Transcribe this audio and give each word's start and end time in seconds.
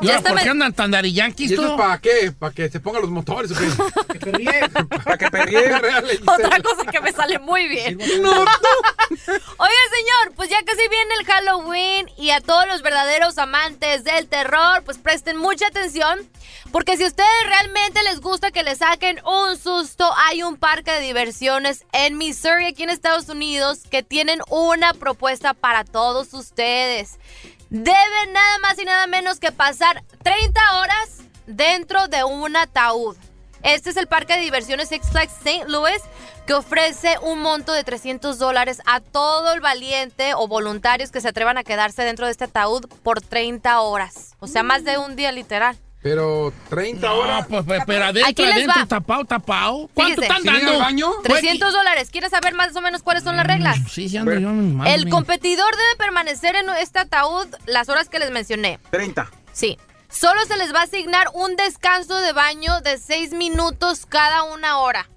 ¿Y 0.00 0.10
ahora 0.10 0.22
por 0.22 0.40
qué 0.40 0.48
andan 0.48 0.72
tan 0.72 0.92
yanquis 0.92 1.50
¿Y 1.50 1.54
eso 1.54 1.62
tú? 1.62 1.70
es 1.70 1.76
para 1.76 1.98
qué? 1.98 2.32
¿Para 2.32 2.54
que 2.54 2.68
se 2.68 2.80
pongan 2.80 3.02
los 3.02 3.10
motores 3.10 3.50
o 3.50 3.54
qué? 3.54 3.66
Que. 4.26 4.68
Para 5.04 5.18
que 5.18 5.30
perríe. 5.30 5.72
Otra 6.26 6.60
cosa 6.60 6.84
que 6.90 7.00
me 7.00 7.12
sale 7.12 7.38
muy 7.38 7.68
bien. 7.68 7.98
No, 8.20 8.34
no. 8.34 8.40
Oiga, 9.26 9.82
señor, 9.90 10.34
pues 10.34 10.48
ya 10.48 10.62
casi 10.64 10.80
viene 10.88 11.14
el 11.20 11.26
Halloween 11.26 12.10
y 12.16 12.30
a 12.30 12.40
todos 12.40 12.66
los 12.66 12.82
verdaderos 12.82 13.38
amantes 13.38 14.04
del 14.04 14.26
terror, 14.26 14.82
pues 14.84 14.98
presten 14.98 15.36
mucha 15.36 15.66
atención. 15.68 16.28
Porque 16.72 16.96
si 16.96 17.04
a 17.04 17.08
ustedes 17.08 17.28
realmente 17.46 18.02
les 18.04 18.20
gusta 18.20 18.50
que 18.50 18.62
les 18.62 18.78
saquen 18.78 19.20
un 19.24 19.56
susto, 19.56 20.10
hay 20.26 20.42
un 20.42 20.56
parque 20.56 20.90
de 20.90 21.00
diversiones 21.00 21.84
en 21.92 22.18
Missouri, 22.18 22.66
aquí 22.66 22.82
en 22.82 22.90
Estados 22.90 23.28
Unidos, 23.28 23.80
que 23.90 24.02
tienen 24.02 24.40
una 24.48 24.92
propuesta 24.94 25.54
para 25.54 25.84
todos 25.84 26.34
ustedes. 26.34 27.18
Deben 27.70 28.32
nada 28.32 28.58
más 28.60 28.78
y 28.78 28.84
nada 28.84 29.06
menos 29.08 29.40
que 29.40 29.50
pasar 29.50 30.04
30 30.22 30.60
horas 30.78 31.18
dentro 31.46 32.06
de 32.06 32.22
un 32.22 32.56
ataúd. 32.56 33.16
Este 33.62 33.90
es 33.90 33.96
el 33.96 34.06
parque 34.06 34.34
de 34.34 34.42
diversiones 34.42 34.88
Six 34.88 35.10
Flags 35.10 35.32
St. 35.44 35.64
Louis 35.66 36.00
que 36.46 36.54
ofrece 36.54 37.16
un 37.22 37.40
monto 37.40 37.72
de 37.72 37.82
300 37.82 38.38
dólares 38.38 38.80
a 38.86 39.00
todo 39.00 39.52
el 39.52 39.60
valiente 39.60 40.34
o 40.34 40.46
voluntarios 40.46 41.10
que 41.10 41.20
se 41.20 41.28
atrevan 41.28 41.58
a 41.58 41.64
quedarse 41.64 42.02
dentro 42.02 42.26
de 42.26 42.32
este 42.32 42.44
ataúd 42.44 42.86
por 43.02 43.20
30 43.20 43.80
horas. 43.80 44.36
O 44.38 44.46
sea, 44.46 44.62
más 44.62 44.84
de 44.84 44.98
un 44.98 45.16
día 45.16 45.32
literal. 45.32 45.76
Pero 46.08 46.52
30 46.70 47.04
No, 47.04 47.14
horas. 47.16 47.46
pues, 47.48 47.64
pues, 47.66 47.82
pero 47.84 48.04
adentro, 48.04 48.30
Aquí 48.30 48.42
les 48.44 48.54
adentro, 48.54 48.80
va. 48.82 48.86
tapado, 48.86 49.24
tapado. 49.24 49.90
¿Cuánto 49.92 50.22
Fíjese. 50.22 50.36
están 50.36 50.42
¿Sin 50.42 50.50
ir 50.52 50.56
al 50.60 50.64
dando? 50.66 50.78
baño? 50.78 51.10
300 51.24 51.72
dólares. 51.72 52.10
¿Quieres 52.12 52.30
saber 52.30 52.54
más 52.54 52.76
o 52.76 52.80
menos 52.80 53.02
cuáles 53.02 53.24
son 53.24 53.36
las 53.36 53.44
reglas? 53.44 53.76
Sí, 53.90 54.08
sí, 54.08 54.16
ando 54.16 54.32
yo 54.38 54.50
mi 54.50 54.88
El 54.88 55.06
mira. 55.06 55.10
competidor 55.10 55.74
debe 55.76 55.96
permanecer 55.98 56.54
en 56.54 56.70
este 56.80 57.00
ataúd 57.00 57.48
las 57.66 57.88
horas 57.88 58.08
que 58.08 58.20
les 58.20 58.30
mencioné. 58.30 58.78
30. 58.90 59.28
Sí. 59.52 59.78
Solo 60.08 60.44
se 60.44 60.56
les 60.56 60.72
va 60.72 60.82
a 60.82 60.84
asignar 60.84 61.26
un 61.34 61.56
descanso 61.56 62.16
de 62.18 62.32
baño 62.32 62.80
de 62.82 62.98
6 62.98 63.32
minutos 63.32 64.06
cada 64.06 64.44
una 64.44 64.78
hora. 64.78 65.08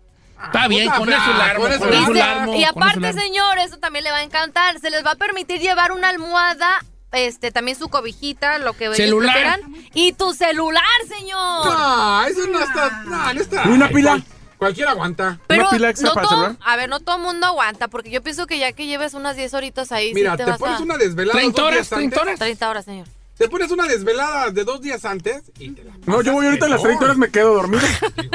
Está 0.44 0.68
bien, 0.68 0.90
con 0.90 1.08
eso 1.08 1.34
largo, 1.38 1.68
con 1.78 2.16
largo. 2.18 2.56
Y 2.56 2.64
aparte, 2.64 3.14
señor, 3.14 3.60
eso 3.60 3.78
también 3.78 4.06
le 4.06 4.12
va 4.12 4.18
a 4.18 4.24
encantar. 4.24 4.80
Se 4.80 4.90
les 4.90 5.06
va 5.06 5.12
a 5.12 5.16
permitir 5.16 5.62
llevar 5.62 5.92
una 5.92 6.10
almohada, 6.10 6.84
este, 7.12 7.52
también 7.52 7.78
su 7.78 7.90
cobijita, 7.90 8.60
lo 8.60 8.74
que 8.74 8.94
Celular. 8.96 9.34
prefieran. 9.34 9.62
Y 9.94 10.14
tu 10.14 10.34
celular, 10.34 10.84
señor. 11.08 11.66
No, 11.66 12.24
eso 12.26 12.48
no 12.48 12.60
está. 12.60 13.04
No, 13.06 13.34
no 13.34 13.42
está. 13.42 13.64
¿Y 13.66 13.70
una 13.70 13.90
pila? 13.90 14.12
Cual- 14.12 14.24
cualquiera 14.58 14.92
aguanta. 14.92 15.40
Pero 15.48 15.70
pila 15.70 15.90
extra 15.90 16.10
no 16.10 16.16
para 16.16 16.28
todo, 16.28 16.40
celular? 16.42 16.58
a 16.66 16.76
ver, 16.76 16.90
no 16.90 17.00
todo 17.00 17.16
el 17.18 17.22
mundo 17.24 17.48
aguanta, 17.48 17.88
porque 17.88 18.10
yo 18.12 18.22
pienso 18.22 18.46
que 18.46 18.60
ya 18.60 18.72
que 18.74 18.86
lleves 18.88 19.14
unas 19.14 19.36
10 19.38 19.54
horitas 19.54 19.92
ahí, 19.92 20.14
Mira, 20.14 20.32
sí 20.32 20.38
te, 20.38 20.44
te 20.46 20.50
vas 20.52 20.60
pones 20.60 20.80
a... 20.80 20.84
una 20.84 20.98
desvelada. 20.98 21.40
30 21.40 21.62
dos 21.62 21.68
horas, 21.68 21.78
días 21.80 21.90
30 21.90 22.04
antes. 22.16 22.22
horas. 22.28 22.40
30 22.40 22.70
horas, 22.70 22.86
señor. 22.86 23.08
Te 23.38 23.48
pones 23.48 23.72
una 23.72 23.88
desvelada 23.88 24.52
de 24.52 24.66
dos 24.66 24.82
días 24.82 25.06
antes 25.06 25.44
y 25.58 25.70
te 25.72 25.86
la 25.86 25.94
No, 26.06 26.22
yo 26.22 26.34
voy 26.34 26.46
ahorita 26.48 26.66
a 26.66 26.70
las 26.70 26.84
30 26.84 27.06
horas 27.06 27.16
me 27.18 27.32
quedo 27.32 27.54
dormido. 27.54 27.82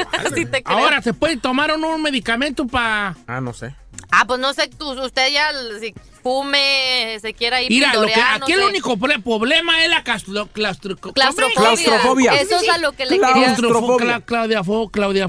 Sí 0.35 0.45
te. 0.47 0.63
Ahora, 0.65 0.99
¿se 1.03 1.13
puede 1.13 1.37
tomar 1.37 1.71
un, 1.75 1.83
un 1.85 2.01
medicamento 2.01 2.65
para...? 2.65 3.15
Ah, 3.27 3.39
no 3.39 3.53
sé. 3.53 3.75
Ah, 4.11 4.25
pues 4.25 4.39
no 4.39 4.51
sé, 4.53 4.67
tú, 4.67 4.99
usted 4.99 5.29
ya 5.31 5.49
si 5.79 5.93
fume, 6.25 7.19
se 7.21 7.35
quiera 7.35 7.61
ir 7.61 7.69
Mira, 7.69 7.93
lo 7.93 8.07
que, 8.07 8.15
aquí 8.15 8.51
no 8.53 8.57
el 8.57 8.63
sé. 8.63 8.69
único 8.69 8.97
pro- 8.97 9.21
problema 9.21 9.83
es 9.83 9.91
la 9.91 10.03
claustro, 10.03 10.47
claustro, 10.51 10.95
Claustrofobia. 10.97 11.55
Claustrofobia. 11.55 12.41
Eso 12.41 12.59
es 12.59 12.67
a 12.69 12.79
lo 12.79 12.93
que 12.93 13.05
le 13.05 13.19
quería... 13.19 13.31
Claustrofobia. 13.33 14.07
Cla- 14.17 14.25
Claudia 14.25 14.63
Fo, 14.63 14.89
Claudia 14.89 15.27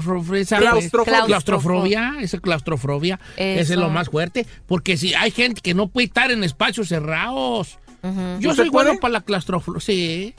Claustrofobia. 0.57 1.25
Claustrofobia, 1.27 2.13
esa 2.19 2.39
claustrofobia, 2.39 3.19
ese 3.37 3.73
es 3.73 3.79
lo 3.79 3.89
más 3.89 4.09
fuerte, 4.09 4.47
porque 4.65 4.97
si 4.97 5.13
hay 5.13 5.29
gente 5.29 5.61
que 5.61 5.75
no 5.75 5.87
puede 5.87 6.07
estar 6.07 6.31
en 6.31 6.43
espacios 6.43 6.87
cerrados. 6.87 7.77
Yo 8.39 8.51
¿Usted 8.51 8.63
soy 8.63 8.69
bueno 8.69 8.97
para 8.99 9.11
la 9.13 9.21
claustrofobia, 9.21 9.81
sí. 9.81 10.33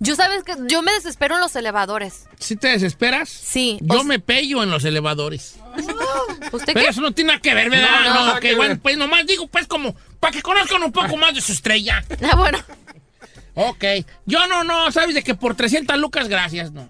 Yo 0.00 0.14
sabes 0.14 0.44
que 0.44 0.54
yo 0.68 0.82
me 0.82 0.92
desespero 0.92 1.34
en 1.34 1.40
los 1.40 1.56
elevadores. 1.56 2.26
¿Sí 2.38 2.54
te 2.56 2.68
desesperas? 2.68 3.28
Sí. 3.28 3.78
Yo 3.80 4.00
o- 4.00 4.04
me 4.04 4.20
pello 4.20 4.62
en 4.62 4.70
los 4.70 4.84
elevadores. 4.84 5.56
¿Usted 6.52 6.72
Pero 6.72 6.84
qué? 6.86 6.90
eso 6.90 7.00
no 7.00 7.12
tiene 7.12 7.28
nada 7.32 7.40
que 7.42 7.54
ver, 7.54 7.68
¿verdad? 7.68 8.04
No, 8.04 8.34
no, 8.34 8.40
que 8.40 8.54
bueno, 8.54 8.74
ver. 8.74 8.80
pues 8.80 8.96
nomás 8.96 9.26
digo, 9.26 9.48
pues 9.48 9.66
como, 9.66 9.94
para 10.20 10.32
que 10.32 10.42
conozcan 10.42 10.82
un 10.82 10.92
poco 10.92 11.16
más 11.16 11.34
de 11.34 11.40
su 11.40 11.52
estrella. 11.52 12.04
Ah, 12.22 12.36
bueno. 12.36 12.58
Ok. 13.54 13.84
Yo 14.24 14.46
no, 14.46 14.62
no, 14.62 14.92
sabes 14.92 15.14
de 15.16 15.22
que 15.24 15.34
por 15.34 15.56
300 15.56 15.98
lucas, 15.98 16.28
gracias, 16.28 16.70
no. 16.70 16.88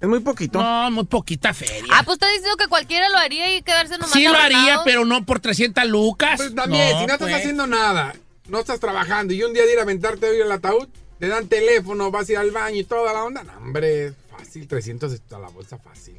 Es 0.00 0.08
muy 0.08 0.20
poquito. 0.20 0.60
No, 0.60 0.90
muy 0.90 1.04
poquita 1.04 1.52
feria. 1.54 1.84
Ah, 1.92 2.02
pues 2.04 2.16
está 2.16 2.28
diciendo 2.28 2.56
que 2.56 2.66
cualquiera 2.68 3.08
lo 3.08 3.18
haría 3.18 3.56
y 3.56 3.62
quedarse 3.62 3.94
nomás 3.98 4.12
sí 4.12 4.24
lo 4.24 4.36
haría, 4.36 4.80
pero 4.84 5.04
no 5.04 5.24
por 5.24 5.40
300 5.40 5.84
lucas. 5.86 6.36
Pues 6.36 6.54
también, 6.54 6.88
si 6.88 7.06
no 7.06 7.12
estás 7.14 7.18
pues. 7.18 7.34
haciendo 7.34 7.66
nada, 7.66 8.14
no 8.48 8.60
estás 8.60 8.78
trabajando 8.80 9.32
y 9.34 9.42
un 9.42 9.52
día 9.52 9.64
de 9.64 9.72
ir 9.72 9.78
a 9.78 9.82
aventarte 9.82 10.26
a 10.26 10.32
ir 10.34 10.42
al 10.42 10.52
ataúd, 10.52 10.88
te 11.18 11.28
dan 11.28 11.46
teléfono, 11.48 12.10
vas 12.10 12.28
a 12.28 12.32
ir 12.32 12.38
al 12.38 12.50
baño 12.50 12.76
y 12.76 12.84
toda 12.84 13.12
la 13.12 13.24
onda. 13.24 13.42
No, 13.44 13.52
hombre, 13.58 14.12
fácil, 14.30 14.66
300 14.68 15.20
a 15.32 15.38
la 15.38 15.48
bolsa 15.48 15.78
fácil. 15.78 16.16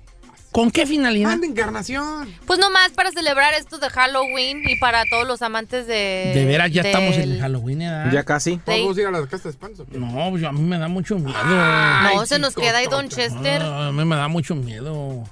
¿Con 0.52 0.72
qué 0.72 0.88
finalidad? 0.88 1.30
Manda 1.30 1.46
encarnación. 1.46 2.34
Pues 2.48 2.58
nomás 2.58 2.90
para 2.90 3.12
celebrar 3.12 3.54
esto 3.54 3.78
de 3.78 3.88
Halloween 3.88 4.64
y 4.68 4.78
para 4.80 5.04
todos 5.06 5.28
los 5.28 5.44
amantes 5.44 5.86
de... 5.86 6.32
De 6.34 6.44
veras, 6.46 6.72
ya 6.72 6.82
estamos 6.82 7.14
en 7.18 7.22
el 7.22 7.30
del- 7.34 7.42
Halloween, 7.42 7.80
¿verdad? 7.80 8.12
Ya 8.12 8.24
casi. 8.24 8.58
¿Podemos 8.58 8.98
ir 8.98 9.06
a 9.06 9.12
las 9.12 9.26
casas 9.26 9.44
de 9.44 9.50
espantos? 9.52 9.82
o 9.82 9.92
qué? 9.92 10.00
No, 10.00 10.32
pues 10.32 10.44
a 10.44 10.52
mí 10.52 10.62
me 10.62 10.80
da 10.80 10.88
mucho 10.88 11.20
miedo. 11.20 11.38
No, 11.44 11.62
Ay, 11.62 12.18
se 12.26 12.40
nos 12.40 12.56
queda 12.56 12.80
ahí. 12.80 12.88
Don 12.88 13.10
Chester. 13.10 13.62
Ah, 13.62 13.90
a 13.90 13.92
mí 13.92 14.04
me 14.04 14.16
da 14.16 14.28
mucho 14.28 14.56
miedo. 14.56 15.24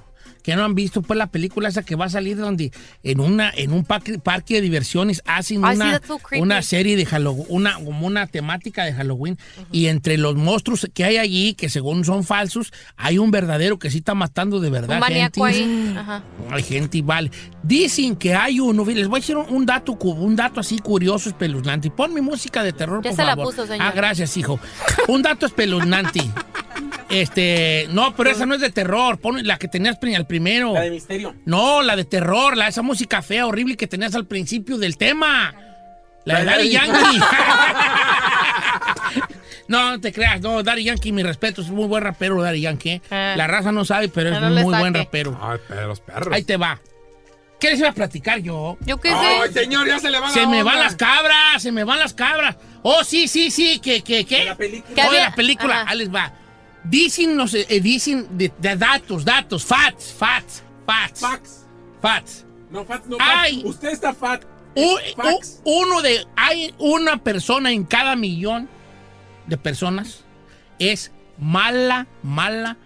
Que 0.48 0.56
no 0.56 0.64
han 0.64 0.74
visto 0.74 1.02
pues 1.02 1.18
la 1.18 1.26
película 1.26 1.68
esa 1.68 1.82
que 1.82 1.94
va 1.94 2.06
a 2.06 2.08
salir 2.08 2.38
donde 2.38 2.72
en 3.02 3.20
una 3.20 3.52
en 3.54 3.70
un 3.70 3.84
parque, 3.84 4.18
parque 4.18 4.54
de 4.54 4.60
diversiones 4.62 5.20
hacen 5.26 5.58
sí, 5.58 5.62
una, 5.76 6.00
una 6.38 6.62
serie 6.62 6.96
de 6.96 7.04
Halloween, 7.04 7.44
una 7.50 7.74
como 7.74 8.06
una 8.06 8.26
temática 8.26 8.84
de 8.86 8.94
Halloween 8.94 9.36
y 9.72 9.88
entre 9.88 10.16
los 10.16 10.36
monstruos 10.36 10.88
que 10.94 11.04
hay 11.04 11.18
allí 11.18 11.52
que 11.52 11.68
según 11.68 12.02
son 12.06 12.24
falsos, 12.24 12.72
hay 12.96 13.18
un 13.18 13.30
verdadero 13.30 13.78
que 13.78 13.90
sí 13.90 13.98
está 13.98 14.14
matando 14.14 14.58
de 14.58 14.70
verdad 14.70 15.02
Un 15.02 15.06
gente. 15.12 15.42
ahí. 15.44 15.94
Ajá. 15.98 16.22
Hay 16.50 16.62
gente, 16.62 17.02
vale. 17.02 17.30
Dicen 17.62 18.16
que 18.16 18.34
hay 18.34 18.58
uno. 18.58 18.86
Les 18.86 19.06
voy 19.06 19.18
a 19.18 19.20
decir 19.20 19.36
un, 19.36 19.66
dato, 19.66 19.92
un 19.92 20.34
dato 20.34 20.60
así 20.60 20.78
curioso, 20.78 21.28
espeluznante. 21.28 21.90
Pon 21.90 22.14
mi 22.14 22.22
música 22.22 22.62
de 22.62 22.72
terror, 22.72 23.02
Ya 23.04 23.10
por 23.10 23.16
se 23.18 23.22
la 23.24 23.36
favor. 23.36 23.54
puso, 23.54 23.66
señor. 23.66 23.86
Ah, 23.86 23.92
gracias, 23.94 24.34
hijo. 24.38 24.58
Un 25.08 25.20
dato 25.20 25.44
espeluznante. 25.44 26.22
Este, 27.10 27.86
no, 27.90 28.14
pero 28.14 28.30
esa 28.30 28.44
no 28.46 28.54
es 28.54 28.60
de 28.60 28.70
terror. 28.70 29.18
Pon 29.18 29.46
la 29.46 29.58
que 29.58 29.68
tenías 29.68 29.96
al 30.16 30.26
primero. 30.26 30.74
La 30.74 30.82
de 30.82 30.90
misterio. 30.90 31.34
No, 31.46 31.82
la 31.82 31.96
de 31.96 32.04
terror, 32.04 32.56
la 32.56 32.68
esa 32.68 32.82
música 32.82 33.22
fea, 33.22 33.46
horrible 33.46 33.76
que 33.76 33.86
tenías 33.86 34.14
al 34.14 34.26
principio 34.26 34.76
del 34.78 34.96
tema. 34.98 35.54
La 36.24 36.40
de 36.40 36.44
La 36.44 36.58
de 36.58 36.58
Daddy 36.58 36.76
Daddy- 36.76 36.92
Yankee. 36.92 37.20
no, 39.68 39.90
no 39.92 40.00
te 40.00 40.12
creas, 40.12 40.40
no, 40.40 40.62
Daddy 40.62 40.84
Yankee, 40.84 41.12
mi 41.12 41.22
respeto, 41.22 41.62
es 41.62 41.68
muy 41.70 41.86
buen 41.86 42.02
rapero 42.02 42.40
Daddy 42.42 42.60
Yankee. 42.60 42.90
¿eh? 42.90 43.02
Ah. 43.10 43.34
La 43.36 43.46
raza 43.46 43.72
no 43.72 43.84
sabe, 43.84 44.08
pero 44.08 44.30
es 44.30 44.40
No 44.40 44.50
muy 44.50 44.78
buen 44.78 44.94
rapero. 44.94 45.38
Ay, 45.40 45.58
pero 45.68 45.86
los 45.88 46.00
perros. 46.00 46.34
Ahí 46.34 46.42
te 46.42 46.56
va. 46.56 46.80
¿Qué 47.60 47.70
les 47.70 47.80
iba 47.80 47.88
a 47.88 47.92
platicar 47.92 48.38
yo? 48.38 48.76
Yo 48.86 49.00
qué 49.00 49.08
Ay, 49.10 49.48
sé. 49.48 49.64
señor, 49.64 49.88
ya 49.88 49.98
se 49.98 50.10
le 50.10 50.20
va 50.20 50.30
Se 50.30 50.42
la 50.42 50.48
me 50.48 50.62
van 50.62 50.78
las 50.78 50.94
cabras, 50.94 51.60
se 51.60 51.72
me 51.72 51.82
van 51.82 51.98
las 51.98 52.14
cabras. 52.14 52.56
Oh, 52.82 53.02
sí, 53.02 53.26
sí, 53.26 53.50
sí, 53.50 53.80
que, 53.80 54.02
que, 54.02 54.24
que. 54.24 54.44
la 54.44 54.56
película. 54.56 55.06
Oh, 55.08 55.12
de 55.12 55.18
la 55.20 55.34
película, 55.34 55.80
Ajá. 55.80 55.90
ahí 55.90 55.98
les 55.98 56.14
va. 56.14 56.32
Dicen, 56.84 57.36
no 57.36 57.46
sé, 57.48 57.66
eh, 57.68 57.80
dicen 57.80 58.26
de, 58.38 58.52
de 58.58 58.76
datos, 58.76 59.24
datos, 59.24 59.64
facts, 59.64 60.12
facts, 60.16 60.62
facts. 60.86 61.20
Fax. 61.20 61.66
Facts. 62.00 62.44
No, 62.70 62.84
fat, 62.84 63.04
no, 63.06 63.16
Ay. 63.20 63.56
fat. 63.62 63.66
Usted 63.70 63.88
está 63.90 64.14
fat. 64.14 64.44
U- 64.74 64.98
uno 65.64 66.02
de, 66.02 66.24
hay 66.36 66.72
una 66.78 67.16
persona 67.18 67.72
en 67.72 67.84
cada 67.84 68.14
millón 68.14 68.68
de 69.46 69.56
personas 69.56 70.24
es 70.78 71.10
mala, 71.38 72.06
mala, 72.22 72.76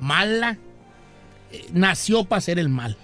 mala. 0.00 0.56
eh, 1.52 1.66
nació 1.72 2.24
para 2.24 2.38
hacer 2.38 2.58
el 2.58 2.68
mal. 2.68 2.96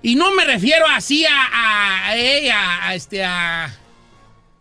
Y 0.00 0.14
no 0.14 0.32
me 0.34 0.44
refiero 0.44 0.86
así 0.86 1.26
a, 1.26 2.08
a, 2.10 2.16
eh, 2.16 2.50
a- 2.50 2.88
a 2.88 2.94
este, 2.94 3.24
a, 3.24 3.74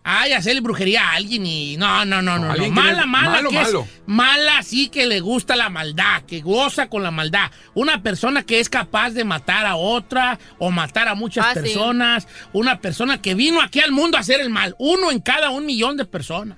ay, 0.09 0.31
hacerle 0.31 0.62
brujería 0.62 1.09
a 1.09 1.15
alguien 1.15 1.45
y 1.45 1.75
no, 1.75 2.06
no, 2.06 2.21
no, 2.21 2.39
no, 2.39 2.48
no. 2.48 2.54
que 2.56 2.69
Mala, 2.69 3.01
le- 3.01 3.06
mala, 3.07 3.30
malo, 3.30 3.50
que 3.50 3.57
es 3.62 3.68
malo. 3.68 3.88
mala 4.06 4.63
sí 4.63 4.88
que 4.88 5.06
le 5.06 5.19
gusta 5.19 5.56
la 5.57 5.69
maldad, 5.69 6.24
que 6.24 6.39
goza 6.39 6.88
con 6.88 7.04
la 7.04 7.12
maldad. 7.12 7.51
Una 7.74 8.01
persona 8.01 8.44
que 8.44 8.59
es 8.62 8.69
capaz 8.69 9.09
de 9.12 9.25
matar 9.25 9.65
a 9.65 9.75
otra 9.75 10.39
o 10.59 10.71
matar 10.71 11.09
a 11.09 11.15
muchas 11.15 11.45
Ah, 11.45 11.54
sí. 11.56 11.59
personas. 11.59 12.27
Una 12.54 12.80
persona 12.80 13.21
que 13.21 13.36
vino 13.36 13.62
aquí 13.62 13.81
al 13.81 13.92
mundo 13.92 14.15
a 14.18 14.21
hacer 14.21 14.39
el 14.39 14.50
mal. 14.50 14.75
Uno 14.80 15.12
en 15.12 15.19
cada 15.19 15.50
un 15.50 15.65
millón 15.65 15.98
de 15.98 16.06
personas. 16.06 16.57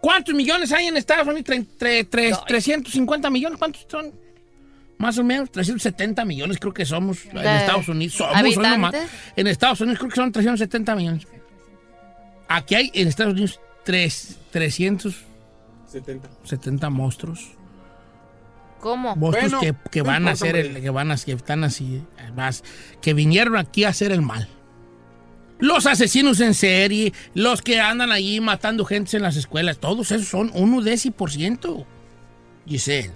¿Cuántos 0.00 0.34
millones 0.34 0.72
hay 0.72 0.86
en 0.86 0.96
Estados 0.96 1.26
Unidos? 1.28 1.44
Tre- 1.46 1.66
tre- 1.78 2.08
tres- 2.10 2.38
350 2.46 3.30
millones. 3.30 3.58
¿Cuántos 3.58 3.86
son? 3.88 4.10
Más 4.98 5.18
o 5.18 5.24
menos 5.24 5.50
370 5.50 6.24
millones 6.24 6.58
creo 6.58 6.72
que 6.72 6.84
somos 6.86 7.24
en 7.26 7.34
¿De 7.42 7.56
Estados 7.58 7.88
Unidos. 7.88 8.14
Somos, 8.14 8.56
nomás. 8.56 8.94
En 9.36 9.46
Estados 9.48 9.80
Unidos 9.80 9.98
creo 9.98 10.10
que 10.10 10.16
son 10.16 10.30
370 10.32 10.94
millones. 10.96 11.26
Aquí 12.56 12.74
hay 12.74 12.90
en 12.94 13.08
Estados 13.08 13.32
Unidos 13.32 13.60
tres- 13.84 14.38
370 14.50 16.28
70. 16.44 16.90
monstruos. 16.90 17.52
¿Cómo? 18.80 19.14
Monstruos 19.14 19.52
Bueno, 19.52 19.60
que, 19.60 19.90
que 19.90 20.00
no 20.00 20.06
van 20.06 20.26
a 20.28 20.32
hacer 20.32 20.56
el, 20.56 20.80
que 20.80 20.90
van 20.90 21.10
a 21.12 21.16
que 21.16 21.32
están 21.32 21.62
así, 21.64 22.02
más, 22.34 22.64
que 23.00 23.14
vinieron 23.14 23.56
aquí 23.56 23.84
a 23.84 23.90
hacer 23.90 24.10
el 24.12 24.22
mal. 24.22 24.48
Los 25.60 25.86
asesinos 25.86 26.40
en 26.40 26.54
serie, 26.54 27.12
los 27.34 27.62
que 27.62 27.80
andan 27.80 28.10
allí 28.10 28.40
matando 28.40 28.84
gente 28.84 29.16
en 29.16 29.22
las 29.22 29.36
escuelas, 29.36 29.78
todos 29.78 30.10
esos 30.10 30.26
son 30.26 30.50
uno 30.54 30.82
de 30.82 30.94
ese 30.94 31.12
por 31.12 31.30
ciento. 31.30 31.86
Giselle, 32.66 33.12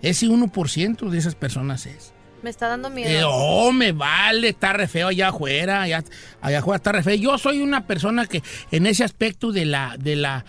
ese 0.00 0.26
1% 0.26 1.10
de 1.10 1.18
esas 1.18 1.34
personas 1.34 1.84
es. 1.84 2.14
Me 2.42 2.50
está 2.50 2.68
dando 2.68 2.88
Eh, 2.88 2.92
miedo. 2.92 3.28
oh, 3.30 3.70
me 3.72 3.92
vale, 3.92 4.48
está 4.50 4.72
re 4.72 4.88
feo 4.88 5.08
allá 5.08 5.28
afuera, 5.28 5.82
allá, 5.82 6.02
allá 6.40 6.58
afuera 6.60 6.76
está 6.76 6.92
re 6.92 7.02
feo. 7.02 7.14
Yo 7.16 7.36
soy 7.38 7.60
una 7.60 7.86
persona 7.86 8.26
que 8.26 8.42
en 8.70 8.86
ese 8.86 9.04
aspecto 9.04 9.52
de 9.52 9.66
la, 9.66 9.96
de 9.98 10.16
la, 10.16 10.44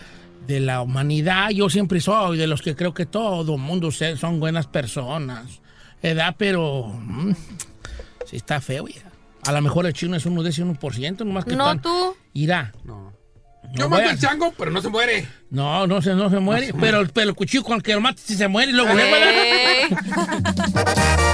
de 0.46 0.60
la 0.60 0.80
humanidad, 0.80 1.50
yo 1.50 1.68
siempre 1.68 2.00
soy 2.00 2.38
de 2.38 2.46
los 2.46 2.62
que 2.62 2.74
creo 2.74 2.94
que 2.94 3.04
todo 3.06 3.54
el 3.56 3.60
mundo 3.60 3.90
son 3.92 4.40
buenas 4.40 4.66
personas, 4.66 5.60
¿verdad? 6.02 6.34
Pero 6.38 6.86
mm, 6.86 7.32
sí 8.26 8.36
está 8.36 8.60
feo 8.62 8.88
ya. 8.88 9.02
A 9.46 9.52
lo 9.52 9.60
mejor 9.60 9.84
el 9.86 9.92
chino 9.92 10.16
es 10.16 10.24
uno 10.24 10.42
de 10.42 10.50
ese 10.50 10.64
1%, 10.64 11.24
nomás 11.26 11.44
que 11.44 11.56
No 11.56 11.64
tan- 11.66 11.82
tú. 11.82 12.16
Irá. 12.32 12.72
No. 12.84 13.12
No 13.64 13.74
Yo 13.74 13.88
mato 13.88 14.08
a- 14.08 14.10
el 14.12 14.18
chango, 14.18 14.52
pero 14.56 14.70
no 14.70 14.80
se 14.82 14.88
muere. 14.88 15.26
No, 15.50 15.86
no 15.86 16.00
se, 16.02 16.14
no 16.14 16.28
se 16.30 16.38
muere, 16.40 16.72
pero, 16.80 17.06
pero 17.14 17.28
el 17.30 17.34
cuchillo 17.36 17.62
con 17.62 17.76
el 17.76 17.82
que 17.82 17.94
lo 17.94 18.00
mata 18.00 18.20
si 18.24 18.34
se 18.34 18.48
muere 18.48 18.70
y 18.72 18.74
luego... 18.74 18.90
Eh, 18.98 19.88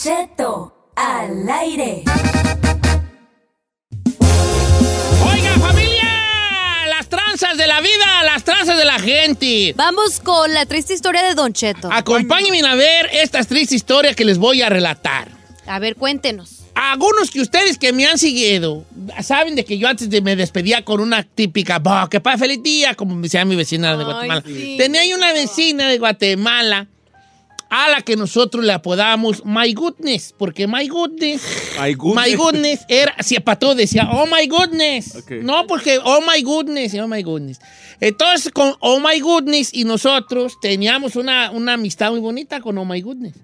Cheto, 0.00 0.92
al 0.94 1.48
aire. 1.50 2.04
Oiga, 4.20 5.52
familia, 5.58 6.04
las 6.88 7.08
tranzas 7.08 7.56
de 7.56 7.66
la 7.66 7.80
vida, 7.80 8.22
las 8.24 8.44
tranzas 8.44 8.76
de 8.76 8.84
la 8.84 9.00
gente. 9.00 9.72
Vamos 9.76 10.20
con 10.20 10.54
la 10.54 10.66
triste 10.66 10.94
historia 10.94 11.24
de 11.24 11.34
Don 11.34 11.52
Cheto. 11.52 11.90
Acompáñenme 11.92 12.60
a 12.68 12.76
ver 12.76 13.08
esta 13.12 13.42
triste 13.42 13.74
historia 13.74 14.14
que 14.14 14.24
les 14.24 14.38
voy 14.38 14.62
a 14.62 14.68
relatar. 14.68 15.28
A 15.66 15.80
ver, 15.80 15.96
cuéntenos. 15.96 16.60
Algunos 16.76 17.32
que 17.32 17.40
ustedes 17.40 17.76
que 17.76 17.92
me 17.92 18.06
han 18.06 18.18
seguido 18.18 18.84
saben 19.20 19.56
de 19.56 19.64
que 19.64 19.78
yo 19.78 19.88
antes 19.88 20.08
de 20.08 20.20
me 20.22 20.36
despedía 20.36 20.84
con 20.84 21.00
una 21.00 21.24
típica, 21.24 21.80
"Bah, 21.80 22.06
que 22.08 22.20
pasa 22.20 22.38
feliz 22.38 22.62
día, 22.62 22.94
como 22.94 23.16
me 23.16 23.22
decía 23.22 23.44
mi 23.44 23.56
vecina 23.56 23.96
de 23.96 24.04
Ay, 24.04 24.04
Guatemala. 24.04 24.42
sí. 24.46 24.76
Tenía 24.78 25.16
una 25.16 25.32
vecina 25.32 25.88
de 25.88 25.98
Guatemala 25.98 26.86
a 27.70 27.90
la 27.90 28.02
que 28.02 28.16
nosotros 28.16 28.64
le 28.64 28.72
apodamos 28.72 29.44
My 29.44 29.72
Goodness, 29.74 30.34
porque 30.36 30.66
My 30.66 30.88
Goodness 30.88 31.42
My 31.78 31.94
goodness. 31.94 32.26
My 32.28 32.34
goodness 32.34 32.80
era, 32.88 33.14
si 33.22 33.38
para 33.40 33.58
todo 33.58 33.74
decía, 33.74 34.08
oh 34.10 34.26
my 34.26 34.46
goodness. 34.46 35.24
No, 35.42 35.66
porque 35.66 35.98
oh 36.02 36.20
my 36.20 36.42
goodness, 36.42 36.94
oh 36.94 37.06
my 37.06 37.22
goodness. 37.22 37.60
Entonces, 38.00 38.52
con 38.52 38.74
oh 38.80 39.00
my 39.00 39.20
goodness 39.20 39.72
y 39.72 39.84
nosotros 39.84 40.58
teníamos 40.60 41.16
una, 41.16 41.50
una 41.50 41.74
amistad 41.74 42.10
muy 42.10 42.20
bonita 42.20 42.60
con 42.60 42.78
oh 42.78 42.84
my 42.84 43.00
goodness. 43.00 43.34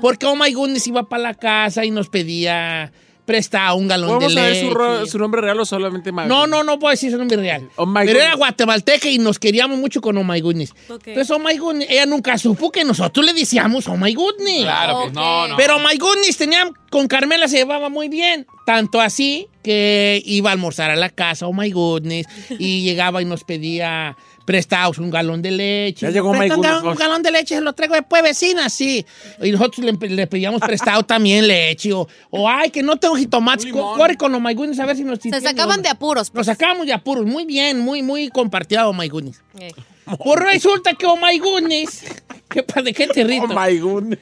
Porque 0.00 0.26
oh 0.26 0.36
my 0.36 0.52
goodness 0.52 0.86
iba 0.86 1.08
para 1.08 1.22
la 1.22 1.34
casa 1.34 1.84
y 1.84 1.90
nos 1.90 2.08
pedía 2.08 2.92
prestado 3.24 3.76
un 3.76 3.86
galón 3.88 4.08
de 4.08 4.14
¿Podemos 4.26 4.34
saber 4.34 4.52
leche. 4.54 5.00
su, 5.04 5.06
su 5.12 5.18
nombre 5.18 5.40
real 5.40 5.58
o 5.60 5.64
solamente 5.64 6.10
My 6.12 6.22
No, 6.26 6.46
no, 6.46 6.64
no 6.64 6.78
puedo 6.78 6.90
decir 6.90 7.10
su 7.10 7.18
nombre 7.18 7.36
real. 7.36 7.68
Oh 7.76 7.86
my 7.86 8.04
Pero 8.04 8.20
era 8.20 8.34
guatemalteca 8.34 9.08
y 9.08 9.18
nos 9.18 9.38
queríamos 9.38 9.78
mucho 9.78 10.00
con 10.00 10.16
Oh 10.18 10.24
My 10.24 10.40
Goodness. 10.40 10.72
Entonces, 10.88 11.30
Oh 11.30 11.38
My 11.38 11.56
Goodness, 11.56 11.88
ella 11.90 12.06
nunca 12.06 12.36
supo 12.38 12.70
que 12.72 12.84
nosotros 12.84 13.24
le 13.24 13.32
decíamos 13.32 13.86
Oh 13.88 13.96
My 13.96 14.12
Goodness. 14.14 14.62
Claro, 14.62 14.94
Ok. 14.96 15.02
pues 15.04 15.12
no, 15.14 15.48
no. 15.48 15.56
Pero 15.56 15.78
My 15.78 15.96
Goodness 15.98 16.36
tenía, 16.36 16.68
con 16.90 17.06
Carmela 17.08 17.46
se 17.48 17.58
llevaba 17.58 17.88
muy 17.88 18.08
bien. 18.08 18.46
Tanto 18.66 19.00
así 19.00 19.48
que 19.64 20.22
iba 20.24 20.50
a 20.50 20.52
almorzar 20.52 20.90
a 20.90 20.96
la 20.96 21.08
casa, 21.10 21.46
oh 21.46 21.52
my 21.52 21.70
goodness, 21.70 22.26
y 22.58 22.82
llegaba 22.82 23.22
y 23.22 23.24
nos 23.24 23.42
pedía 23.44 24.16
prestados 24.42 24.98
un 24.98 25.10
galón 25.10 25.42
de 25.42 25.50
leche. 25.50 26.06
Ya 26.06 26.12
llegó 26.12 26.30
un, 26.30 26.36
Goodness, 26.38 26.58
galón, 26.60 26.88
un 26.88 26.94
galón 26.94 27.22
de 27.22 27.30
leche, 27.30 27.54
se 27.54 27.60
lo 27.60 27.72
traigo 27.72 27.94
después, 27.94 28.22
vecina, 28.22 28.68
sí. 28.68 29.04
Y 29.42 29.50
nosotros 29.50 29.84
le, 29.84 30.08
le 30.08 30.26
pedíamos 30.26 30.60
prestado 30.60 31.02
también 31.02 31.46
leche. 31.46 31.92
O, 31.92 32.08
o, 32.30 32.48
ay, 32.48 32.70
que 32.70 32.82
no 32.82 32.96
tengo 32.96 33.16
jitomates. 33.16 33.72
Corre 33.72 34.16
con 34.16 34.34
oh 34.34 34.40
my 34.40 34.54
goodness 34.54 34.78
a 34.80 34.86
ver 34.86 34.96
si 34.96 35.04
nos... 35.04 35.20
Se 35.20 35.40
sacaban 35.40 35.80
oh, 35.80 35.82
de 35.82 35.88
apuros. 35.88 36.32
Nos 36.34 36.46
sacábamos 36.46 36.86
de 36.86 36.92
apuros. 36.92 37.24
Muy 37.24 37.44
bien, 37.44 37.80
muy, 37.80 38.02
muy 38.02 38.28
compartido, 38.28 38.88
oh 38.88 38.92
my 38.92 39.08
goodness. 39.08 39.40
Eh. 39.58 39.72
Pues 40.18 40.40
resulta 40.40 40.94
que 40.94 41.06
oh 41.06 41.16
my 41.16 41.38
goodness... 41.38 42.04
¿Qué, 42.48 42.62
¿De 42.82 42.92
qué 42.92 43.06
te 43.06 43.24
rito? 43.24 43.46
Oh 43.48 43.48
my 43.48 43.78
goodness. 43.78 44.18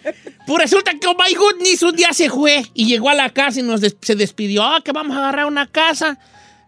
Pues 0.46 0.62
resulta 0.62 0.92
que 0.92 1.04
Oh 1.08 1.14
My 1.14 1.34
Goodness 1.34 1.82
un 1.82 1.96
día 1.96 2.12
se 2.12 2.30
fue 2.30 2.64
y 2.74 2.86
llegó 2.86 3.08
a 3.08 3.14
la 3.14 3.30
casa 3.30 3.58
y 3.58 3.64
nos 3.64 3.80
des- 3.80 3.96
se 4.00 4.14
despidió. 4.14 4.62
Ah, 4.62 4.80
que 4.84 4.92
vamos 4.92 5.16
a 5.16 5.20
agarrar 5.20 5.46
una 5.46 5.66
casa 5.66 6.16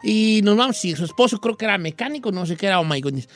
y 0.02 0.40
nos 0.43 0.56
vamos. 0.56 0.84
Y 0.84 0.94
su 0.96 1.04
esposo 1.04 1.38
creo 1.40 1.56
que 1.56 1.64
era 1.64 1.78
mecánico, 1.78 2.32
no 2.32 2.47
sé 2.47 2.56
qué 2.56 2.66
era. 2.66 2.80
Oh 2.80 2.85
My 2.85 3.00
Goodness. 3.00 3.28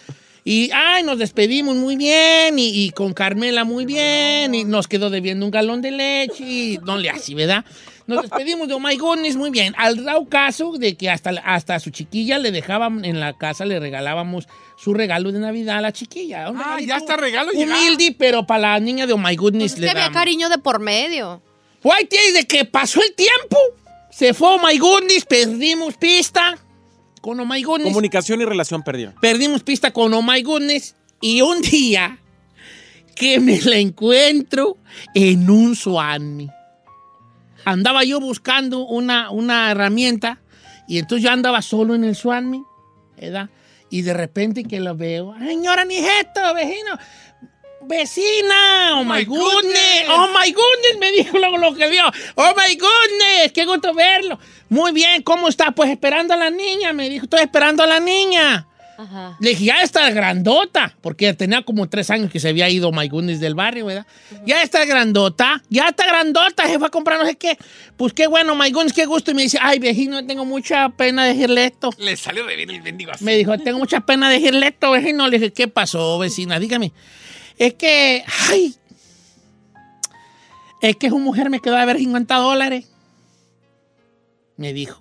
Y, 0.48 0.70
ay, 0.72 1.02
nos 1.02 1.18
despedimos 1.18 1.74
muy 1.74 1.96
bien 1.96 2.56
y, 2.56 2.68
y 2.84 2.90
con 2.90 3.12
Carmela 3.14 3.64
muy 3.64 3.84
bien 3.84 4.54
y 4.54 4.62
nos 4.62 4.86
quedó 4.86 5.10
debiendo 5.10 5.44
un 5.44 5.50
galón 5.50 5.82
de 5.82 5.90
leche 5.90 6.44
y 6.44 6.78
no 6.84 6.96
le 6.98 7.10
así, 7.10 7.34
¿verdad? 7.34 7.64
Nos 8.06 8.22
despedimos 8.22 8.68
de 8.68 8.74
Oh 8.74 8.78
My 8.78 8.94
Goodness 8.96 9.34
muy 9.34 9.50
bien. 9.50 9.74
Al 9.76 10.04
dado 10.04 10.24
caso 10.28 10.74
de 10.78 10.96
que 10.96 11.10
hasta, 11.10 11.30
hasta 11.44 11.74
a 11.74 11.80
su 11.80 11.90
chiquilla 11.90 12.38
le 12.38 12.52
dejaban 12.52 13.04
en 13.04 13.18
la 13.18 13.32
casa, 13.36 13.64
le 13.64 13.80
regalábamos 13.80 14.46
su 14.78 14.94
regalo 14.94 15.32
de 15.32 15.40
Navidad 15.40 15.78
a 15.78 15.80
la 15.80 15.90
chiquilla. 15.92 16.48
Un 16.48 16.58
Ah, 16.58 16.78
ya 16.80 16.98
está 16.98 17.16
regalo 17.16 17.50
llegado. 17.50 17.80
Humilde, 17.80 18.14
pero 18.16 18.46
para 18.46 18.74
la 18.74 18.78
niña 18.78 19.08
de 19.08 19.14
Oh 19.14 19.18
My 19.18 19.34
Goodness 19.34 19.72
Pues 19.72 19.74
es 19.74 19.78
le 19.80 19.86
que 19.86 19.90
había 19.90 20.02
damos. 20.04 20.16
cariño 20.18 20.48
de 20.48 20.58
por 20.58 20.78
medio. 20.78 21.42
Guay, 21.82 22.04
tía, 22.04 22.20
y 22.30 22.32
de 22.32 22.44
que 22.46 22.64
pasó 22.64 23.00
el 23.02 23.12
tiempo, 23.16 23.56
se 24.16 24.32
fue 24.32 24.48
Oh 24.48 24.58
My 24.66 24.78
Goodness, 24.78 25.26
perdimos 25.26 25.94
pista 25.96 26.56
con 27.20 27.38
Oh 27.38 27.44
My 27.44 27.62
Goodness. 27.62 27.88
Comunicación 27.88 28.40
y 28.40 28.44
relación 28.46 28.82
perdida. 28.82 29.14
perdimos 29.20 29.62
pista 29.62 29.92
con 29.92 30.14
Oh 30.14 30.22
My 30.22 30.42
Goodness. 30.42 30.94
Y 31.20 31.42
un 31.42 31.60
día 31.60 32.18
que 33.14 33.40
me 33.40 33.60
la 33.60 33.76
encuentro 33.76 34.78
en 35.14 35.50
un 35.50 35.76
Suami. 35.76 36.48
Andaba 37.64 38.04
yo 38.04 38.20
buscando 38.20 38.86
una, 38.86 39.30
una 39.30 39.70
herramienta 39.70 40.40
y 40.88 40.98
entonces 40.98 41.24
yo 41.24 41.30
andaba 41.30 41.60
solo 41.62 41.94
en 41.94 42.04
el 42.04 42.14
Suami, 42.14 42.62
¿verdad? 43.20 43.50
Y 43.90 44.02
de 44.02 44.14
repente 44.14 44.64
que 44.64 44.80
lo 44.80 44.96
veo, 44.96 45.34
"Ay, 45.38 45.48
señora 45.48 45.84
Nijeto, 45.84 46.54
vecino, 46.54 46.98
vecina, 47.86 49.00
oh, 49.00 49.04
my 49.04 49.24
goodness, 49.24 49.54
goodness. 49.54 50.08
oh 50.08 50.28
my 50.28 50.52
goodness, 50.52 50.98
me 50.98 51.12
dijo 51.12 51.38
luego 51.38 51.58
lo 51.58 51.74
que 51.74 51.88
vio, 51.88 52.04
oh 52.34 52.54
my 52.56 52.76
goodness, 52.76 53.52
qué 53.52 53.64
gusto 53.64 53.94
verlo. 53.94 54.38
Muy 54.68 54.92
bien, 54.92 55.22
¿cómo 55.22 55.48
está? 55.48 55.70
Pues 55.70 55.90
esperando 55.90 56.34
a 56.34 56.36
la 56.36 56.50
niña, 56.50 56.92
me 56.92 57.08
dijo, 57.08 57.24
estoy 57.24 57.40
esperando 57.40 57.82
a 57.82 57.86
la 57.86 58.00
niña. 58.00 58.66
Ajá. 58.98 59.36
Le 59.40 59.50
dije, 59.50 59.66
ya 59.66 59.82
está 59.82 60.10
grandota, 60.10 60.94
porque 61.02 61.34
tenía 61.34 61.62
como 61.62 61.88
tres 61.88 62.08
años 62.10 62.30
que 62.30 62.40
se 62.40 62.48
había 62.48 62.68
ido 62.70 62.92
My 62.92 63.08
Goodness 63.08 63.40
del 63.40 63.54
barrio, 63.54 63.86
¿verdad? 63.86 64.06
Ya 64.46 64.62
está 64.62 64.84
grandota, 64.86 65.62
ya 65.68 65.88
está 65.88 66.06
grandota, 66.06 66.66
se 66.66 66.78
fue 66.78 66.88
a 66.88 66.90
comprar 66.90 67.18
no 67.18 67.26
sé 67.26 67.36
qué. 67.36 67.58
Pues 67.96 68.14
qué 68.14 68.26
bueno, 68.26 68.56
My 68.56 68.70
Goodness, 68.70 68.94
qué 68.94 69.04
gusto. 69.04 69.30
Y 69.30 69.34
me 69.34 69.42
dice, 69.42 69.58
ay, 69.60 69.78
viejino, 69.78 70.24
tengo 70.26 70.44
mucha 70.44 70.88
pena 70.90 71.24
de 71.24 71.34
decirle 71.34 71.66
esto. 71.66 71.90
Le 71.98 72.16
sale 72.16 72.42
re 72.42 72.56
bien 72.56 72.70
el 72.70 72.80
bendigo 72.80 73.12
así. 73.12 73.24
Me 73.24 73.36
dijo, 73.36 73.58
tengo 73.58 73.78
mucha 73.78 74.00
pena 74.00 74.30
de 74.30 74.38
decirle 74.38 74.68
esto, 74.68 74.90
vecino. 74.90 75.28
Le 75.28 75.38
dije, 75.38 75.52
¿qué 75.52 75.68
pasó, 75.68 76.18
vecina? 76.18 76.58
Dígame. 76.58 76.92
Es 77.58 77.74
que, 77.74 78.24
ay, 78.50 78.76
es 80.82 80.96
que 80.96 81.08
su 81.08 81.18
mujer 81.18 81.50
me 81.50 81.60
quedó 81.60 81.76
a 81.76 81.84
ver 81.84 81.98
50 81.98 82.36
dólares. 82.36 82.86
Me 84.56 84.72
dijo. 84.72 85.00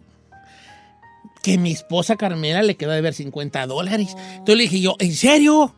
que 1.43 1.57
mi 1.59 1.71
esposa 1.71 2.15
Carmela 2.15 2.63
le 2.63 2.75
quedó 2.75 2.91
de 2.91 3.01
ver 3.01 3.13
50 3.13 3.67
dólares. 3.67 4.15
Entonces 4.31 4.57
le 4.57 4.63
dije 4.63 4.81
yo, 4.81 4.95
¿en 5.00 5.13
serio? 5.13 5.75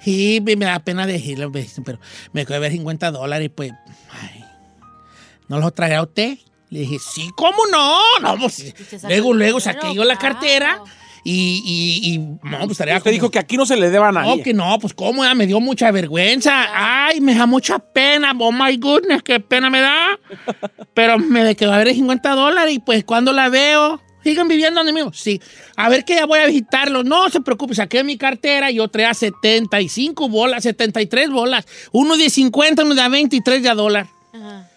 Sí, 0.00 0.40
me, 0.42 0.56
da 0.56 0.80
pena 0.80 1.06
decirlo, 1.06 1.50
pero 1.84 1.98
me 2.32 2.44
quedó 2.44 2.54
de 2.54 2.60
ver 2.60 2.72
50 2.72 3.10
dólares, 3.12 3.50
pues, 3.54 3.72
ay, 4.10 4.44
¿no 5.48 5.58
los 5.58 5.72
traerá 5.74 6.02
usted? 6.02 6.38
Le 6.70 6.80
dije, 6.80 6.98
sí, 6.98 7.30
¿cómo 7.36 7.58
no? 7.70 8.00
No, 8.20 8.36
pues, 8.36 8.74
luego, 9.04 9.32
luego 9.32 9.60
saqué 9.60 9.94
yo 9.94 10.04
la 10.04 10.16
claro. 10.16 10.84
Y, 11.28 11.62
y, 11.64 12.14
y 12.14 12.18
no, 12.18 12.58
pues 12.60 12.72
estaría 12.72 12.96
Usted 12.96 13.10
como- 13.10 13.12
dijo 13.14 13.30
que 13.30 13.38
aquí 13.38 13.56
no 13.56 13.66
se 13.66 13.76
le 13.76 13.90
deba 13.90 14.08
a 14.08 14.12
nadie. 14.12 14.36
no, 14.36 14.42
que 14.42 14.54
no, 14.54 14.78
pues 14.78 14.94
cómo, 14.94 15.24
ya 15.24 15.34
me 15.34 15.46
dio 15.46 15.58
mucha 15.60 15.90
vergüenza. 15.90 16.66
Ay, 16.72 17.20
me 17.20 17.34
da 17.34 17.46
mucha 17.46 17.78
pena. 17.80 18.32
Oh 18.38 18.52
my 18.52 18.76
goodness, 18.76 19.22
qué 19.22 19.40
pena 19.40 19.68
me 19.70 19.80
da. 19.80 20.18
Pero 20.94 21.18
me 21.18 21.56
quedó 21.56 21.72
a 21.72 21.78
ver 21.78 21.92
50 21.92 22.30
dólares 22.34 22.74
y 22.74 22.78
pues 22.78 23.04
cuando 23.04 23.32
la 23.32 23.48
veo, 23.48 24.00
¿siguen 24.22 24.46
viviendo 24.48 24.78
donde 24.80 24.92
mismo? 24.92 25.12
Sí. 25.12 25.40
A 25.76 25.88
ver 25.88 26.04
que 26.04 26.14
ya 26.14 26.26
voy 26.26 26.38
a 26.38 26.46
visitarlos. 26.46 27.04
No 27.04 27.28
se 27.30 27.40
preocupe, 27.40 27.74
saqué 27.74 28.04
mi 28.04 28.16
cartera 28.16 28.70
y 28.70 28.76
yo 28.76 28.88
traía 28.88 29.12
75 29.12 30.28
bolas, 30.28 30.62
73 30.62 31.30
bolas. 31.30 31.66
Uno 31.92 32.16
de 32.16 32.30
50, 32.30 32.84
uno 32.84 32.94
de 32.94 33.08
23 33.08 33.62
de 33.62 33.68
a 33.68 33.74
dólar. 33.74 34.06
Ajá. 34.32 34.68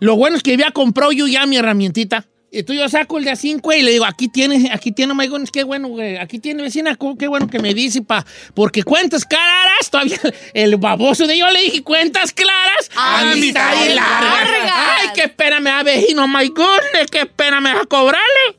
Lo 0.00 0.14
bueno 0.16 0.36
es 0.36 0.42
que 0.44 0.52
había 0.54 0.70
comprado 0.70 1.10
yo 1.12 1.26
ya 1.26 1.44
mi 1.46 1.56
herramientita. 1.56 2.26
Entonces 2.50 2.82
yo 2.82 2.88
saco 2.88 3.18
el 3.18 3.24
de 3.24 3.30
a 3.32 3.36
5 3.36 3.72
y 3.74 3.82
le 3.82 3.90
digo, 3.90 4.06
aquí 4.06 4.28
tiene, 4.28 4.70
aquí 4.72 4.90
tiene, 4.90 5.12
my 5.12 5.26
goodness, 5.26 5.50
qué 5.50 5.64
bueno, 5.64 5.88
güey. 5.88 6.16
Aquí 6.16 6.38
tiene 6.38 6.62
vecina, 6.62 6.96
qué 7.18 7.28
bueno 7.28 7.46
que 7.46 7.58
me 7.58 7.74
dice, 7.74 8.00
pa. 8.00 8.24
Porque 8.54 8.82
cuentas 8.84 9.24
claras, 9.26 9.90
todavía 9.90 10.18
el 10.54 10.76
baboso 10.76 11.26
de 11.26 11.36
yo 11.36 11.50
le 11.50 11.60
dije, 11.62 11.82
cuentas 11.82 12.32
claras, 12.32 12.90
amistades 12.96 13.32
Amistades 13.80 13.94
largas. 13.94 14.50
largas. 14.50 14.72
Ay, 15.00 15.08
qué 15.14 15.28
pena 15.28 15.60
me 15.60 15.70
da 15.70 15.82
vecino, 15.82 16.26
my 16.26 16.48
goodness, 16.48 17.10
qué 17.10 17.26
pena 17.26 17.60
me 17.60 17.70
da 17.74 17.84
cobrarle. 17.84 18.56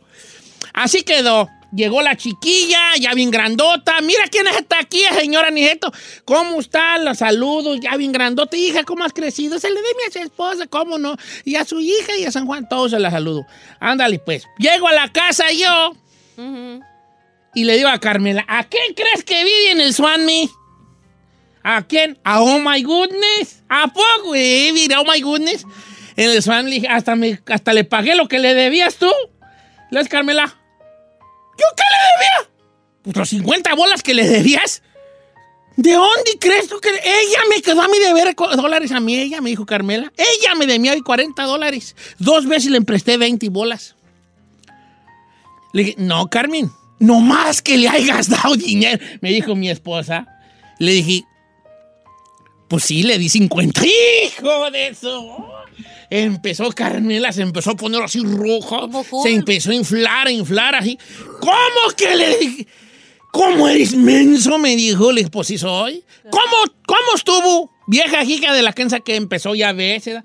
Así 0.73 1.01
quedó. 1.01 1.49
Llegó 1.71 2.01
la 2.01 2.15
chiquilla, 2.17 2.79
ya 2.99 3.13
bien 3.13 3.29
grandota. 3.29 4.01
Mira 4.01 4.23
quién 4.31 4.47
está 4.47 4.79
aquí, 4.79 5.01
señora 5.19 5.51
Nieto. 5.51 5.91
¿Cómo 6.25 6.59
está? 6.59 6.97
La 6.97 7.13
saludo, 7.13 7.75
ya 7.75 7.95
bien 7.95 8.11
grandota. 8.11 8.57
Hija, 8.57 8.83
¿cómo 8.83 9.03
has 9.03 9.13
crecido? 9.13 9.59
Se 9.59 9.69
le 9.69 9.79
dé 9.79 9.87
a 10.07 10.11
su 10.11 10.19
esposa, 10.19 10.65
¿cómo 10.67 10.97
no? 10.97 11.15
Y 11.45 11.55
a 11.57 11.65
su 11.65 11.79
hija 11.79 12.15
y 12.17 12.25
a 12.25 12.31
San 12.31 12.47
Juan, 12.47 12.67
todos 12.67 12.89
se 12.91 12.99
la 12.99 13.11
saludo. 13.11 13.45
Ándale, 13.79 14.17
pues. 14.19 14.47
Llego 14.57 14.87
a 14.87 14.93
la 14.93 15.11
casa 15.11 15.51
yo 15.51 15.95
y 17.53 17.63
le 17.65 17.77
digo 17.77 17.89
a 17.89 17.99
Carmela, 17.99 18.45
¿a 18.47 18.63
quién 18.63 18.93
crees 18.95 19.23
que 19.23 19.43
vive 19.43 19.71
en 19.71 19.81
el 19.81 19.93
Swanme? 19.93 20.49
¿A 21.63 21.83
quién? 21.85 22.17
¿A 22.23 22.41
Oh 22.41 22.59
My 22.59 22.81
Goodness? 22.81 23.63
¿A 23.69 23.87
poco, 23.89 24.27
güey? 24.27 24.71
Mira, 24.71 25.01
Oh 25.01 25.05
My 25.05 25.21
Goodness. 25.21 25.65
En 26.15 26.31
el 26.31 26.41
Swan 26.41 26.65
le 26.65 26.75
dije, 26.75 26.87
hasta, 26.87 27.15
me- 27.15 27.39
hasta 27.47 27.73
le 27.73 27.83
pagué 27.83 28.15
lo 28.15 28.27
que 28.27 28.39
le 28.39 28.53
debías 28.53 28.95
tú. 28.95 29.11
Le 29.91 29.99
dices, 29.99 30.09
Carmela, 30.11 30.57
¿yo 31.59 31.65
qué 31.75 31.83
le 31.83 31.99
debía? 32.13 32.51
Pues 33.03 33.17
los 33.17 33.29
50 33.29 33.75
bolas 33.75 34.03
que 34.03 34.13
le 34.13 34.27
debías. 34.27 34.81
¿De 35.75 35.93
dónde 35.93 36.37
crees 36.39 36.67
tú 36.67 36.79
que 36.79 36.89
ella 36.89 37.39
me 37.49 37.61
quedó 37.61 37.81
a 37.81 37.87
mí 37.87 37.99
de 37.99 38.13
ver 38.13 38.35
dólares 38.35 38.91
a 38.91 38.99
mí? 38.99 39.17
Ella 39.17 39.39
me 39.39 39.49
dijo 39.49 39.65
Carmela. 39.65 40.11
Ella 40.17 40.55
me 40.55 40.67
debía 40.67 40.93
40 41.01 41.43
dólares. 41.43 41.95
Dos 42.17 42.45
veces 42.47 42.71
le 42.71 42.81
presté 42.81 43.17
20 43.17 43.47
bolas. 43.49 43.95
Le 45.71 45.83
dije, 45.83 45.95
no, 45.97 46.29
Carmen, 46.29 46.71
no 46.99 47.19
más 47.21 47.61
que 47.61 47.77
le 47.77 47.87
hayas 47.87 48.29
dado 48.29 48.55
dinero, 48.55 49.03
me 49.21 49.29
dijo 49.31 49.55
mi 49.55 49.69
esposa. 49.69 50.27
Le 50.79 50.91
dije, 50.91 51.23
pues 52.67 52.83
sí, 52.83 53.03
le 53.03 53.17
di 53.17 53.29
50. 53.29 53.81
¡Hijo 53.85 54.71
de 54.71 54.87
eso! 54.89 55.48
Empezó 56.09 56.71
Carmela, 56.71 57.31
se 57.31 57.41
empezó 57.41 57.71
a 57.71 57.75
poner 57.75 58.01
así 58.01 58.19
roja. 58.19 58.87
Se 59.23 59.29
empezó 59.29 59.71
a 59.71 59.75
inflar, 59.75 60.27
a 60.27 60.31
inflar 60.31 60.75
así. 60.75 60.97
¿Cómo 61.39 61.95
que 61.95 62.15
le? 62.15 62.67
¿Cómo 63.31 63.67
eres 63.67 63.95
menso? 63.95 64.57
Me 64.57 64.75
dijo. 64.75 65.09
Pues 65.31 65.47
sí 65.47 65.57
soy. 65.57 66.03
¿Cómo, 66.31 66.73
cómo 66.85 67.15
estuvo? 67.15 67.71
Vieja 67.89 68.23
hija 68.23 68.53
de 68.53 68.61
la 68.61 68.71
Kenza 68.71 68.99
que 68.99 69.15
empezó 69.15 69.55
ya 69.55 69.69
a 69.69 69.73
veces. 69.73 70.21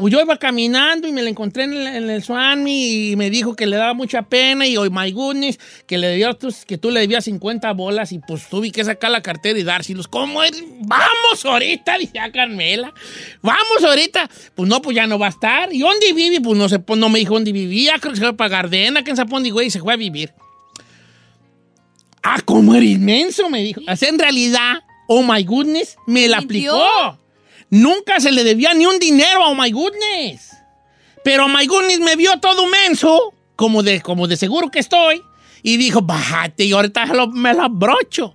Pues 0.00 0.12
yo 0.12 0.20
iba 0.20 0.36
caminando 0.36 1.08
y 1.08 1.12
me 1.12 1.22
la 1.22 1.30
encontré 1.30 1.64
en 1.64 1.72
el, 1.72 1.86
en 1.86 2.10
el 2.10 2.22
Swami 2.22 3.10
y 3.12 3.16
me 3.16 3.30
dijo 3.30 3.56
que 3.56 3.64
le 3.64 3.76
daba 3.76 3.94
mucha 3.94 4.20
pena 4.20 4.66
y 4.66 4.76
hoy, 4.76 4.90
my 4.90 5.10
goodness, 5.12 5.58
que, 5.86 5.96
le 5.96 6.08
debía, 6.08 6.34
tus- 6.34 6.66
que 6.66 6.76
tú 6.76 6.90
le 6.90 7.00
debías 7.00 7.24
50 7.24 7.72
bolas 7.72 8.12
y 8.12 8.18
pues 8.18 8.48
tuve 8.50 8.70
que 8.70 8.84
sacar 8.84 9.10
la 9.10 9.22
cartera 9.22 9.58
y 9.58 9.62
dárselos. 9.62 10.08
¿Cómo 10.08 10.42
es? 10.42 10.62
Vamos 10.80 11.42
ahorita, 11.44 11.96
dice 11.96 12.18
a 12.18 12.30
Carmela. 12.30 12.92
Vamos 13.40 13.82
ahorita. 13.82 14.28
Pues 14.54 14.68
no, 14.68 14.82
pues 14.82 14.94
ya 14.94 15.06
no 15.06 15.18
va 15.18 15.26
a 15.26 15.30
estar. 15.30 15.72
¿Y 15.72 15.78
dónde 15.78 16.12
vive? 16.12 16.42
Pues 16.42 16.58
no, 16.58 16.68
se, 16.68 16.80
pues 16.80 17.00
no 17.00 17.08
me 17.08 17.18
dijo 17.18 17.32
dónde 17.32 17.50
vivía. 17.52 17.94
Creo 17.98 18.12
que 18.12 18.18
se 18.18 18.24
fue 18.26 18.36
para 18.36 18.50
Gardena, 18.50 19.02
que 19.02 19.10
en 19.10 19.16
Zapón, 19.16 19.42
güey, 19.50 19.68
y 19.68 19.70
se 19.70 19.80
fue 19.80 19.94
a 19.94 19.96
vivir. 19.96 20.34
Ah, 22.22 22.40
¿cómo 22.44 22.74
eres 22.74 22.90
inmenso? 22.90 23.48
Me 23.48 23.62
dijo. 23.62 23.80
Así 23.86 24.06
en 24.06 24.18
realidad, 24.18 24.80
oh 25.06 25.22
my 25.22 25.42
goodness, 25.44 25.96
me 26.06 26.28
la 26.28 26.38
aplicó. 26.38 27.18
Nunca 27.70 28.20
se 28.20 28.30
le 28.30 28.44
debía 28.44 28.74
ni 28.74 28.86
un 28.86 28.98
dinero 28.98 29.44
a 29.44 29.48
oh 29.48 29.54
my 29.54 29.70
goodness. 29.70 30.50
Pero 31.24 31.46
oh 31.46 31.48
my 31.48 31.66
goodness 31.66 31.98
me 32.00 32.16
vio 32.16 32.38
todo 32.38 32.66
menso, 32.66 33.34
como 33.56 33.82
de, 33.82 34.00
como 34.00 34.28
de 34.28 34.36
seguro 34.36 34.70
que 34.70 34.78
estoy, 34.78 35.22
y 35.62 35.76
dijo, 35.76 36.02
bájate, 36.02 36.64
y 36.64 36.72
ahorita 36.72 37.06
me 37.32 37.54
la 37.54 37.64
abrocho. 37.64 38.34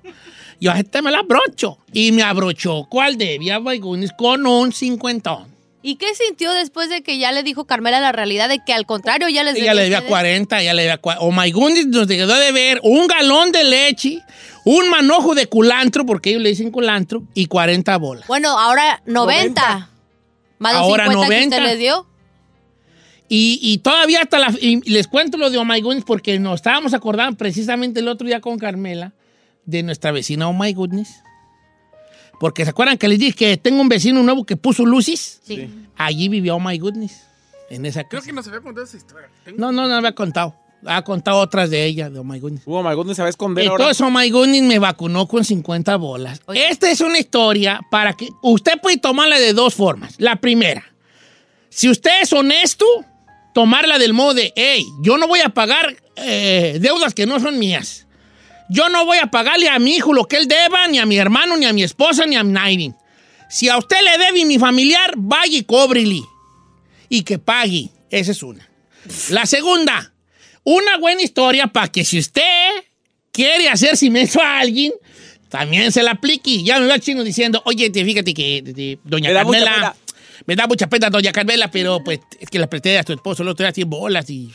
Y 0.59 0.67
ahorita 0.67 1.01
me 1.01 1.11
la 1.11 1.19
abrocho. 1.19 1.79
Y 1.91 2.11
me 2.11 2.21
abrochó. 2.21 2.85
¿Cuál 2.87 3.17
debía, 3.17 3.57
oh 3.57 3.61
my 3.61 3.79
goodness? 3.79 4.11
Con 4.15 4.45
un 4.45 4.71
cincuentón. 4.71 5.50
¿Y 5.83 5.95
qué 5.95 6.13
sintió 6.13 6.51
después 6.53 6.89
de 6.89 7.01
que 7.01 7.17
ya 7.17 7.31
le 7.31 7.41
dijo 7.43 7.65
Carmela 7.65 7.99
la 7.99 8.11
realidad 8.11 8.47
de 8.49 8.59
que 8.63 8.73
al 8.73 8.85
contrario 8.85 9.27
ya 9.29 9.43
les 9.43 9.55
Ella 9.55 9.73
le 9.73 9.83
debía 9.83 9.97
ustedes? 9.97 10.09
40, 10.11 10.61
ella 10.61 10.73
le 10.73 10.81
debía 10.83 10.97
40. 10.99 11.25
Oh 11.25 11.31
my 11.31 11.51
goodness, 11.51 11.87
nos 11.87 12.07
quedó 12.07 12.35
de 12.37 12.51
ver 12.51 12.79
un 12.83 13.07
galón 13.07 13.51
de 13.51 13.63
leche, 13.63 14.21
un 14.63 14.89
manojo 14.89 15.33
de 15.33 15.47
culantro, 15.47 16.05
porque 16.05 16.29
ellos 16.31 16.43
le 16.43 16.49
dicen 16.49 16.69
culantro, 16.69 17.23
y 17.33 17.47
40 17.47 17.97
bolas. 17.97 18.27
Bueno, 18.27 18.57
ahora 18.59 19.01
90. 19.05 19.89
Más 20.59 20.73
de 20.73 20.79
Ahora 20.79 21.05
50 21.05 21.27
que 21.27 21.35
90. 21.35 21.57
usted 21.57 21.67
le 21.71 21.77
dio. 21.77 22.05
Y, 23.27 23.59
y 23.63 23.77
todavía 23.79 24.21
hasta 24.21 24.37
la... 24.37 24.53
y 24.59 24.81
les 24.87 25.07
cuento 25.07 25.37
lo 25.37 25.49
de 25.49 25.57
Oh 25.57 25.65
My 25.65 25.81
Goodness 25.81 26.03
porque 26.03 26.37
nos 26.37 26.55
estábamos 26.55 26.93
acordando 26.93 27.37
precisamente 27.37 28.01
el 28.01 28.07
otro 28.09 28.27
día 28.27 28.41
con 28.41 28.59
Carmela 28.59 29.13
de 29.65 29.81
nuestra 29.83 30.11
vecina 30.11 30.47
Oh 30.47 30.53
My 30.53 30.73
Goodness. 30.73 31.09
Porque 32.41 32.63
¿se 32.63 32.71
acuerdan 32.71 32.97
que 32.97 33.07
les 33.07 33.19
dije 33.19 33.33
que 33.33 33.57
tengo 33.57 33.79
un 33.81 33.87
vecino 33.87 34.23
nuevo 34.23 34.43
que 34.47 34.57
puso 34.57 34.83
luces? 34.83 35.41
Sí. 35.43 35.69
Allí 35.95 36.27
vivió 36.27 36.55
Oh 36.55 36.59
My 36.59 36.75
Goodness. 36.79 37.21
En 37.69 37.85
esa 37.85 38.03
Creo 38.05 38.19
casa. 38.19 38.25
que 38.31 38.33
nos 38.33 38.47
había 38.47 38.61
contado 38.61 38.83
esa 38.83 38.97
historia. 38.97 39.29
Tengo- 39.45 39.59
No, 39.59 39.71
no, 39.71 39.87
no 39.87 39.93
había 39.93 40.15
contado. 40.15 40.55
Ha 40.83 41.03
contado 41.03 41.37
otras 41.37 41.69
de 41.69 41.85
ella, 41.85 42.09
de 42.09 42.17
Oh 42.17 42.23
My 42.23 42.39
Goodness. 42.39 42.63
Oh 42.65 42.81
my 42.81 42.95
goodness, 42.95 43.17
se 43.17 43.21
va 43.21 43.27
a 43.27 43.29
esconder 43.29 43.67
ahora. 43.67 43.83
Entonces, 43.83 44.01
Oh 44.01 44.09
My 44.09 44.27
Goodness 44.31 44.63
me 44.63 44.79
vacunó 44.79 45.27
con 45.27 45.45
50 45.45 45.95
bolas. 45.97 46.41
Oye. 46.47 46.67
Esta 46.69 46.89
es 46.89 46.99
una 47.01 47.19
historia 47.19 47.79
para 47.91 48.13
que 48.13 48.29
usted 48.41 48.73
puede 48.81 48.97
tomarla 48.97 49.37
de 49.39 49.53
dos 49.53 49.75
formas. 49.75 50.15
La 50.17 50.37
primera, 50.37 50.83
si 51.69 51.89
usted 51.91 52.23
es 52.23 52.33
honesto, 52.33 52.87
tomarla 53.53 53.99
del 53.99 54.13
modo 54.13 54.33
de, 54.33 54.51
hey, 54.55 54.83
yo 55.03 55.19
no 55.19 55.27
voy 55.27 55.41
a 55.41 55.49
pagar 55.49 55.95
eh, 56.15 56.79
deudas 56.81 57.13
que 57.13 57.27
no 57.27 57.39
son 57.39 57.59
mías. 57.59 58.07
Yo 58.71 58.87
no 58.87 59.05
voy 59.05 59.17
a 59.17 59.27
pagarle 59.27 59.67
a 59.67 59.79
mi 59.79 59.97
hijo 59.97 60.13
lo 60.13 60.29
que 60.29 60.37
él 60.37 60.47
deba, 60.47 60.87
ni 60.87 60.97
a 60.97 61.05
mi 61.05 61.17
hermano, 61.17 61.57
ni 61.57 61.65
a 61.65 61.73
mi 61.73 61.83
esposa, 61.83 62.25
ni 62.25 62.37
a 62.37 62.43
nadie. 62.43 62.93
Si 63.49 63.67
a 63.67 63.77
usted 63.77 63.97
le 64.01 64.17
debe 64.17 64.45
mi 64.45 64.57
familiar, 64.57 65.13
vaya 65.17 65.57
y 65.57 65.63
cóbrele. 65.63 66.21
Y 67.09 67.23
que 67.23 67.37
pague. 67.37 67.89
Esa 68.09 68.31
es 68.31 68.41
una. 68.41 68.65
La 69.29 69.45
segunda, 69.45 70.13
una 70.63 70.97
buena 70.99 71.21
historia 71.21 71.67
para 71.67 71.89
que 71.89 72.05
si 72.05 72.17
usted 72.19 72.69
quiere 73.33 73.67
hacer 73.67 74.01
inmenso 74.01 74.41
a 74.41 74.59
alguien, 74.59 74.93
también 75.49 75.91
se 75.91 76.01
la 76.01 76.11
aplique. 76.11 76.63
Ya 76.63 76.79
me 76.79 76.87
va 76.87 76.95
el 76.95 77.01
chino 77.01 77.25
diciendo, 77.25 77.61
oye, 77.65 77.89
te, 77.89 78.05
fíjate 78.05 78.33
que 78.33 78.97
doña 79.03 79.27
Me 79.27 79.33
da 79.33 79.41
Carmela, 79.41 79.73
pena. 79.73 79.95
me 80.45 80.55
da 80.55 80.67
mucha 80.67 80.87
pena, 80.87 81.09
doña 81.09 81.33
Carmela, 81.33 81.69
pero 81.69 82.01
pues 82.05 82.21
es 82.39 82.49
que 82.49 82.57
la 82.57 82.69
presté 82.69 82.97
a 82.97 83.03
tu 83.03 83.11
esposo 83.11 83.43
el 83.43 83.49
otro 83.49 83.65
día 83.65 83.73
100 83.73 83.89
bolas 83.89 84.29
y 84.29 84.49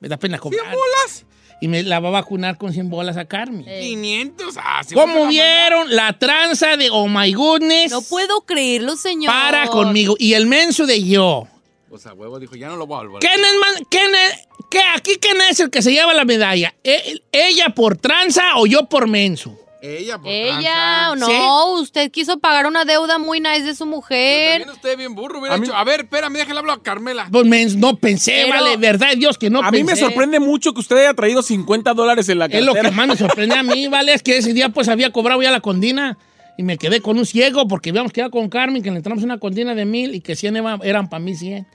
me 0.00 0.08
da 0.08 0.16
pena 0.16 0.38
cobrar. 0.38 0.64
¿100 0.64 0.70
bolas? 0.70 1.26
Y 1.60 1.68
me 1.68 1.82
la 1.82 2.00
va 2.00 2.08
a 2.08 2.12
vacunar 2.12 2.58
con 2.58 2.72
100 2.72 2.90
bolas 2.90 3.16
a 3.16 3.24
Carmen. 3.24 3.64
500. 3.64 4.56
Ah, 4.58 4.82
sí, 4.86 4.94
¿Cómo 4.94 5.26
vieron 5.26 5.94
la 5.94 6.12
tranza 6.18 6.76
de 6.76 6.90
Oh 6.90 7.08
My 7.08 7.32
Goodness? 7.32 7.90
No 7.92 8.02
puedo 8.02 8.42
creerlo, 8.42 8.96
señor. 8.96 9.32
para 9.32 9.66
conmigo. 9.68 10.16
Y 10.18 10.34
el 10.34 10.46
menso 10.46 10.86
de 10.86 11.02
yo. 11.02 11.48
O 11.90 11.98
sea, 11.98 12.12
huevo 12.12 12.38
dijo, 12.38 12.56
ya 12.56 12.68
no 12.68 12.76
lo 12.76 12.86
voy 12.86 12.98
a 12.98 13.08
volver. 13.08 13.20
¿Quién 13.20 13.40
es, 13.42 13.52
man- 13.58 13.86
quién 13.90 14.14
es- 14.14 14.48
qué- 14.70 14.82
aquí 14.94 15.16
quién 15.18 15.38
es 15.48 15.58
el 15.60 15.70
que 15.70 15.80
se 15.80 15.92
lleva 15.92 16.12
la 16.12 16.26
medalla? 16.26 16.74
¿E- 16.84 17.20
¿Ella 17.32 17.70
por 17.70 17.96
tranza 17.96 18.42
o 18.56 18.66
yo 18.66 18.86
por 18.86 19.08
menso? 19.08 19.58
Ella, 19.86 20.18
por 20.18 20.28
Ella, 20.30 21.08
tranza. 21.12 21.26
no, 21.26 21.80
usted 21.80 22.10
quiso 22.10 22.38
pagar 22.38 22.66
una 22.66 22.84
deuda 22.84 23.18
muy 23.18 23.40
nice 23.40 23.62
de 23.62 23.74
su 23.74 23.86
mujer. 23.86 24.60
También 24.60 24.70
usted 24.76 24.96
bien 24.98 25.14
burro. 25.14 25.38
Hubiera 25.40 25.54
A 25.54 25.58
mí- 25.58 25.66
dicho, 25.66 25.76
a 25.76 25.84
ver, 25.84 26.00
espérame, 26.00 26.32
déjale 26.34 26.58
hablar 26.58 26.78
a 26.78 26.82
Carmela. 26.82 27.28
Pues 27.30 27.76
no 27.76 27.96
pensé, 27.96 28.44
Pero- 28.46 28.64
vale, 28.64 28.76
verdad 28.76 29.10
de 29.10 29.16
Dios 29.16 29.38
que 29.38 29.50
no 29.50 29.60
a 29.60 29.70
pensé. 29.70 29.84
mí 29.84 29.84
me 29.90 29.96
sorprende 29.96 30.40
mucho 30.40 30.72
que 30.72 30.80
usted 30.80 30.96
haya 30.98 31.14
traído 31.14 31.42
50 31.42 31.94
dólares 31.94 32.28
en 32.28 32.38
la 32.38 32.46
Es 32.46 32.52
cartera. 32.52 32.72
lo 32.72 32.80
que 32.80 32.90
más 32.94 33.06
me 33.08 33.16
sorprende 33.16 33.54
a 33.54 33.62
mí, 33.62 33.88
¿vale? 33.88 34.12
Es 34.14 34.22
que 34.22 34.36
ese 34.38 34.52
día 34.52 34.68
pues 34.70 34.88
había 34.88 35.10
cobrado 35.12 35.40
ya 35.42 35.50
la 35.50 35.60
condina 35.60 36.18
y 36.58 36.62
me 36.62 36.78
quedé 36.78 37.00
con 37.00 37.18
un 37.18 37.26
ciego 37.26 37.68
porque 37.68 37.90
habíamos 37.90 38.12
quedado 38.12 38.30
con 38.30 38.48
Carmen 38.48 38.82
que 38.82 38.90
le 38.90 38.96
entramos 38.96 39.22
una 39.22 39.38
condina 39.38 39.74
de 39.74 39.84
mil 39.84 40.14
y 40.14 40.20
que 40.20 40.34
100 40.36 40.56
eva- 40.56 40.78
eran 40.82 41.08
para 41.08 41.20
mí 41.22 41.34
100. 41.34 41.66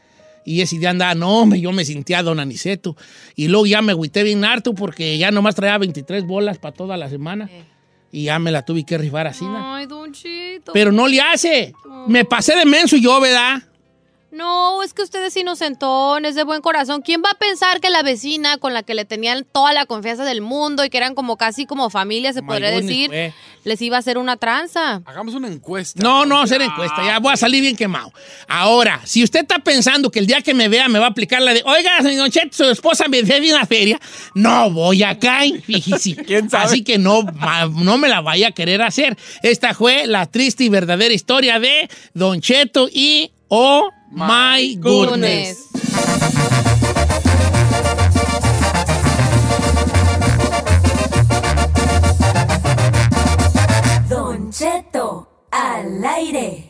Y 0.44 0.62
ese 0.62 0.80
día 0.80 0.90
andaba, 0.90 1.14
no, 1.14 1.38
hombre, 1.38 1.62
yo 1.62 1.72
me 1.72 1.86
sentía 1.86 2.24
don 2.24 2.40
Aniceto. 2.40 2.98
Y 3.36 3.48
luego 3.48 3.68
ya 3.68 3.84
me 3.84 3.92
agüité 3.92 4.24
bien 4.24 4.44
harto 4.44 4.74
porque 4.74 5.20
ya 5.20 5.30
nomás 5.30 5.54
traía 5.54 5.78
23 5.78 6.26
bolas 6.26 6.58
para 6.58 6.74
toda 6.74 6.98
la 6.98 7.10
semana. 7.10 7.48
Y 8.12 8.26
ya 8.26 8.40
me 8.40 8.52
la 8.52 8.64
tuve 8.64 8.84
que 8.86 8.98
rifar 8.98 9.28
así. 9.28 9.46
¿no? 9.46 9.76
Ay, 9.76 9.86
Don 9.86 10.12
Chito. 10.12 10.74
Pero 10.74 10.92
no 10.92 11.08
le 11.08 11.22
hace. 11.22 11.74
Me 12.08 12.26
pasé 12.26 12.56
de 12.56 12.66
menso 12.66 12.98
yo, 12.98 13.20
¿verdad? 13.22 13.62
No, 14.32 14.82
es 14.82 14.94
que 14.94 15.02
usted 15.02 15.22
es 15.26 15.36
inocentón, 15.36 16.24
es 16.24 16.36
de 16.36 16.46
buen 16.46 16.62
corazón. 16.62 17.02
¿Quién 17.02 17.22
va 17.22 17.32
a 17.32 17.38
pensar 17.38 17.82
que 17.82 17.90
la 17.90 18.02
vecina 18.02 18.58
con 18.58 18.74
la 18.74 18.82
que 18.82 18.94
le 18.94 19.04
tenían 19.04 19.46
toda 19.52 19.74
la 19.74 19.86
confianza 19.86 20.24
del 20.24 20.40
mundo 20.40 20.86
y 20.86 20.90
que 20.90 20.98
eran 20.98 21.16
como 21.16 21.36
casi 21.36 21.66
como 21.66 21.90
familia, 21.90 22.32
se 22.32 22.42
podría 22.42 22.72
goodness, 22.72 23.10
decir, 23.10 23.34
les 23.66 23.82
iba 23.82 23.98
a 23.98 24.00
hacer 24.00 24.18
una 24.18 24.38
tranza? 24.38 25.02
Hagamos 25.06 25.36
una 25.36 25.50
encuesta. 25.50 26.02
No, 26.02 26.26
no, 26.26 26.40
hacer 26.40 26.62
encuesta, 26.62 27.04
ya 27.04 27.20
voy 27.20 27.34
a 27.34 27.38
salir 27.38 27.62
bien 27.62 27.76
quemado. 27.76 28.14
Ahora, 28.48 29.02
si 29.04 29.22
usted 29.22 29.42
está 29.42 29.60
pensando 29.60 30.10
que 30.10 30.20
el 30.20 30.28
día 30.28 30.42
que 30.42 30.54
me 30.54 30.70
vea 30.70 30.88
me 30.88 31.00
va 31.00 31.08
a 31.08 31.10
aplicar 31.10 31.42
la 31.42 31.54
de, 31.54 31.62
oiga, 31.66 32.02
señor 32.02 32.30
Cheto, 32.30 32.56
su 32.56 32.64
esposa 32.64 33.10
me 33.10 33.24
debe 33.24 33.54
una 33.54 33.66
feria, 33.66 34.00
no 34.34 34.72
voy 34.72 35.04
a 35.04 35.20
caer, 35.20 35.62
fíjese. 35.62 36.16
¿Quién 36.26 36.50
sabe? 36.50 36.64
Así 36.64 36.84
que 36.86 36.98
no, 36.98 37.24
no 37.74 37.98
me 37.98 38.08
la 38.08 38.22
vaya 38.22 38.48
a 38.48 38.52
querer 38.52 38.82
hacer. 38.82 39.18
Esta 39.44 39.74
fue 39.74 40.08
la 40.08 40.26
triste 40.26 40.64
y 40.64 40.70
verdadera 40.70 41.14
historia 41.14 41.60
de 41.60 41.90
Don 42.14 42.40
Cheto 42.40 42.88
y 42.90 43.32
Oh 43.54 43.92
My 44.10 44.78
Goodness. 44.80 45.68
Don 54.08 54.50
Cheto 54.54 55.28
al 55.52 56.02
aire. 56.02 56.70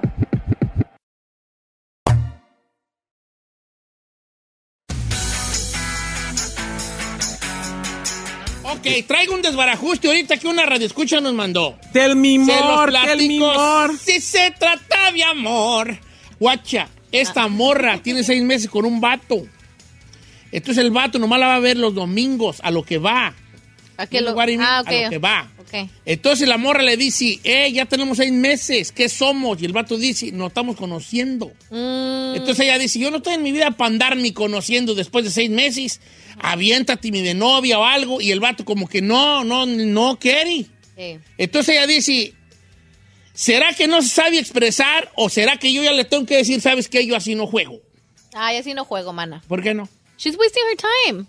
Ok, 8.81 9.05
traigo 9.07 9.35
un 9.35 9.41
desbarajuste 9.43 10.07
ahorita 10.07 10.37
que 10.37 10.47
una 10.47 10.65
radioescucha 10.65 11.21
nos 11.21 11.33
mandó. 11.33 11.77
Tell 11.93 12.15
me 12.15 12.43
Se 12.45 12.55
los 12.59 12.65
more, 12.65 12.91
tell 12.91 13.01
me 13.17 13.37
platico 13.37 13.53
more. 13.53 13.93
si 13.97 14.19
se 14.19 14.51
trata 14.57 15.11
de 15.11 15.23
amor. 15.23 15.99
Guacha, 16.39 16.89
esta 17.11 17.47
morra 17.47 17.99
tiene 18.01 18.23
seis 18.23 18.41
meses 18.43 18.69
con 18.69 18.85
un 18.85 18.99
vato. 18.99 19.45
Entonces 20.51 20.83
el 20.83 20.89
vato 20.91 21.19
nomás 21.19 21.39
la 21.39 21.47
va 21.47 21.55
a 21.55 21.59
ver 21.59 21.77
los 21.77 21.93
domingos, 21.93 22.57
a 22.63 22.71
lo 22.71 22.83
que 22.83 22.97
va. 22.97 23.33
¿A 23.97 24.07
qué 24.07 24.19
lo-? 24.21 24.35
Ah, 24.39 24.77
A 24.79 24.81
ok. 24.81 24.91
lo 25.03 25.09
que 25.11 25.17
va. 25.19 25.51
Ok. 25.59 25.87
Entonces 26.05 26.47
la 26.49 26.57
morra 26.57 26.81
le 26.81 26.97
dice, 26.97 27.39
eh, 27.43 27.71
ya 27.71 27.85
tenemos 27.85 28.17
seis 28.17 28.31
meses, 28.33 28.91
¿qué 28.91 29.07
somos? 29.09 29.61
Y 29.61 29.65
el 29.65 29.73
vato 29.73 29.95
dice, 29.95 30.31
nos 30.31 30.47
estamos 30.47 30.75
conociendo. 30.75 31.51
Mm, 31.69 32.33
Entonces 32.35 32.61
ella 32.65 32.79
dice, 32.79 32.97
yo 32.97 33.11
no 33.11 33.17
estoy 33.17 33.35
en 33.35 33.43
mi 33.43 33.51
vida 33.51 33.69
para 33.71 33.89
andar 33.91 34.17
ni 34.17 34.31
conociendo 34.33 34.95
después 34.95 35.23
de 35.23 35.29
seis 35.31 35.51
meses. 35.51 36.01
Aviéntate 36.43 37.11
mi 37.11 37.21
de 37.21 37.33
novia 37.33 37.77
o 37.79 37.83
algo. 37.85 38.19
Y 38.21 38.31
el 38.31 38.39
vato 38.39 38.65
como 38.65 38.87
que 38.87 39.01
no, 39.01 39.43
no, 39.43 39.65
no 39.65 40.17
quiere. 40.19 40.65
sí. 40.97 41.19
Entonces 41.37 41.75
ella 41.75 41.87
dice, 41.87 42.33
¿será 43.33 43.73
que 43.73 43.87
no 43.87 44.01
se 44.01 44.09
sabe 44.09 44.37
expresar 44.39 45.11
o 45.15 45.29
será 45.29 45.57
que 45.57 45.71
yo 45.73 45.83
ya 45.83 45.91
le 45.93 46.05
tengo 46.05 46.25
que 46.25 46.37
decir, 46.37 46.61
sabes 46.61 46.87
que 46.87 47.05
yo 47.05 47.15
así 47.15 47.35
no 47.35 47.47
juego? 47.47 47.79
Ay, 48.33 48.57
así 48.57 48.73
no 48.73 48.85
juego, 48.85 49.13
mana. 49.13 49.41
¿Por 49.47 49.61
qué 49.61 49.73
no? 49.73 49.89
She's 50.17 50.37
wasting 50.37 50.63
her 50.71 50.77
time. 51.07 51.25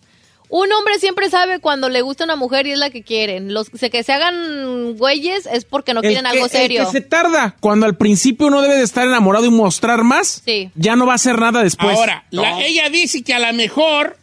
Un 0.48 0.70
hombre 0.70 0.98
siempre 0.98 1.30
sabe 1.30 1.60
cuando 1.60 1.88
le 1.88 2.02
gusta 2.02 2.24
una 2.24 2.36
mujer 2.36 2.66
y 2.66 2.72
es 2.72 2.78
la 2.78 2.90
que 2.90 3.02
quieren. 3.02 3.54
Los 3.54 3.70
que 3.70 3.78
se 4.02 4.12
hagan 4.12 4.94
güeyes 4.98 5.46
es 5.46 5.64
porque 5.64 5.94
no 5.94 6.00
El 6.00 6.08
quieren 6.08 6.24
que- 6.24 6.30
algo 6.30 6.44
el 6.44 6.50
serio. 6.50 6.84
que 6.84 6.92
se 6.92 7.00
tarda, 7.00 7.56
cuando 7.58 7.86
al 7.86 7.96
principio 7.96 8.48
uno 8.48 8.60
debe 8.60 8.76
de 8.76 8.82
estar 8.82 9.06
enamorado 9.06 9.46
y 9.46 9.50
mostrar 9.50 10.04
más, 10.04 10.42
Sí. 10.44 10.70
ya 10.74 10.94
no 10.94 11.06
va 11.06 11.12
a 11.12 11.16
hacer 11.16 11.38
nada 11.38 11.62
después. 11.62 11.96
Ahora, 11.96 12.26
la- 12.30 12.60
ella 12.60 12.90
dice 12.90 13.22
que 13.22 13.32
a 13.32 13.38
lo 13.38 13.50
mejor, 13.54 14.18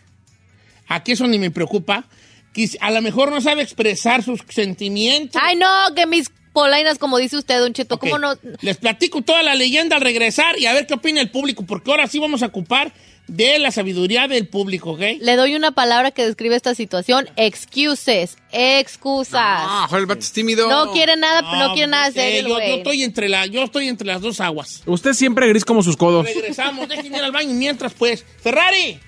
aquí 0.90 1.14
eso 1.14 1.26
ni 1.28 1.40
me 1.40 1.52
preocupa, 1.52 2.06
que 2.54 2.70
a 2.82 2.92
lo 2.92 3.02
mejor 3.02 3.32
no 3.32 3.40
sabe 3.40 3.62
expresar 3.62 4.24
sus 4.24 4.42
sentimientos. 4.50 5.42
Ay, 5.42 5.56
no, 5.56 5.68
que 5.96 6.06
mis 6.06 6.30
polainas, 6.52 6.98
como 6.98 7.18
dice 7.18 7.38
usted, 7.38 7.60
Don 7.60 7.74
Cheto, 7.74 7.96
Ok, 7.96 8.02
¿cómo 8.02 8.20
no? 8.20 8.34
Les 8.62 8.78
platico 8.78 9.22
toda 9.22 9.44
la 9.44 9.56
leyenda 9.56 9.96
al 9.96 10.02
regresar 10.02 10.60
y 10.60 10.66
a 10.66 10.74
ver 10.74 10.88
qué 10.88 10.96
opina 10.96 11.22
el 11.22 11.30
público, 11.30 11.64
porque 11.66 11.92
ahora 11.92 12.08
sí 12.08 12.20
vamos 12.20 12.44
a 12.44 12.48
ocupar 12.48 12.92
de 13.28 13.60
la 13.60 13.70
sabiduría 13.70 14.28
del 14.28 14.48
público, 14.48 14.92
¿ok? 14.92 15.02
Le 15.22 15.36
doy 15.36 15.56
una 15.56 15.72
palabra 15.72 16.10
que 16.10 16.26
describe 16.26 16.56
esta 16.56 16.74
situación. 16.74 17.30
Excuses. 17.36 18.38
Excusas. 18.52 19.40
Ah, 19.44 19.86
joder, 19.88 20.02
el 20.02 20.06
vato 20.08 20.22
es 20.22 20.32
tímido. 20.32 20.68
no 20.68 20.92
quiere 20.92 21.16
nada, 21.16 21.42
no, 21.42 21.74
quiere 21.74 21.92
nada 21.92 22.08
eh, 22.08 22.12
serio, 22.12 22.60
yo, 22.60 22.60
yo 22.60 22.76
estoy 22.76 23.04
entre 23.04 23.30
la, 23.30 23.46
yo 23.46 23.64
estoy 23.64 23.88
entre 23.88 24.08
las 24.08 24.22
dos 24.22 24.42
aguas. 24.42 24.82
Usted 24.88 25.14
siempre 25.14 25.48
gris 25.48 25.64
como 25.64 25.84
sus 25.84 25.96
codos. 25.96 26.26
Regresamos, 26.26 26.90
dejen 26.90 27.14
ir 27.14 27.22
al 27.22 27.32
baño 27.32 27.54
mientras, 27.54 27.94
pues. 27.94 28.26
Ferrari, 28.42 29.00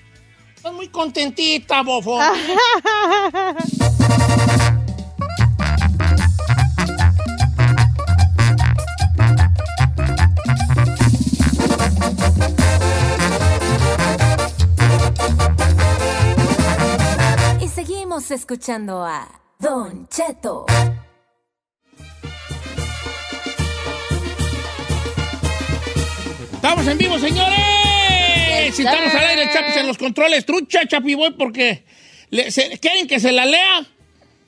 estás 0.62 0.74
muy 0.74 0.86
contentita, 0.86 1.82
bofo. 1.82 2.20
Y 17.60 17.68
seguimos 17.68 18.30
escuchando 18.30 19.04
a 19.04 19.28
Don 19.58 20.06
Cheto. 20.08 20.66
Estamos 26.52 26.86
en 26.86 26.98
vivo, 26.98 27.18
señores. 27.18 27.91
Si 28.72 28.82
estamos 28.82 29.14
al 29.14 29.26
aire, 29.26 29.50
Chapis 29.52 29.76
en 29.76 29.86
los 29.86 29.98
controles. 29.98 30.44
Trucha, 30.46 30.86
Chapi, 30.86 31.14
voy 31.14 31.32
porque 31.32 31.84
le- 32.30 32.50
se- 32.50 32.78
quieren 32.78 33.06
que 33.06 33.20
se 33.20 33.32
la 33.32 33.44
lea. 33.46 33.86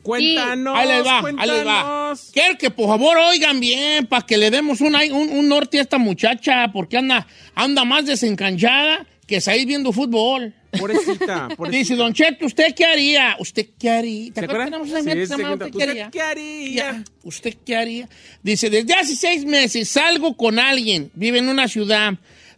Cuéntanos, 0.02 0.76
Ahí 0.78 0.88
les 0.88 1.06
va, 1.06 1.16
ahí 1.16 1.22
cuéntanos. 1.22 1.56
les 1.56 1.66
va. 1.66 2.14
Quiero 2.32 2.58
que 2.58 2.70
por 2.70 2.88
favor 2.88 3.16
oigan 3.16 3.58
bien 3.58 4.06
para 4.06 4.26
que 4.26 4.36
le 4.36 4.50
demos 4.50 4.80
un, 4.82 4.94
un, 4.94 5.30
un 5.30 5.48
norte 5.48 5.78
a 5.78 5.82
esta 5.82 5.96
muchacha 5.98 6.70
porque 6.72 6.98
anda, 6.98 7.26
anda 7.54 7.84
más 7.86 8.04
desencanchada 8.04 9.06
que 9.26 9.40
salir 9.40 9.66
viendo 9.66 9.92
fútbol. 9.92 10.52
Pobrecita, 10.78 11.48
pobrecita. 11.56 11.78
Dice, 11.78 11.94
Don 11.96 12.12
Cheto, 12.12 12.44
¿usted 12.44 12.74
qué 12.74 12.84
haría? 12.84 13.36
¿Usted 13.38 13.68
qué 13.78 13.88
haría? 13.90 14.32
¿Te 14.34 14.40
¿Se 14.40 14.44
acuerdas 14.44 14.68
que 14.68 14.74
acuerdan? 14.74 14.82
tenemos 14.82 14.88
una 14.90 14.98
Sí, 15.00 15.04
mierda 15.06 15.20
que 15.22 15.26
se 15.26 15.34
se 15.36 15.42
llama 15.42 15.56
cuenta. 15.56 15.78
¿Usted 15.78 15.94
qué 15.94 16.10
qué 16.10 16.20
haría? 16.22 17.04
¿Usted 17.22 17.54
qué 17.64 17.76
haría? 17.76 18.08
Dice, 18.42 18.68
desde 18.70 18.94
hace 18.94 19.16
seis 19.16 19.44
meses 19.46 19.88
salgo 19.88 20.36
con 20.36 20.58
alguien, 20.58 21.10
vive 21.14 21.38
en 21.38 21.48
una 21.48 21.66
ciudad, 21.68 22.12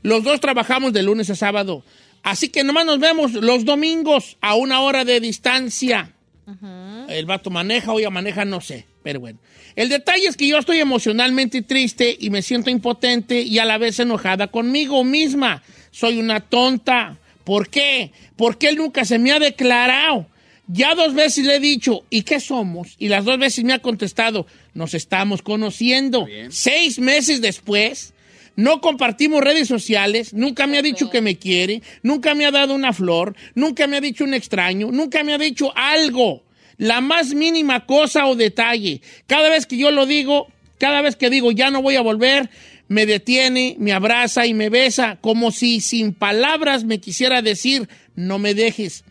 los 0.07 0.23
dos 0.23 0.39
trabajamos 0.39 0.93
de 0.93 1.03
lunes 1.03 1.31
a 1.31 1.35
sábado, 1.35 1.83
así 2.23 2.49
que 2.49 2.63
nomás 2.63 2.87
nos 2.87 3.01
vemos 3.01 3.33
los 3.33 3.65
domingos 3.65 4.37
a 4.41 4.55
una 4.55 4.81
hora 4.81 5.05
de 5.05 5.19
distancia. 5.19 6.13
El 7.09 7.27
vato 7.27 7.51
maneja 7.51 7.93
o 7.93 7.99
ella 7.99 8.11
maneja, 8.11 8.45
no 8.45 8.61
sé, 8.61 8.87
pero 9.03 9.19
bueno. 9.19 9.41
El 9.75 9.89
detalle 9.89 10.29
es 10.29 10.37
que 10.37 10.47
yo 10.47 10.59
estoy 10.59 10.79
emocionalmente 10.79 11.61
triste 11.63 12.17
y 12.21 12.31
me 12.31 12.43
siento 12.43 12.71
impotente 12.71 13.43
y 13.43 13.59
a 13.59 13.65
la 13.65 13.79
vez 13.79 13.99
enojada 13.99 14.47
conmigo 14.47 15.03
misma. 15.03 15.65
Soy 15.91 16.21
una 16.21 16.39
tonta. 16.39 17.19
¿Por 17.43 17.69
qué? 17.69 18.13
Porque 18.37 18.69
él 18.69 18.77
nunca 18.77 19.05
se 19.05 19.19
me 19.19 19.33
ha 19.33 19.41
declarado. 19.41 20.29
Ya 20.69 20.95
dos 20.95 21.15
veces 21.15 21.45
le 21.45 21.57
he 21.57 21.61
dicho, 21.61 22.05
¿y 22.11 22.23
qué 22.23 22.39
somos? 22.39 22.95
Y 22.99 23.09
las 23.09 23.25
dos 23.25 23.39
veces 23.39 23.65
me 23.65 23.73
ha 23.73 23.81
contestado, 23.81 24.47
nos 24.73 24.95
estamos 24.95 25.43
conociendo. 25.43 26.29
Seis 26.51 27.01
meses 27.01 27.41
después, 27.41 28.15
No 28.57 28.81
compartimos 28.81 29.43
redes 29.43 29.69
sociales, 29.69 30.33
nunca 30.33 30.67
me 30.67 30.79
ha 30.79 30.83
dicho 30.83 31.11
que 31.11 31.21
me 31.21 31.37
quiere, 31.37 31.83
nunca 32.03 32.35
me 32.35 32.47
ha 32.47 32.51
dado 32.51 32.75
una 32.75 32.95
flor, 32.95 33.37
nunca 33.55 33.87
me 33.87 33.99
ha 33.99 34.01
dicho 34.01 34.25
un 34.25 34.33
extraño, 34.33 34.91
nunca 34.91 35.23
me 35.23 35.35
ha 35.35 35.39
dicho 35.39 35.73
algo, 35.77 36.43
la 36.79 37.03
más 37.03 37.35
mínima 37.35 37.85
cosa 37.85 38.27
o 38.27 38.35
detalle. 38.35 39.03
Cada 39.27 39.51
vez 39.51 39.67
que 39.67 39.77
yo 39.77 39.91
lo 39.91 40.07
digo, 40.07 40.49
cada 40.79 41.03
vez 41.03 41.17
que 41.17 41.29
digo 41.29 41.53
ya 41.53 41.71
no 41.71 41.83
voy 41.83 41.97
a 41.97 42.01
volver, 42.01 42.49
me 42.89 43.05
detiene, 43.05 43.77
me 43.79 43.93
abraza 43.93 44.47
y 44.47 44.55
me 44.55 44.71
besa, 44.71 45.19
como 45.21 45.51
si 45.51 45.81
sin 45.81 46.15
palabras 46.15 46.85
me 46.85 46.99
quisiera 46.99 47.43
decir, 47.43 47.89
no 48.15 48.39
me 48.39 48.55
dejes. 48.55 49.05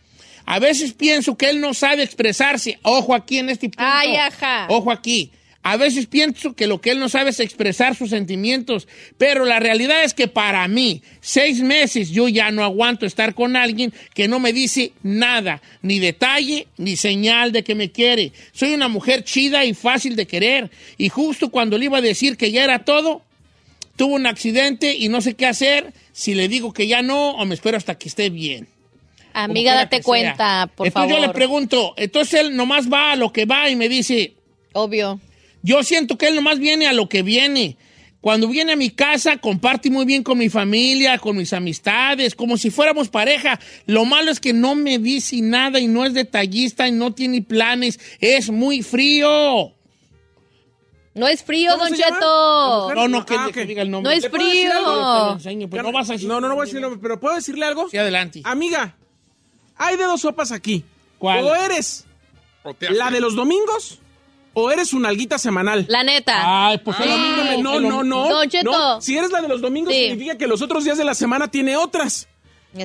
A 0.44 0.60
veces 0.60 0.92
pienso 0.92 1.36
que 1.36 1.50
él 1.50 1.60
no 1.60 1.74
sabe 1.74 2.04
expresarse. 2.04 2.78
Ojo 2.82 3.14
aquí 3.14 3.38
en 3.38 3.50
este 3.50 3.68
punto. 3.68 3.82
Ay, 3.84 4.14
ajá. 4.14 4.66
Ojo 4.70 4.92
aquí. 4.92 5.32
A 5.68 5.76
veces 5.76 6.06
pienso 6.06 6.54
que 6.54 6.68
lo 6.68 6.80
que 6.80 6.92
él 6.92 7.00
no 7.00 7.08
sabe 7.08 7.30
es 7.30 7.40
expresar 7.40 7.96
sus 7.96 8.10
sentimientos, 8.10 8.86
pero 9.18 9.44
la 9.44 9.58
realidad 9.58 10.04
es 10.04 10.14
que 10.14 10.28
para 10.28 10.68
mí, 10.68 11.02
seis 11.20 11.60
meses 11.60 12.10
yo 12.10 12.28
ya 12.28 12.52
no 12.52 12.62
aguanto 12.62 13.04
estar 13.04 13.34
con 13.34 13.56
alguien 13.56 13.92
que 14.14 14.28
no 14.28 14.38
me 14.38 14.52
dice 14.52 14.92
nada, 15.02 15.60
ni 15.82 15.98
detalle, 15.98 16.68
ni 16.76 16.94
señal 16.94 17.50
de 17.50 17.64
que 17.64 17.74
me 17.74 17.90
quiere. 17.90 18.30
Soy 18.52 18.74
una 18.74 18.86
mujer 18.86 19.24
chida 19.24 19.64
y 19.64 19.74
fácil 19.74 20.14
de 20.14 20.28
querer, 20.28 20.70
y 20.98 21.08
justo 21.08 21.50
cuando 21.50 21.76
le 21.78 21.86
iba 21.86 21.98
a 21.98 22.00
decir 22.00 22.36
que 22.36 22.52
ya 22.52 22.62
era 22.62 22.84
todo, 22.84 23.22
tuvo 23.96 24.14
un 24.14 24.26
accidente 24.26 24.94
y 24.94 25.08
no 25.08 25.20
sé 25.20 25.34
qué 25.34 25.46
hacer, 25.46 25.92
si 26.12 26.36
le 26.36 26.46
digo 26.46 26.72
que 26.72 26.86
ya 26.86 27.02
no 27.02 27.30
o 27.30 27.44
me 27.44 27.56
espero 27.56 27.76
hasta 27.76 27.98
que 27.98 28.08
esté 28.08 28.30
bien. 28.30 28.68
Amiga, 29.32 29.74
date 29.74 30.00
cuenta, 30.00 30.70
por 30.76 30.86
entonces 30.86 31.10
favor. 31.10 31.22
yo 31.22 31.26
le 31.26 31.32
pregunto, 31.32 31.94
entonces 31.96 32.42
él 32.42 32.54
nomás 32.54 32.88
va 32.88 33.10
a 33.10 33.16
lo 33.16 33.32
que 33.32 33.46
va 33.46 33.68
y 33.68 33.74
me 33.74 33.88
dice, 33.88 34.34
Obvio. 34.72 35.18
Yo 35.66 35.82
siento 35.82 36.16
que 36.16 36.28
él 36.28 36.36
nomás 36.36 36.58
viene 36.60 36.86
a 36.86 36.92
lo 36.92 37.08
que 37.08 37.22
viene. 37.22 37.76
Cuando 38.20 38.48
viene 38.48 38.72
a 38.72 38.76
mi 38.76 38.90
casa, 38.90 39.36
comparte 39.38 39.90
muy 39.90 40.04
bien 40.04 40.22
con 40.22 40.38
mi 40.38 40.48
familia, 40.48 41.18
con 41.18 41.36
mis 41.36 41.52
amistades, 41.52 42.34
como 42.34 42.56
si 42.56 42.70
fuéramos 42.70 43.08
pareja. 43.08 43.58
Lo 43.86 44.04
malo 44.04 44.30
es 44.30 44.40
que 44.40 44.52
no 44.52 44.74
me 44.74 44.98
dice 44.98 45.40
nada 45.42 45.78
y 45.78 45.86
no 45.86 46.04
es 46.04 46.12
detallista 46.14 46.88
y 46.88 46.92
no 46.92 47.12
tiene 47.14 47.42
planes. 47.42 47.98
Es 48.20 48.50
muy 48.50 48.82
frío. 48.82 49.72
No 51.14 51.26
es 51.28 51.42
frío, 51.42 51.72
¿Cómo 51.72 51.84
Don? 51.84 51.94
Cheto. 51.94 52.94
No, 52.94 53.08
no, 53.08 53.24
que, 53.24 53.34
Ah, 53.38 53.48
que 53.52 53.64
diga 53.64 53.82
el 53.82 53.90
nombre. 53.90 54.10
No 54.12 54.16
es 54.16 54.22
¿Le 54.24 54.30
puedo 54.30 54.44
decir 54.44 54.68
frío. 54.70 54.82
lo 54.82 55.32
enseño, 55.32 55.70
pero 55.70 55.82
no 55.82 55.92
vas 55.92 56.10
a 56.10 56.12
decir- 56.14 56.28
No, 56.28 56.40
no, 56.40 56.48
no 56.48 56.54
voy 56.54 56.64
a 56.64 56.66
decirlo, 56.66 57.00
pero 57.00 57.18
¿puedo 57.18 57.34
decirle 57.36 57.64
algo? 57.64 57.88
Sí, 57.88 57.96
adelante. 57.96 58.42
Amiga, 58.44 58.96
hay 59.76 59.96
de 59.96 60.04
dos 60.04 60.20
sopas 60.20 60.52
aquí. 60.52 60.84
¿Cuál? 61.18 61.44
O 61.44 61.54
eres 61.54 62.04
O 62.64 62.74
te 62.74 62.90
la 62.90 63.10
de 63.10 63.20
los 63.20 63.34
domingos 63.34 63.98
o 64.58 64.70
eres 64.70 64.94
una 64.94 65.10
alguita 65.10 65.36
semanal. 65.38 65.84
La 65.88 66.02
neta. 66.02 66.68
Ay, 66.68 66.78
pues 66.78 66.98
lo 66.98 67.04
mismo. 67.06 67.62
No, 67.62 67.78
no, 67.78 68.02
no. 68.02 68.28
Don 68.30 68.48
Cheto. 68.48 68.70
no. 68.70 69.00
Si 69.02 69.16
eres 69.16 69.30
la 69.30 69.42
de 69.42 69.48
los 69.48 69.60
domingos, 69.60 69.92
Sí. 69.92 70.04
significa 70.08 70.38
que 70.38 70.46
los 70.46 70.62
otros 70.62 70.82
días 70.84 70.96
de 70.96 71.04
la 71.04 71.14
semana 71.14 71.48
tiene 71.50 71.76
otras. 71.76 72.26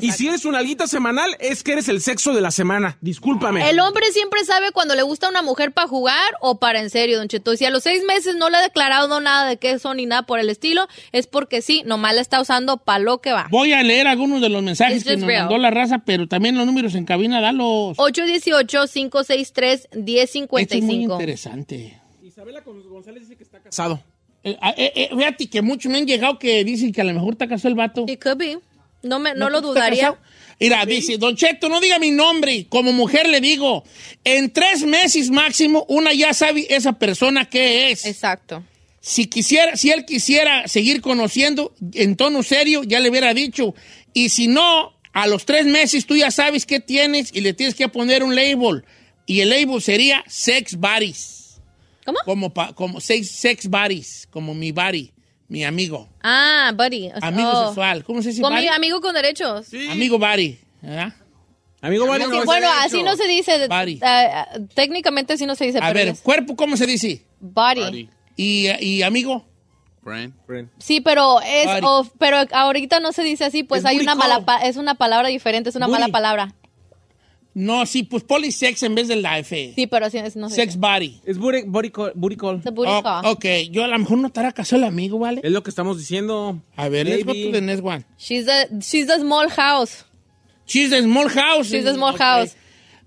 Y 0.02 0.12
si 0.12 0.28
eres 0.28 0.46
una 0.46 0.60
alguita 0.60 0.88
semanal, 0.88 1.36
es 1.40 1.64
que 1.64 1.74
eres 1.74 1.90
el 1.90 2.02
sexo 2.02 2.34
de 2.34 2.42
la 2.42 2.52
semana. 2.52 2.98
Discúlpame. 3.02 3.70
El 3.70 3.80
hombre 3.80 4.06
siempre 4.12 4.44
sabe 4.46 4.72
cuando 4.72 4.96
le 4.96 5.02
gusta 5.02 5.28
una 5.30 5.42
mujer 5.42 5.72
para 5.72 5.88
jugar 5.88 6.36
o 6.40 6.60
para 6.60 6.80
en 6.80 6.90
serio, 6.90 7.18
Don 7.18 7.28
Cheto. 7.28 7.54
Y 7.54 7.58
Si 7.58 7.66
a 7.66 7.70
los 7.70 7.84
seis 7.84 8.04
meses 8.06 8.36
no 8.36 8.50
le 8.50 8.58
ha 8.58 8.62
declarado 8.62 9.20
nada 9.20 9.48
de 9.48 9.58
qué 9.58 9.80
son 9.80 9.98
ni 9.98 10.06
nada 10.06 10.24
por 10.24 10.40
el 10.40 10.50
estilo, 10.50 10.88
es 11.12 11.28
porque 11.28 11.62
sí, 11.62 11.84
nomás 11.86 12.16
la 12.16 12.22
está 12.22 12.40
usando 12.42 12.78
para 12.78 13.00
lo 13.00 13.20
que 13.20 13.32
va. 13.32 13.48
Voy 13.52 13.74
a 13.74 13.84
leer 13.84 14.08
algunos 14.08 14.42
de 14.42 14.50
los 14.50 14.64
mensajes 14.64 15.04
que 15.04 15.18
nos 15.18 15.28
real. 15.28 15.44
mandó 15.44 15.58
la 15.58 15.72
raza, 15.72 16.00
pero 16.06 16.28
también 16.28 16.56
los 16.58 16.66
números 16.66 16.96
en 16.96 17.06
cabina, 17.06 17.42
dalos. 17.42 17.92
Esto 17.92 18.08
es 18.24 18.46
muy 18.46 18.54
818-563-1055. 19.96 21.12
interesante. 21.14 22.00
Isabela 22.24 22.62
González 22.62 23.24
dice 23.24 23.36
que 23.36 23.44
está 23.44 23.60
casado. 23.60 24.02
Eh, 24.44 24.58
eh, 24.78 24.92
eh, 24.96 25.10
fíjate 25.16 25.48
que 25.50 25.62
muchos 25.62 25.92
me 25.92 26.00
han 26.00 26.08
llegado 26.08 26.40
que 26.40 26.64
dicen 26.64 26.92
que 26.92 27.02
a 27.02 27.04
lo 27.04 27.14
mejor 27.14 27.34
está 27.34 27.48
casado 27.48 27.70
el 27.70 27.76
vato. 27.76 28.06
It 28.08 28.22
could 28.24 28.38
be. 28.38 28.58
No, 29.04 29.20
me, 29.20 29.32
no, 29.34 29.40
¿No 29.46 29.50
lo 29.50 29.62
dudaría. 29.62 30.16
Mira, 30.60 30.86
dice, 30.86 31.18
Don 31.18 31.36
Cheto, 31.36 31.70
no 31.70 31.80
diga 31.82 31.98
mi 31.98 32.12
nombre. 32.12 32.68
Como 32.70 32.92
mujer 32.94 33.28
le 33.28 33.42
digo, 33.42 33.84
en 34.24 34.52
tres 34.52 34.84
meses 34.84 35.32
máximo, 35.32 35.86
una 35.90 36.14
ya 36.14 36.34
sabe 36.36 36.68
esa 36.70 36.94
persona 36.94 37.50
qué 37.50 37.90
es. 37.92 38.06
Exacto. 38.06 38.64
Si 39.00 39.26
quisiera, 39.26 39.76
si 39.76 39.90
él 39.90 40.06
quisiera 40.06 40.68
seguir 40.68 41.02
conociendo 41.02 41.74
en 41.94 42.16
tono 42.16 42.44
serio, 42.44 42.84
ya 42.84 43.00
le 43.00 43.10
hubiera 43.10 43.34
dicho. 43.34 43.74
Y 44.14 44.30
si 44.30 44.46
no, 44.48 44.94
a 45.14 45.26
los 45.26 45.46
tres 45.46 45.66
meses 45.66 46.06
tú 46.06 46.16
ya 46.16 46.30
sabes 46.30 46.68
qué 46.68 46.80
tienes 46.80 47.32
y 47.34 47.42
le 47.42 47.54
tienes 47.54 47.74
que 47.74 47.90
poner 47.90 48.22
un 48.24 48.36
label. 48.36 48.86
Y 49.26 49.40
el 49.42 49.50
label 49.50 49.82
sería 49.82 50.24
sex 50.28 50.76
buddies. 50.76 51.60
¿Cómo? 52.06 52.20
Como, 52.26 52.54
pa- 52.54 52.74
como 52.74 53.00
sex, 53.02 53.32
sex 53.32 53.68
buddies, 53.68 54.28
como 54.30 54.54
mi 54.54 54.72
buddy, 54.72 55.12
mi 55.52 55.66
amigo. 55.66 56.08
Ah, 56.24 56.72
buddy. 56.74 57.12
Amigo 57.22 57.52
oh. 57.54 57.66
sexual. 57.68 58.04
¿Cómo 58.06 58.22
se 58.22 58.30
dice 58.30 58.42
Con 58.42 58.54
mi 58.54 58.62
buddy? 58.62 58.68
amigo 58.70 59.02
con 59.02 59.14
derechos. 59.14 59.68
Sí. 59.68 59.90
Amigo 59.90 60.18
buddy. 60.18 60.58
¿verdad? 60.82 61.14
Amigo, 61.82 62.06
Sí, 62.06 62.22
no, 62.30 62.46
bueno, 62.46 62.68
así 62.80 63.04
no 63.04 63.16
se 63.18 63.28
dice. 63.28 63.68
Body. 63.68 64.00
Ah, 64.02 64.48
ah, 64.54 64.60
técnicamente 64.76 65.34
así 65.34 65.46
no 65.46 65.56
se 65.56 65.66
dice, 65.66 65.80
A 65.80 65.82
pero 65.82 65.94
ver, 65.96 66.08
es 66.10 66.22
cuerpo, 66.22 66.56
¿cómo 66.56 66.78
se 66.78 66.86
dice? 66.86 67.26
body. 67.40 67.82
Buddy. 67.82 68.10
Y, 68.38 68.70
y 68.80 69.02
amigo. 69.02 69.46
Friend. 70.04 70.34
Sí, 70.80 71.02
pero 71.02 71.42
es, 71.42 71.68
of- 71.84 72.12
pero 72.18 72.38
ahorita 72.52 73.00
no 73.00 73.12
se 73.12 73.24
dice 73.24 73.46
así, 73.46 73.64
pues 73.64 73.82
Es 73.82 73.86
hay 73.86 74.00
una 74.00 74.16
mala, 74.16 74.44
es 74.64 74.78
una 74.78 74.96
palabra 74.96 75.28
diferente, 75.28 75.70
es 75.70 75.76
una 75.76 75.88
Booty. 75.88 76.00
mala 76.02 76.12
palabra. 76.12 76.56
No, 77.54 77.86
sí, 77.86 78.04
pues 78.04 78.24
polysex 78.24 78.82
en 78.84 78.96
vez 78.96 79.10
de 79.10 79.18
la 79.18 79.38
F. 79.40 79.74
Sí, 79.76 79.86
pero 79.86 80.06
así 80.06 80.18
es- 80.18 80.38
no 80.38 80.50
se 80.50 80.56
Sex 80.56 80.78
buddy. 80.78 81.20
Es 81.26 81.38
booty, 81.38 81.64
booty 81.66 81.90
call. 81.90 82.12
booty 82.16 82.38
call. 82.38 82.62
The 82.62 82.72
booty 82.72 82.90
Oh, 82.94 83.04
call. 83.04 83.26
ok, 83.26 83.46
yo 83.70 83.84
a 83.84 83.88
lo 83.88 84.00
mejor 84.00 84.20
no 84.20 84.28
estará 84.28 84.54
casado 84.54 84.82
el 84.84 84.88
amigo, 84.88 85.20
¿vale? 85.20 85.42
Es 85.44 85.52
lo 85.52 85.62
que 85.62 85.70
estamos 85.70 85.98
diciendo. 85.98 86.62
A 86.78 86.88
ver, 86.88 87.08
let's 87.08 87.26
go 87.26 87.34
to 87.34 87.52
the 87.52 87.62
next 87.62 87.84
one. 87.84 88.06
She's 88.18 88.46
the, 88.46 88.70
she's 88.80 89.08
the 89.08 89.20
small 89.20 89.50
house. 89.50 90.06
She's 90.66 90.92
the 90.92 91.02
small 91.04 91.28
house. 91.28 91.68
She's 91.70 91.84
the 91.84 91.94
small 91.94 92.18
house. 92.18 92.56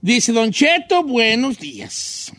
Dice 0.02 0.32
Don 0.34 0.50
Cheto, 0.52 1.02
buenos 1.02 1.58
días. 1.58 2.30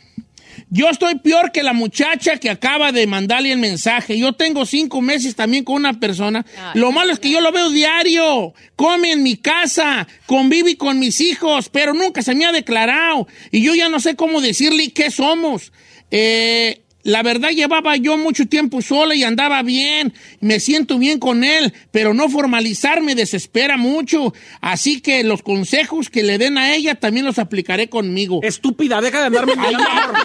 Yo 0.76 0.90
estoy 0.90 1.16
peor 1.20 1.54
que 1.54 1.64
la 1.64 1.72
muchacha 1.72 2.36
que 2.36 2.50
acaba 2.50 2.92
de 2.92 3.08
mandarle 3.08 3.54
el 3.54 3.60
mensaje. 3.60 4.20
Yo 4.20 4.34
tengo 4.34 4.66
cinco 4.66 5.02
meses 5.02 5.34
también 5.34 5.64
con 5.64 5.78
una 5.78 6.02
persona. 6.02 6.46
Ay, 6.58 6.78
lo 6.78 6.92
malo 6.92 7.14
es 7.14 7.20
que 7.20 7.30
yo 7.30 7.40
lo 7.40 7.54
veo 7.54 7.70
diario. 7.70 8.54
Come 8.76 9.14
en 9.14 9.24
mi 9.24 9.38
casa, 9.38 10.06
convive 10.26 10.76
con 10.76 11.00
mis 11.00 11.22
hijos, 11.22 11.70
pero 11.70 11.94
nunca 11.94 12.22
se 12.22 12.36
me 12.36 12.46
ha 12.46 12.52
declarado. 12.52 13.26
Y 13.52 13.62
yo 13.62 13.74
ya 13.74 13.88
no 13.88 14.02
sé 14.02 14.18
cómo 14.18 14.42
decirle 14.42 14.92
qué 14.92 15.12
somos. 15.12 15.72
Eh, 16.12 16.82
la 17.06 17.22
verdad 17.22 17.52
llevaba 17.52 17.96
yo 17.98 18.18
mucho 18.18 18.48
tiempo 18.48 18.82
sola 18.82 19.14
y 19.14 19.24
andaba 19.24 19.62
bien. 19.62 20.12
Me 20.40 20.60
siento 20.60 20.98
bien 20.98 21.20
con 21.20 21.44
él, 21.44 21.72
pero 21.92 22.16
no 22.16 22.30
formalizar 22.30 23.02
me 23.02 23.14
desespera 23.14 23.78
mucho. 23.78 24.34
Así 24.60 25.02
que 25.02 25.24
los 25.24 25.44
consejos 25.44 26.10
que 26.10 26.24
le 26.24 26.40
den 26.40 26.58
a 26.58 26.74
ella 26.74 26.96
también 26.96 27.24
los 27.24 27.38
aplicaré 27.38 27.90
conmigo. 27.90 28.40
Estúpida, 28.42 29.02
deja 29.02 29.20
de 29.20 29.28
andarme 29.28 29.56
mendigando 29.56 29.88
amor. 29.88 30.16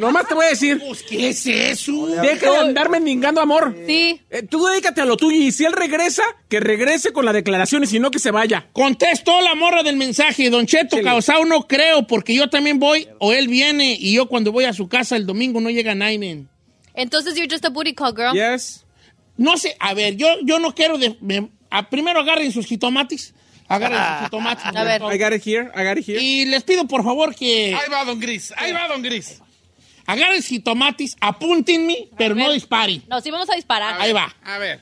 Nomás 0.00 0.26
te 0.26 0.34
voy 0.34 0.46
a 0.46 0.48
decir, 0.50 0.82
Pues, 0.84 1.04
¿Qué 1.04 1.28
es 1.28 1.46
eso? 1.46 2.08
deja 2.08 2.50
de 2.50 2.58
andar 2.58 2.90
mendigando 2.90 3.40
amor. 3.40 3.76
Sí. 3.86 4.20
Eh, 4.30 4.42
tú 4.42 4.64
dedícate 4.64 5.00
a 5.00 5.04
lo 5.04 5.16
tuyo 5.16 5.38
y 5.38 5.52
si 5.52 5.66
él 5.66 5.72
regresa, 5.72 6.24
que 6.48 6.58
regrese 6.58 7.12
con 7.12 7.26
la 7.26 7.32
declaración 7.32 7.84
y 7.84 7.86
si 7.86 8.00
no, 8.00 8.10
que 8.10 8.18
se 8.18 8.32
vaya. 8.32 8.66
Contestó 8.72 9.40
la 9.40 9.54
morra 9.54 9.84
del 9.84 9.96
mensaje, 9.96 10.50
Don 10.50 10.66
Cheto 10.66 10.96
Chile. 10.96 11.02
Causao, 11.02 11.44
no 11.44 11.68
creo, 11.68 12.08
porque 12.08 12.34
yo 12.34 12.50
también 12.50 12.80
voy, 12.80 13.06
o 13.20 13.32
él 13.32 13.46
viene, 13.46 13.96
y 14.00 14.14
yo 14.14 14.26
cuando 14.26 14.50
voy 14.50 14.64
a 14.64 14.72
su 14.72 14.88
casa 14.88 15.14
el 15.14 15.24
domingo 15.24 15.60
no 15.60 15.70
llega 15.70 15.94
nadie. 15.94 16.07
Entonces 16.94 17.36
you're 17.36 17.48
just 17.50 17.64
a 17.64 17.70
booty 17.70 17.92
call, 17.94 18.12
girl. 18.12 18.34
Yes. 18.34 18.84
No 19.36 19.56
sé, 19.56 19.76
a 19.78 19.94
ver, 19.94 20.16
yo, 20.16 20.26
yo 20.42 20.58
no 20.58 20.74
quiero... 20.74 20.98
De, 20.98 21.16
me- 21.20 21.50
a- 21.70 21.88
primero 21.88 22.20
agarren 22.20 22.50
sus 22.50 22.66
jitomates, 22.66 23.34
agarren 23.68 23.98
sus 23.98 24.24
jitomates. 24.24 24.64
A 24.74 24.84
ver. 24.84 25.02
I 25.02 25.16
got 25.18 25.32
it 25.32 25.42
here, 25.46 25.70
I 25.76 25.84
got 25.84 25.96
it 25.98 26.04
here. 26.08 26.18
Y 26.20 26.46
les 26.46 26.64
pido 26.64 26.86
por 26.88 27.04
favor 27.04 27.34
que 27.34 27.74
Ahí 27.74 27.88
va 27.92 28.04
Don 28.04 28.18
Gris, 28.18 28.52
ahí 28.56 28.72
va 28.72 28.88
Don 28.88 29.00
Gris. 29.02 29.40
agarren 30.06 30.36
sus 30.42 30.46
jitomates, 30.48 31.16
apúntenme, 31.20 32.08
pero 32.16 32.34
no 32.34 32.50
disparen. 32.50 33.04
No, 33.08 33.20
sí 33.20 33.30
vamos 33.30 33.48
a 33.50 33.54
disparar. 33.54 34.00
Ahí 34.00 34.12
va. 34.12 34.34
A 34.42 34.58
ver. 34.58 34.80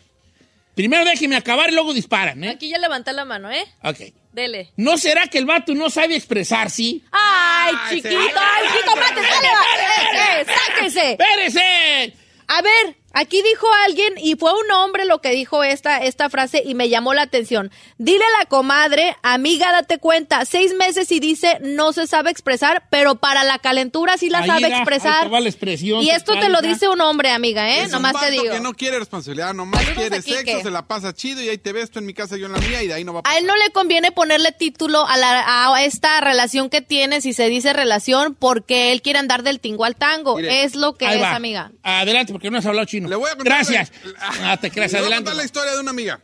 Primero 0.74 1.04
déjenme 1.04 1.36
acabar 1.36 1.68
y 1.70 1.72
luego 1.74 1.92
disparan, 1.92 2.42
¿eh? 2.44 2.50
Aquí 2.50 2.68
ya 2.68 2.78
levanté 2.78 3.12
la 3.12 3.24
mano, 3.24 3.50
¿eh? 3.50 3.64
Ok. 3.82 4.12
Dele. 4.36 4.70
¿No 4.76 4.98
será 4.98 5.28
que 5.28 5.38
el 5.38 5.46
vato 5.46 5.74
no 5.74 5.88
sabe 5.88 6.14
expresar, 6.14 6.68
sí? 6.68 7.02
¡Ay, 7.10 7.74
chiquito! 7.88 8.18
¡Ay, 8.18 8.66
chiquito, 8.70 8.94
mate! 8.94 9.22
¡Sale, 9.26 9.48
va! 9.48 9.62
¡Eh, 9.80 10.42
eh, 10.42 10.46
¡Sáquese! 10.46 11.12
¡Espérese! 11.12 12.14
A 12.46 12.60
ver, 12.60 12.96
aquí 13.16 13.42
dijo 13.42 13.66
alguien, 13.86 14.14
y 14.18 14.36
fue 14.36 14.52
un 14.52 14.70
hombre 14.72 15.04
lo 15.06 15.20
que 15.20 15.30
dijo 15.30 15.64
esta, 15.64 15.98
esta 15.98 16.28
frase 16.28 16.62
y 16.64 16.74
me 16.74 16.88
llamó 16.88 17.14
la 17.14 17.22
atención. 17.22 17.70
Dile 17.98 18.22
a 18.24 18.38
la 18.40 18.46
comadre, 18.46 19.16
amiga, 19.22 19.72
date 19.72 19.98
cuenta, 19.98 20.44
seis 20.44 20.74
meses 20.74 21.10
y 21.10 21.18
dice 21.18 21.58
no 21.62 21.92
se 21.92 22.06
sabe 22.06 22.30
expresar, 22.30 22.84
pero 22.90 23.16
para 23.16 23.42
la 23.44 23.58
calentura 23.58 24.16
sí 24.18 24.28
la 24.28 24.40
Ahí 24.40 24.48
sabe 24.48 24.68
expresar. 24.68 25.30
la 25.30 25.38
expresión 25.40 26.02
y 26.02 26.10
esto 26.10 26.38
te 26.38 26.48
lo 26.48 26.60
dice 26.60 26.88
un 26.88 27.00
hombre, 27.00 27.30
amiga, 27.30 27.68
¿eh? 27.70 27.80
Es 27.80 27.86
un 27.86 27.92
Nomás 27.92 28.20
te 28.20 28.30
digo. 28.30 28.52
que 28.52 28.60
no 28.60 28.74
quiere 28.74 28.98
responsabilidad, 28.98 29.54
nomás 29.54 29.82
Saludos 29.82 29.96
quiere 29.96 30.22
sexo, 30.22 30.60
se 30.62 30.70
la 30.70 30.86
pasa 30.86 31.14
chido 31.14 31.40
y 31.42 31.48
ahí 31.48 31.58
te 31.58 31.72
ves 31.72 31.90
tú 31.90 31.98
en 31.98 32.06
mi 32.06 32.12
casa, 32.12 32.36
yo 32.36 32.46
en 32.46 32.52
la 32.52 32.58
mía 32.58 32.82
y 32.82 32.88
de 32.88 32.94
ahí 32.94 33.04
no 33.04 33.14
va 33.14 33.22
a 33.24 33.30
A 33.30 33.38
él 33.38 33.46
no 33.46 33.56
le 33.56 33.70
conviene 33.70 34.12
ponerle 34.12 34.52
título 34.52 35.06
a, 35.06 35.16
la, 35.16 35.72
a 35.74 35.84
esta 35.84 36.20
relación 36.20 36.68
que 36.68 36.82
tiene, 36.82 37.20
si 37.20 37.32
se 37.32 37.48
dice 37.48 37.72
relación, 37.72 38.34
porque 38.34 38.92
él 38.92 39.00
quiere 39.00 39.18
andar 39.18 39.42
del 39.42 39.60
tingo 39.60 39.84
al 39.84 39.96
tango. 39.96 40.36
Mire, 40.36 40.64
es 40.64 40.76
lo 40.76 40.94
que 40.94 41.06
es, 41.06 41.22
va. 41.22 41.34
amiga. 41.34 41.72
Adelante, 41.82 42.32
porque 42.32 42.50
no 42.50 42.58
has 42.58 42.66
hablado 42.66 42.86
chido. 42.86 43.05
Chino. 43.06 43.10
Le 43.10 43.16
voy 43.16 43.30
a 43.30 43.36
contar 43.36 43.54
Gracias. 43.64 43.92
la- 44.04 44.52
Ah, 44.52 44.56
te 44.60 44.70
creas, 44.70 44.92
Le 44.92 45.00
voy 45.00 45.12
a 45.12 45.16
contar 45.16 45.36
la 45.36 45.44
historia 45.44 45.72
de 45.72 45.80
una 45.80 45.90
amiga. 45.90 46.20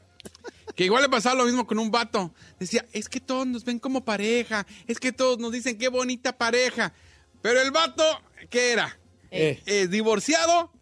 Que 0.77 0.85
igual 0.85 1.03
le 1.03 1.09
pasaba 1.09 1.35
lo 1.35 1.45
mismo 1.45 1.67
con 1.67 1.79
un 1.79 1.91
vato. 1.91 2.33
Decía, 2.59 2.85
es 2.93 3.09
que 3.09 3.21
todos 3.21 3.47
nos 3.47 3.65
ven 3.65 3.79
como 3.79 4.05
pareja. 4.05 4.67
Es 4.87 4.99
que 5.01 5.13
todos 5.13 5.39
nos 5.39 5.53
dicen 5.53 5.77
qué 5.79 5.89
bonita 5.89 6.37
pareja. 6.39 6.93
Pero 7.43 7.61
el 7.61 7.71
vato, 7.73 8.05
¿qué 8.49 8.73
era? 8.73 8.99
Eh. 9.31 9.63
Eh, 9.67 9.87
divorciado 9.89 10.73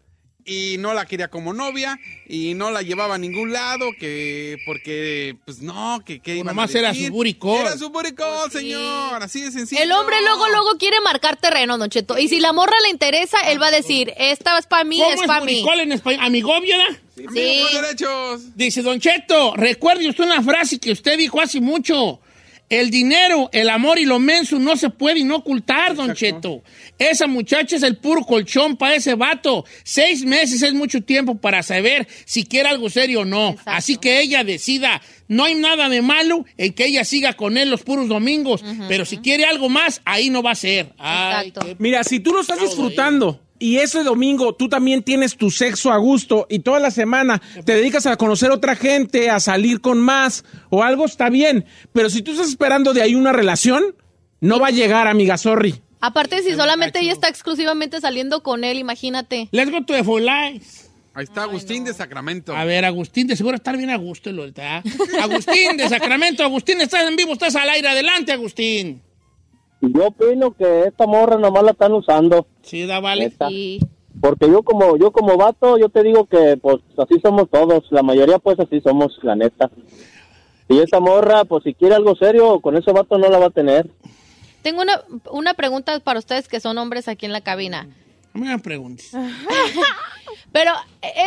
y 0.45 0.77
no 0.79 0.93
la 0.93 1.05
quería 1.05 1.29
como 1.29 1.53
novia 1.53 1.99
y 2.27 2.53
no 2.53 2.71
la 2.71 2.81
llevaba 2.81 3.15
a 3.15 3.17
ningún 3.17 3.51
lado 3.51 3.89
que 3.99 4.57
porque 4.65 5.35
pues 5.45 5.61
no 5.61 6.01
que, 6.05 6.19
que 6.19 6.41
a 6.41 6.43
nomás 6.43 6.73
era 6.75 6.93
su 6.93 7.01
era 7.01 7.77
su 7.77 7.91
call, 7.91 8.51
señor 8.51 9.21
así 9.21 9.41
de 9.41 9.51
sencillo 9.51 9.81
El 9.81 9.91
hombre 9.91 10.15
luego, 10.21 10.47
luego 10.49 10.77
quiere 10.77 10.99
marcar 11.01 11.37
terreno, 11.37 11.77
Don 11.77 11.89
Cheto. 11.89 12.17
Y 12.17 12.27
si 12.27 12.39
la 12.39 12.53
morra 12.53 12.75
le 12.83 12.89
interesa, 12.89 13.39
él 13.49 13.61
va 13.61 13.67
a 13.67 13.71
decir, 13.71 14.13
esta 14.17 14.57
es 14.57 14.65
para 14.65 14.83
mí, 14.83 14.99
¿Cómo 14.99 15.11
es 15.11 15.21
es 15.21 15.27
para 15.27 15.45
mí. 15.45 15.63
en 15.79 15.91
español? 15.91 16.21
Amigobio, 16.23 16.77
¿verdad? 16.77 16.99
Sí. 17.15 17.61
Con 17.71 17.81
derechos 17.81 18.55
Dice 18.55 18.81
Don 18.81 18.99
Cheto, 18.99 19.53
recuerde 19.55 20.09
usted 20.09 20.23
una 20.23 20.41
frase 20.41 20.79
que 20.79 20.91
usted 20.91 21.17
dijo 21.17 21.39
hace 21.39 21.61
mucho. 21.61 22.19
El 22.71 22.89
dinero, 22.89 23.49
el 23.51 23.69
amor 23.69 23.99
y 23.99 24.05
lo 24.05 24.17
menso 24.17 24.57
no 24.57 24.77
se 24.77 24.89
pueden 24.89 25.29
ocultar, 25.31 25.93
Don 25.93 26.13
Cheto. 26.13 26.63
Esa 26.97 27.27
muchacha 27.27 27.75
es 27.75 27.83
el 27.83 27.97
puro 27.97 28.23
colchón 28.23 28.77
para 28.77 28.95
ese 28.95 29.15
vato. 29.15 29.65
Seis 29.83 30.23
meses 30.23 30.61
es 30.61 30.73
mucho 30.73 31.01
tiempo 31.01 31.35
para 31.35 31.63
saber 31.63 32.07
si 32.25 32.45
quiere 32.45 32.69
algo 32.69 32.89
serio 32.89 33.21
o 33.21 33.25
no. 33.25 33.49
Exacto. 33.49 33.71
Así 33.71 33.97
que 33.97 34.21
ella 34.21 34.45
decida. 34.45 35.01
No 35.27 35.43
hay 35.43 35.55
nada 35.55 35.89
de 35.89 36.01
malo 36.01 36.45
en 36.57 36.71
que 36.71 36.85
ella 36.85 37.03
siga 37.03 37.33
con 37.33 37.57
él 37.57 37.69
los 37.69 37.83
puros 37.83 38.07
domingos. 38.07 38.63
Pero 38.87 39.03
si 39.05 39.17
quiere 39.17 39.43
algo 39.45 39.67
más, 39.67 40.01
ahí 40.05 40.29
no 40.29 40.41
va 40.41 40.51
a 40.51 40.55
ser. 40.55 40.93
Ay, 40.97 41.49
Exacto. 41.49 41.67
qué- 41.67 41.75
Mira, 41.77 42.03
si 42.05 42.21
tú 42.21 42.31
lo 42.31 42.39
estás 42.39 42.59
disfrutando 42.61 43.41
y 43.61 43.77
ese 43.77 44.03
domingo 44.03 44.55
tú 44.55 44.67
también 44.67 45.03
tienes 45.03 45.37
tu 45.37 45.51
sexo 45.51 45.91
a 45.91 45.97
gusto 45.97 46.47
y 46.49 46.59
toda 46.59 46.79
la 46.79 46.89
semana 46.89 47.39
te 47.63 47.75
dedicas 47.75 48.07
a 48.07 48.17
conocer 48.17 48.49
otra 48.49 48.75
gente, 48.75 49.29
a 49.29 49.39
salir 49.39 49.81
con 49.81 49.99
más 49.99 50.43
o 50.71 50.81
algo, 50.81 51.05
está 51.05 51.29
bien. 51.29 51.65
Pero 51.93 52.09
si 52.09 52.23
tú 52.23 52.31
estás 52.31 52.49
esperando 52.49 52.91
de 52.93 53.03
ahí 53.03 53.13
una 53.13 53.31
relación, 53.31 53.95
no 54.39 54.59
va 54.59 54.69
a 54.69 54.71
llegar, 54.71 55.07
amiga, 55.07 55.37
sorry. 55.37 55.79
Aparte, 55.99 56.41
si 56.41 56.55
solamente 56.55 57.01
ella 57.01 57.11
está 57.11 57.29
exclusivamente 57.29 58.01
saliendo 58.01 58.41
con 58.41 58.63
él, 58.63 58.79
imagínate. 58.79 59.47
Let's 59.51 59.69
go 59.69 59.85
to 59.85 59.93
the 59.93 60.03
full 60.03 60.23
life. 60.23 60.89
ahí 61.13 61.25
está 61.25 61.43
Agustín 61.43 61.83
de 61.83 61.93
Sacramento 61.93 62.55
A 62.55 62.65
ver, 62.65 62.83
Agustín, 62.83 63.27
de 63.27 63.35
seguro 63.35 63.57
estar 63.57 63.77
bien 63.77 63.91
a 63.91 63.97
gusto, 63.97 64.31
lo 64.31 64.45
está. 64.45 64.81
Agustín, 65.21 65.77
de 65.77 65.87
Sacramento. 65.87 66.43
Agustín, 66.43 66.81
estás 66.81 67.07
en 67.07 67.15
vivo, 67.15 67.33
estás 67.33 67.55
al 67.55 67.69
aire. 67.69 67.89
Adelante, 67.89 68.31
Agustín. 68.31 69.03
Yo 69.81 70.07
opino 70.07 70.51
que 70.55 70.83
esta 70.83 71.07
morra 71.07 71.37
nomás 71.37 71.63
la 71.63 71.71
están 71.71 71.91
usando. 71.93 72.47
Sí, 72.61 72.85
da 72.85 72.99
vale. 72.99 73.33
Y 73.49 73.79
Porque 74.21 74.47
yo 74.47 74.61
como 74.63 74.95
yo 74.97 75.11
como 75.11 75.37
vato, 75.37 75.77
yo 75.77 75.89
te 75.89 76.03
digo 76.03 76.25
que 76.25 76.57
pues 76.57 76.77
así 76.97 77.19
somos 77.21 77.49
todos. 77.49 77.83
La 77.89 78.03
mayoría 78.03 78.37
pues 78.37 78.59
así 78.59 78.79
somos, 78.81 79.17
la 79.23 79.35
neta. 79.35 79.71
Y 80.69 80.79
esta 80.79 80.99
morra, 80.99 81.43
pues 81.45 81.63
si 81.63 81.73
quiere 81.73 81.95
algo 81.95 82.15
serio, 82.15 82.59
con 82.61 82.77
ese 82.77 82.91
vato 82.91 83.17
no 83.17 83.27
la 83.29 83.39
va 83.39 83.47
a 83.47 83.51
tener. 83.51 83.89
tengo 84.61 84.81
una, 84.81 85.01
una 85.31 85.53
pregunta 85.55 85.99
para 85.99 86.19
ustedes 86.19 86.47
que 86.47 86.59
son 86.59 86.77
hombres 86.77 87.07
aquí 87.07 87.25
en 87.25 87.33
la 87.33 87.41
cabina. 87.41 87.89
No 88.33 88.45
me 88.45 88.59
preguntes. 88.59 89.11
Pero 90.51 90.71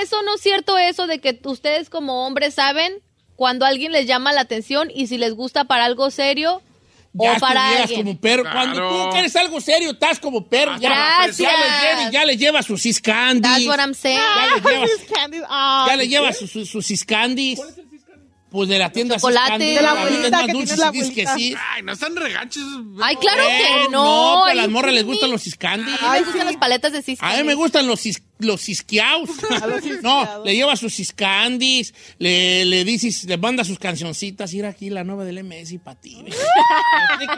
eso 0.01 0.23
no 0.23 0.35
es 0.37 0.41
cierto 0.41 0.79
eso 0.79 1.07
de 1.07 1.19
que 1.19 1.41
ustedes 1.45 1.91
como 1.91 2.27
hombres 2.27 2.55
saben 2.55 2.95
cuando 3.37 3.65
alguien 3.65 3.93
les 3.93 4.07
llama 4.07 4.33
la 4.33 4.43
atención 4.43 4.91
y 4.95 5.09
si 5.09 5.19
les 5.19 5.35
gusta 5.35 5.65
para 5.65 5.85
algo 5.85 6.11
serio 6.11 6.63
Ya 7.17 7.33
o 7.33 7.39
para 7.39 7.61
estuvieras 7.61 7.81
alguien. 7.83 8.01
como 8.07 8.21
perro. 8.21 8.43
Claro. 8.43 8.59
Cuando 8.59 9.05
tú 9.05 9.11
quieres 9.13 9.37
algo 9.37 9.61
serio, 9.61 9.91
estás 9.93 10.19
como 10.19 10.45
perro. 10.49 10.77
Ya, 10.79 10.89
Gracias. 10.89 11.39
Ya 11.39 11.53
le 11.53 11.65
lleva, 11.65 12.11
ya 12.11 12.25
le 12.25 12.37
lleva 12.37 12.63
sus 12.63 12.83
ciscandis. 12.83 13.43
That's 13.43 13.67
what 13.67 13.79
I'm 13.79 13.95
saying. 13.95 14.19
Ya 14.19 14.57
le 14.57 14.61
lleva, 15.39 15.47
Ah, 15.49 15.87
ya 15.89 15.97
le 15.97 16.09
lleva 16.09 16.33
sus, 16.33 16.51
sus, 16.51 16.69
sus 16.69 16.85
ciscandis. 16.87 17.61
Pues 18.55 18.69
de 18.69 18.79
la 18.79 18.91
tienda 18.93 19.17
Chocolate. 19.17 19.43
Ciscandis. 19.65 19.75
De 19.75 19.83
la 19.83 19.91
abuelita 19.91 20.31
más 20.31 20.47
que 20.47 20.53
dulce 20.53 20.67
tiene 20.75 20.81
la 20.85 20.91
dices 20.93 21.11
que 21.11 21.27
abuelita. 21.27 21.37
sí. 21.37 21.55
ay 21.75 21.83
no 21.83 21.93
están 21.93 22.15
regachos 22.17 22.63
Ay, 23.03 23.17
claro 23.17 23.43
Eh, 23.43 23.59
que 23.59 23.91
no. 23.91 24.37
No, 24.37 24.41
pero 24.45 24.53
a 24.53 24.55
las 24.55 24.65
Ay, 24.67 24.71
morras 24.71 24.95
les 24.95 25.05
gustan 25.05 25.31
los 25.33 25.43
ciscandis. 25.43 25.95
A 26.01 26.13
mí 26.15 26.21
me 26.21 26.25
gustan 26.27 26.47
las 26.47 26.57
paletas 26.57 26.93
de 26.93 27.03
cisco. 27.03 27.27
A 27.27 27.37
mí 27.37 27.43
me 27.43 27.55
gustan 27.55 27.87
los, 27.89 28.01
cis- 28.07 28.23
los 28.39 28.61
cisqueados. 28.61 29.29
no, 30.03 30.45
le 30.45 30.55
lleva 30.55 30.77
sus 30.77 30.95
ciscandis, 30.95 31.93
le, 32.19 32.65
le 32.65 32.85
dices, 32.85 33.25
le 33.25 33.37
manda 33.39 33.65
sus 33.65 33.79
cancioncitas, 33.81 34.55
ir 34.55 34.65
aquí 34.67 34.89
la 34.89 35.03
nueva 35.03 35.25
del 35.25 35.43
MS 35.43 35.75
para 35.83 36.01
ti. 36.01 36.25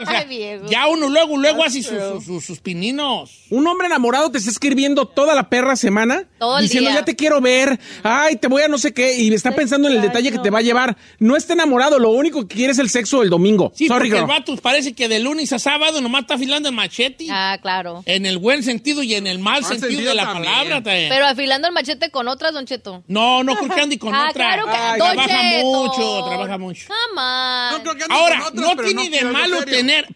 O 0.01 0.05
sea, 0.05 0.19
Ay, 0.19 0.27
viejo. 0.27 0.65
ya 0.69 0.87
uno 0.87 1.09
luego, 1.09 1.37
luego 1.37 1.63
hace 1.63 1.81
sus, 1.83 1.97
sus- 1.97 2.25
sus- 2.25 2.45
sus 2.45 2.59
pininos. 2.59 3.31
Un 3.49 3.65
hombre 3.67 3.87
enamorado 3.87 4.31
te 4.31 4.37
está 4.37 4.49
escribiendo 4.51 5.05
toda 5.07 5.33
la 5.35 5.49
perra 5.49 5.75
semana 5.75 6.25
Todo 6.39 6.57
el 6.57 6.63
diciendo 6.65 6.89
día. 6.89 6.99
ya 6.99 7.05
te 7.05 7.15
quiero 7.15 7.41
ver, 7.41 7.79
ay, 8.03 8.35
te 8.37 8.47
voy 8.47 8.61
a 8.63 8.67
no 8.67 8.77
sé 8.77 8.93
qué, 8.93 9.15
y 9.17 9.33
está 9.33 9.55
pensando 9.55 9.87
en 9.87 9.95
el 9.95 10.01
detalle 10.01 10.31
que 10.31 10.39
te 10.39 10.49
va 10.49 10.59
a 10.59 10.61
llevar. 10.61 10.97
No 11.19 11.35
está 11.35 11.53
enamorado, 11.53 11.97
lo 11.99 12.11
único 12.11 12.47
que 12.47 12.55
quiere 12.55 12.71
es 12.73 12.79
el 12.79 12.89
sexo 12.89 13.21
del 13.21 13.29
domingo. 13.29 13.71
Sí, 13.75 13.87
Sorry, 13.87 14.09
porque 14.09 14.21
el 14.21 14.27
vato 14.27 14.55
parece 14.57 14.93
que 14.93 15.07
de 15.07 15.19
lunes 15.19 15.51
a 15.53 15.59
sábado 15.59 15.99
nomás 16.01 16.21
está 16.21 16.35
afilando 16.35 16.69
el 16.69 16.75
machete. 16.75 17.25
Ah, 17.31 17.57
claro. 17.61 18.03
En 18.05 18.25
el 18.25 18.37
buen 18.37 18.61
sentido 18.63 19.01
y 19.03 19.15
en 19.15 19.25
el 19.27 19.39
mal, 19.39 19.61
Mal 19.61 19.63
sentido, 19.71 19.89
sentido 19.89 20.09
de 20.09 20.15
la 20.15 20.23
también. 20.25 20.45
palabra. 20.53 20.83
también. 20.83 21.09
Pero 21.09 21.25
afilando 21.25 21.67
el 21.67 21.73
machete 21.73 22.11
con 22.11 22.27
otras, 22.27 22.53
Don 22.53 22.65
Cheto. 22.65 23.03
no, 23.07 23.43
no 23.43 23.55
creo 23.55 23.73
que 23.73 23.81
ande 23.81 23.97
con 23.99 24.13
ah, 24.15 24.27
otra. 24.29 24.45
claro 24.53 24.65
que 24.65 24.71
Ay, 24.77 24.99
trabaja 24.99 25.41
Cheto. 25.51 25.65
mucho, 25.65 26.25
trabaja 26.27 26.57
mucho. 26.57 26.87
Come 26.87 27.21
on. 27.21 27.71
No 27.71 27.81
creo 27.81 27.95
que 27.95 28.03
ande 28.03 28.15
Ahora, 28.15 28.39
con 28.39 28.63
otras, 28.63 28.75
no 28.77 28.83
tiene 28.83 29.03
de 29.03 29.09
quiere 29.09 29.27
algo 29.27 29.37
malo 29.39 29.59
serio. 29.59 29.75
tener. 29.75 30.07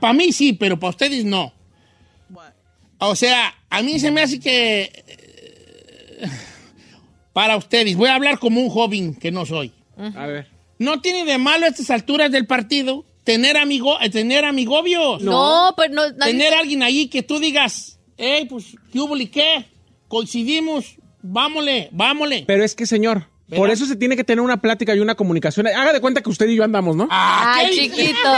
Para 0.00 0.12
mí 0.14 0.32
sí, 0.32 0.52
pero 0.52 0.78
para 0.80 0.90
ustedes 0.90 1.24
no. 1.24 1.52
O 2.98 3.16
sea, 3.16 3.54
a 3.70 3.82
mí 3.82 3.98
se 4.00 4.10
me 4.10 4.22
hace 4.22 4.38
que. 4.40 4.82
eh, 6.20 6.28
Para 7.32 7.56
ustedes, 7.56 7.96
voy 7.96 8.08
a 8.08 8.14
hablar 8.14 8.38
como 8.38 8.60
un 8.60 8.68
joven 8.68 9.14
que 9.14 9.30
no 9.30 9.46
soy. 9.46 9.72
A 9.96 10.26
ver. 10.26 10.48
No 10.78 11.00
tiene 11.00 11.24
de 11.24 11.38
malo 11.38 11.66
a 11.66 11.68
estas 11.68 11.90
alturas 11.90 12.30
del 12.32 12.46
partido 12.46 13.04
tener, 13.24 13.56
amigo, 13.56 14.00
eh, 14.00 14.10
tener 14.10 14.44
amigobios. 14.44 15.22
No, 15.22 15.74
pero 15.76 15.94
no. 15.94 16.02
nadie- 16.10 16.32
Tener 16.32 16.54
a 16.54 16.58
alguien 16.60 16.82
ahí 16.82 17.08
que 17.08 17.22
tú 17.22 17.38
digas, 17.38 17.98
hey, 18.16 18.46
pues, 18.48 18.76
¿qué 18.92 18.98
hubo 19.00 19.16
y 19.16 19.26
qué? 19.28 19.66
Coincidimos, 20.08 20.96
vámosle, 21.22 21.88
vámosle. 21.92 22.44
Pero 22.46 22.64
es 22.64 22.74
que, 22.74 22.84
señor, 22.86 23.28
por 23.54 23.70
eso 23.70 23.86
se 23.86 23.96
tiene 23.96 24.16
que 24.16 24.24
tener 24.24 24.40
una 24.42 24.60
plática 24.60 24.94
y 24.94 25.00
una 25.00 25.14
comunicación. 25.14 25.66
Haga 25.68 25.92
de 25.92 26.00
cuenta 26.00 26.20
que 26.22 26.30
usted 26.30 26.48
y 26.48 26.56
yo 26.56 26.64
andamos, 26.64 26.96
¿no? 26.96 27.06
Ah, 27.10 27.54
Ay, 27.58 27.76
¿qué? 27.76 27.82
chiquito. 27.88 28.28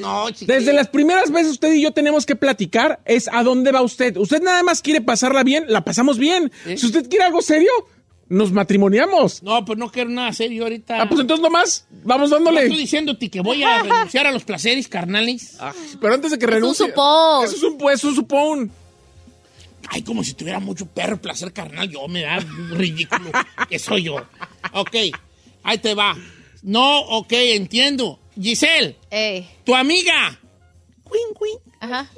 No, 0.00 0.28
chiquis. 0.30 0.48
Desde 0.48 0.72
las 0.72 0.88
primeras 0.88 1.30
veces 1.30 1.52
usted 1.52 1.72
y 1.72 1.82
yo 1.82 1.92
tenemos 1.92 2.26
que 2.26 2.36
platicar 2.36 3.00
es 3.04 3.28
a 3.32 3.42
dónde 3.42 3.70
va 3.72 3.82
usted. 3.82 4.16
Usted 4.16 4.42
nada 4.42 4.62
más 4.62 4.82
quiere 4.82 5.00
pasarla 5.00 5.42
bien, 5.44 5.64
la 5.68 5.84
pasamos 5.84 6.18
bien. 6.18 6.50
Si 6.76 6.86
usted 6.86 7.08
quiere 7.08 7.24
algo 7.24 7.42
serio, 7.42 7.70
nos 8.28 8.50
matrimoniamos. 8.52 9.42
No, 9.42 9.64
pues 9.64 9.78
no 9.78 9.90
quiero 9.90 10.10
nada 10.10 10.32
serio 10.32 10.62
ahorita. 10.64 11.02
Ah, 11.02 11.08
pues 11.08 11.20
entonces 11.20 11.42
nomás, 11.42 11.86
vamos 12.04 12.30
dándole. 12.30 12.62
estoy 12.62 12.78
diciéndote 12.78 13.28
que 13.30 13.40
voy 13.40 13.62
a 13.62 13.82
renunciar 13.82 14.26
a 14.26 14.32
los 14.32 14.44
placeres 14.44 14.88
carnales. 14.88 15.56
Ah, 15.60 15.72
pero 16.00 16.14
antes 16.14 16.30
de 16.30 16.38
que 16.38 16.46
un 16.46 16.52
renuncie. 16.52 16.86
supón. 16.88 17.44
Eso 17.44 17.56
es 17.56 17.62
un, 17.62 17.78
pues, 17.78 18.02
un 18.04 18.14
supón. 18.14 18.72
Ay, 19.88 20.02
como 20.02 20.24
si 20.24 20.34
tuviera 20.34 20.60
mucho 20.60 20.86
perro 20.86 21.20
placer 21.20 21.52
carnal. 21.52 21.88
Yo 21.88 22.06
me 22.08 22.22
da 22.22 22.38
ridículo. 22.70 23.30
que 23.68 23.78
soy 23.78 24.04
yo. 24.04 24.16
Ok, 24.72 24.96
ahí 25.64 25.78
te 25.78 25.94
va. 25.94 26.16
No, 26.62 27.00
ok, 27.00 27.32
entiendo. 27.32 28.18
Giselle, 28.40 28.96
Ey. 29.10 29.46
tu 29.64 29.74
amiga. 29.74 30.38
Win, 31.10 31.36
win. 31.38 31.58
Ajá. 31.80 32.08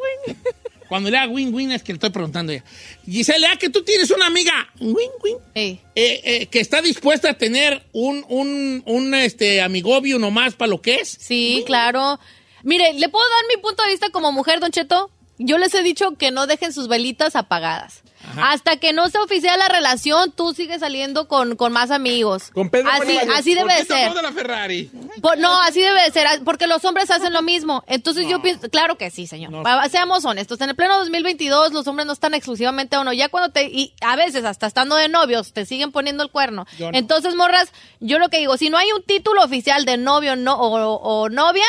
Cuando 0.88 1.10
le 1.10 1.18
haga 1.18 1.32
win, 1.32 1.54
win 1.54 1.72
es 1.72 1.82
que 1.82 1.92
le 1.92 1.96
estoy 1.96 2.10
preguntando 2.10 2.52
ya. 2.52 2.62
Giselle, 3.06 3.46
ah, 3.46 3.56
que 3.56 3.70
tú 3.70 3.82
tienes 3.82 4.10
una 4.10 4.26
amiga. 4.26 4.52
Win, 4.80 5.10
win. 5.22 5.36
Ey. 5.54 5.80
eh, 5.94 6.20
eh, 6.24 6.46
que 6.46 6.60
está 6.60 6.82
dispuesta 6.82 7.30
a 7.30 7.34
tener 7.34 7.82
un, 7.92 8.24
un, 8.28 8.82
un 8.86 9.14
este, 9.14 9.60
amigobio 9.60 10.18
nomás 10.18 10.54
para 10.54 10.70
lo 10.70 10.80
que 10.80 10.96
es. 10.96 11.08
Sí, 11.20 11.62
claro. 11.66 12.18
Mire, 12.62 12.94
¿le 12.94 13.08
puedo 13.08 13.24
dar 13.28 13.56
mi 13.56 13.62
punto 13.62 13.82
de 13.82 13.90
vista 13.90 14.10
como 14.10 14.32
mujer, 14.32 14.60
Don 14.60 14.70
Cheto? 14.70 15.10
Yo 15.38 15.58
les 15.58 15.74
he 15.74 15.82
dicho 15.82 16.12
que 16.16 16.30
no 16.30 16.46
dejen 16.46 16.72
sus 16.72 16.88
velitas 16.88 17.34
apagadas. 17.36 18.02
Hasta 18.42 18.78
que 18.78 18.94
no 18.94 19.10
se 19.10 19.18
oficial 19.18 19.58
la 19.58 19.68
relación, 19.68 20.32
tú 20.32 20.54
sigues 20.54 20.80
saliendo 20.80 21.28
con, 21.28 21.56
con 21.56 21.72
más 21.72 21.90
amigos. 21.90 22.50
Con 22.54 22.70
Pedro 22.70 22.88
así, 22.90 23.18
así 23.36 23.54
debe 23.54 23.74
de 23.74 23.80
¿Por 23.80 23.86
qué 23.88 23.92
te 23.92 23.94
ser. 23.94 24.08
habló 24.08 24.16
de 24.16 24.22
la 24.22 24.32
Ferrari? 24.32 24.90
Por- 25.20 25.36
no, 25.36 25.60
así 25.60 25.82
debe 25.82 26.02
de 26.04 26.10
ser, 26.10 26.26
porque 26.42 26.66
los 26.66 26.82
hombres 26.86 27.10
hacen 27.10 27.34
lo 27.34 27.42
mismo. 27.42 27.84
Entonces 27.86 28.26
yo 28.26 28.40
pienso, 28.40 28.70
claro 28.70 28.96
que 28.96 29.10
sí, 29.10 29.26
señor. 29.26 29.50
No. 29.52 29.62
Seamos 29.90 30.24
honestos, 30.24 30.58
en 30.62 30.70
el 30.70 30.74
pleno 30.74 30.96
2022 31.00 31.72
los 31.74 31.86
hombres 31.86 32.06
no 32.06 32.14
están 32.14 32.32
exclusivamente 32.32 32.96
a 32.96 33.00
uno. 33.00 33.12
Ya 33.12 33.28
cuando 33.28 33.50
te, 33.52 33.64
y 33.64 33.92
a 34.00 34.16
veces 34.16 34.46
hasta 34.46 34.66
estando 34.68 34.96
de 34.96 35.08
novios, 35.10 35.52
te 35.52 35.66
siguen 35.66 35.92
poniendo 35.92 36.22
el 36.22 36.30
cuerno. 36.30 36.66
No. 36.78 36.90
Entonces, 36.94 37.34
morras, 37.34 37.72
yo 38.00 38.18
lo 38.18 38.30
que 38.30 38.38
digo, 38.38 38.56
si 38.56 38.70
no 38.70 38.78
hay 38.78 38.90
un 38.92 39.02
título 39.02 39.44
oficial 39.44 39.84
de 39.84 39.98
novio 39.98 40.34
no, 40.34 40.54
o, 40.54 40.94
o 40.94 41.28
novia, 41.28 41.66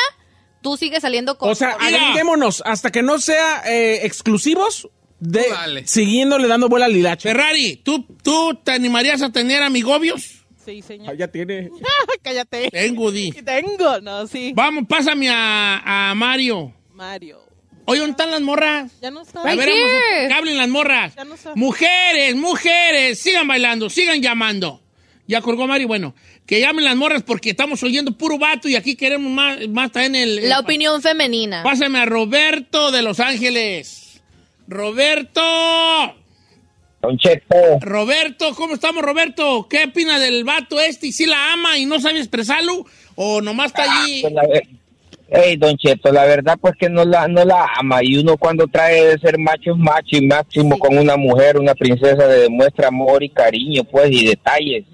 tú 0.66 0.76
sigues 0.76 1.00
saliendo 1.00 1.38
con... 1.38 1.48
O 1.48 1.54
sea, 1.54 1.76
agreguémonos 1.78 2.60
hasta 2.66 2.90
que 2.90 3.00
no 3.00 3.20
sea 3.20 3.62
eh, 3.66 4.00
exclusivos, 4.04 4.88
de, 5.20 5.48
dale. 5.48 5.86
siguiéndole 5.86 6.48
dando 6.48 6.68
vuela 6.68 6.86
al 6.86 6.96
hilacho. 6.96 7.28
Ferrari, 7.28 7.76
¿tú, 7.76 8.04
¿tú 8.24 8.58
te 8.64 8.72
animarías 8.72 9.22
a 9.22 9.30
tener 9.30 9.62
amigobios? 9.62 10.44
Sí, 10.64 10.80
Ah, 10.82 10.86
señor. 10.88 11.16
ya 11.16 11.28
tiene. 11.28 11.70
Cállate. 12.22 12.68
Tengo, 12.72 13.12
di. 13.12 13.30
Tengo, 13.30 14.00
no, 14.00 14.26
sí. 14.26 14.52
Vamos, 14.56 14.86
pásame 14.88 15.28
a, 15.30 16.10
a 16.10 16.14
Mario. 16.16 16.74
Mario. 16.92 17.38
Oye, 17.84 18.00
¿dónde 18.00 18.10
están 18.10 18.32
las 18.32 18.40
morras? 18.40 18.90
Ya 19.00 19.12
no 19.12 19.22
está. 19.22 19.42
A 19.42 19.54
ver, 19.54 19.68
vamos 19.68 20.32
a- 20.32 20.36
hablen 20.36 20.58
las 20.58 20.68
morras. 20.68 21.14
Ya 21.14 21.22
no 21.24 21.34
está. 21.34 21.52
Mujeres, 21.54 22.34
mujeres, 22.34 23.20
sigan 23.20 23.46
bailando, 23.46 23.88
sigan 23.88 24.20
llamando. 24.20 24.82
Ya 25.28 25.40
colgó 25.40 25.68
Mari, 25.68 25.84
bueno, 25.84 26.14
que 26.46 26.60
llamen 26.60 26.84
las 26.84 26.96
morras 26.96 27.22
porque 27.22 27.50
estamos 27.50 27.82
oyendo 27.82 28.12
puro 28.12 28.38
vato 28.38 28.68
y 28.68 28.76
aquí 28.76 28.94
queremos 28.94 29.30
más, 29.32 29.66
más 29.68 29.90
también 29.92 30.14
el... 30.16 30.48
La 30.48 30.56
el- 30.58 30.64
opinión 30.64 31.02
femenina. 31.02 31.62
Pásame 31.64 31.98
a 31.98 32.06
Roberto 32.06 32.90
de 32.92 33.02
Los 33.02 33.18
Ángeles. 33.20 34.20
Roberto. 34.68 35.40
Don 37.02 37.18
Cheto, 37.18 37.78
Roberto, 37.80 38.52
¿cómo 38.56 38.74
estamos, 38.74 39.02
Roberto? 39.02 39.66
¿Qué 39.68 39.84
opina 39.84 40.18
del 40.18 40.44
vato 40.44 40.80
este? 40.80 41.08
¿Y 41.08 41.12
si 41.12 41.26
la 41.26 41.52
ama 41.52 41.78
y 41.78 41.84
no 41.86 42.00
sabe 42.00 42.18
expresarlo? 42.18 42.84
¿O 43.14 43.40
nomás 43.42 43.66
está 43.68 43.82
allí? 43.84 44.22
pues 44.22 44.32
la 44.32 44.42
ver- 44.46 44.66
Ey, 45.28 45.56
Don 45.56 45.76
Cheto, 45.76 46.12
la 46.12 46.24
verdad 46.24 46.56
pues 46.60 46.74
que 46.78 46.88
no 46.88 47.04
la, 47.04 47.26
no 47.26 47.44
la 47.44 47.66
ama 47.78 47.98
y 48.02 48.16
uno 48.16 48.36
cuando 48.36 48.66
trae 48.68 49.04
de 49.06 49.18
ser 49.18 49.38
macho 49.38 49.72
es 49.72 49.76
macho 49.76 50.16
y 50.16 50.24
máximo 50.24 50.78
con 50.78 50.96
una 50.96 51.16
mujer, 51.16 51.58
una 51.58 51.74
princesa 51.74 52.26
le 52.28 52.42
demuestra 52.42 52.88
amor 52.88 53.24
y 53.24 53.28
cariño 53.28 53.82
pues 53.84 54.10
y 54.12 54.26
detalles. 54.26 54.84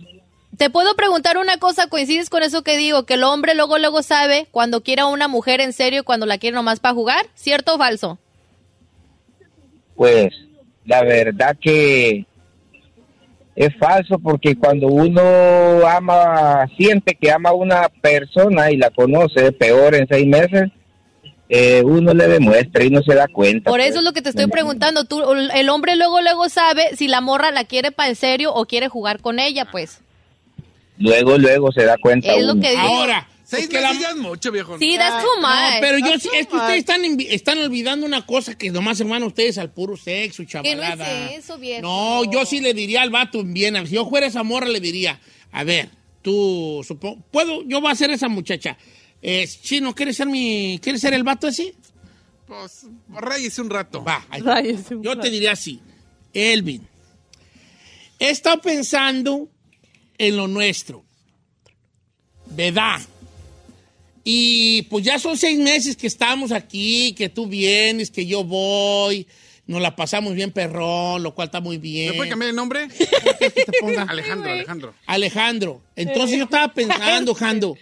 Te 0.62 0.70
puedo 0.70 0.94
preguntar 0.94 1.38
una 1.38 1.56
cosa, 1.56 1.88
¿coincides 1.88 2.30
con 2.30 2.44
eso 2.44 2.62
que 2.62 2.76
digo? 2.76 3.02
Que 3.02 3.14
el 3.14 3.24
hombre 3.24 3.56
luego 3.56 3.78
luego 3.78 4.00
sabe 4.04 4.46
cuando 4.52 4.84
quiere 4.84 5.02
a 5.02 5.06
una 5.06 5.26
mujer 5.26 5.60
en 5.60 5.72
serio 5.72 6.02
y 6.02 6.04
cuando 6.04 6.24
la 6.24 6.38
quiere 6.38 6.54
nomás 6.54 6.78
para 6.78 6.94
jugar, 6.94 7.26
¿cierto 7.34 7.74
o 7.74 7.78
falso? 7.78 8.20
Pues 9.96 10.28
la 10.84 11.02
verdad 11.02 11.56
que 11.60 12.26
es 13.56 13.76
falso 13.76 14.20
porque 14.20 14.54
cuando 14.54 14.86
uno 14.86 15.20
ama, 15.84 16.68
siente 16.76 17.18
que 17.20 17.32
ama 17.32 17.48
a 17.48 17.54
una 17.54 17.88
persona 18.00 18.70
y 18.70 18.76
la 18.76 18.90
conoce 18.90 19.50
peor 19.50 19.96
en 19.96 20.06
seis 20.06 20.28
meses, 20.28 20.70
eh, 21.48 21.82
uno 21.84 22.14
le 22.14 22.28
demuestra 22.28 22.84
y 22.84 22.90
no 22.90 23.02
se 23.02 23.16
da 23.16 23.26
cuenta. 23.26 23.68
Por 23.68 23.80
pues. 23.80 23.90
eso 23.90 23.98
es 23.98 24.04
lo 24.04 24.12
que 24.12 24.22
te 24.22 24.28
estoy 24.28 24.46
preguntando. 24.46 25.06
Tú, 25.06 25.24
el 25.32 25.68
hombre 25.70 25.96
luego 25.96 26.20
luego 26.20 26.48
sabe 26.48 26.94
si 26.94 27.08
la 27.08 27.20
morra 27.20 27.50
la 27.50 27.64
quiere 27.64 27.90
para 27.90 28.10
en 28.10 28.14
serio 28.14 28.54
o 28.54 28.66
quiere 28.66 28.86
jugar 28.86 29.20
con 29.20 29.40
ella, 29.40 29.66
pues. 29.68 30.00
Luego, 31.02 31.38
luego 31.38 31.72
se 31.72 31.84
da 31.84 31.96
cuenta. 31.98 32.32
Es 32.34 32.44
lo 32.44 32.52
uno. 32.52 32.62
que 32.62 32.70
digo. 32.70 32.80
Ahora, 32.82 33.28
Seis 33.44 33.64
es 33.64 33.68
que 33.70 33.80
la- 33.80 33.88
meses 33.88 34.02
ya 34.02 34.10
es 34.10 34.16
mucho, 34.16 34.50
viejo. 34.52 34.78
Sí, 34.78 34.94
that's 34.96 35.22
too 35.22 35.40
No, 35.40 35.46
much. 35.48 35.80
pero 35.80 35.98
yo 35.98 36.06
That's 36.06 36.22
sí- 36.22 36.28
es 36.34 36.46
que 36.46 36.56
ustedes 36.56 36.78
están, 36.78 37.02
están 37.20 37.58
olvidando 37.58 38.06
una 38.06 38.24
cosa 38.24 38.56
que 38.56 38.70
nomás 38.70 38.98
hermano 39.00 39.26
ustedes 39.26 39.58
al 39.58 39.70
puro 39.72 39.96
sexo 39.96 40.42
no 40.42 40.48
chavalada. 40.48 41.30
es 41.32 41.44
eso, 41.44 41.58
viejo. 41.58 41.82
No, 41.82 42.24
yo 42.30 42.46
sí 42.46 42.60
le 42.60 42.72
diría 42.72 43.02
al 43.02 43.10
vato 43.10 43.42
bien. 43.44 43.86
Si 43.86 43.94
yo 43.94 44.08
fuera 44.08 44.26
esa 44.26 44.42
morra, 44.42 44.68
le 44.68 44.80
diría, 44.80 45.20
a 45.50 45.64
ver, 45.64 45.90
tú, 46.22 46.82
supongo, 46.86 47.22
puedo, 47.30 47.62
yo 47.64 47.80
voy 47.80 47.92
a 47.92 47.94
ser 47.94 48.10
esa 48.10 48.28
muchacha. 48.28 48.78
Eh, 49.20 49.46
Chino, 49.62 49.94
¿quieres 49.94 50.16
ser 50.16 50.26
mi, 50.28 50.78
quieres 50.82 51.00
ser 51.00 51.12
el 51.14 51.22
vato 51.24 51.46
así? 51.46 51.74
Pues, 52.46 52.86
rayese 53.08 53.60
un 53.60 53.70
rato. 53.70 54.02
Va, 54.02 54.26
ahí. 54.30 54.40
Un 54.90 55.02
yo 55.02 55.18
te 55.18 55.30
diría 55.30 55.52
así, 55.52 55.80
Elvin, 56.32 56.86
he 58.18 58.30
estado 58.30 58.60
pensando 58.60 59.48
en 60.18 60.36
lo 60.36 60.48
nuestro, 60.48 61.04
¿verdad? 62.46 63.00
Y 64.24 64.82
pues 64.82 65.04
ya 65.04 65.18
son 65.18 65.36
seis 65.36 65.58
meses 65.58 65.96
que 65.96 66.06
estamos 66.06 66.52
aquí, 66.52 67.12
que 67.14 67.28
tú 67.28 67.46
vienes, 67.46 68.10
que 68.10 68.24
yo 68.26 68.44
voy, 68.44 69.26
nos 69.66 69.82
la 69.82 69.96
pasamos 69.96 70.34
bien 70.34 70.52
perrón, 70.52 71.22
lo 71.22 71.34
cual 71.34 71.48
está 71.48 71.60
muy 71.60 71.78
bien. 71.78 72.10
¿Me 72.10 72.16
puede 72.18 72.30
cambiar 72.30 72.50
el 72.50 72.56
nombre? 72.56 72.88
¿Qué 73.38 73.50
te 73.50 73.64
ponga? 73.80 74.02
Alejandro, 74.02 74.52
Alejandro. 74.52 74.94
Alejandro. 75.06 75.82
Entonces 75.96 76.38
yo 76.38 76.44
estaba 76.44 76.72
pensando, 76.72 77.34
Jando, 77.34 77.76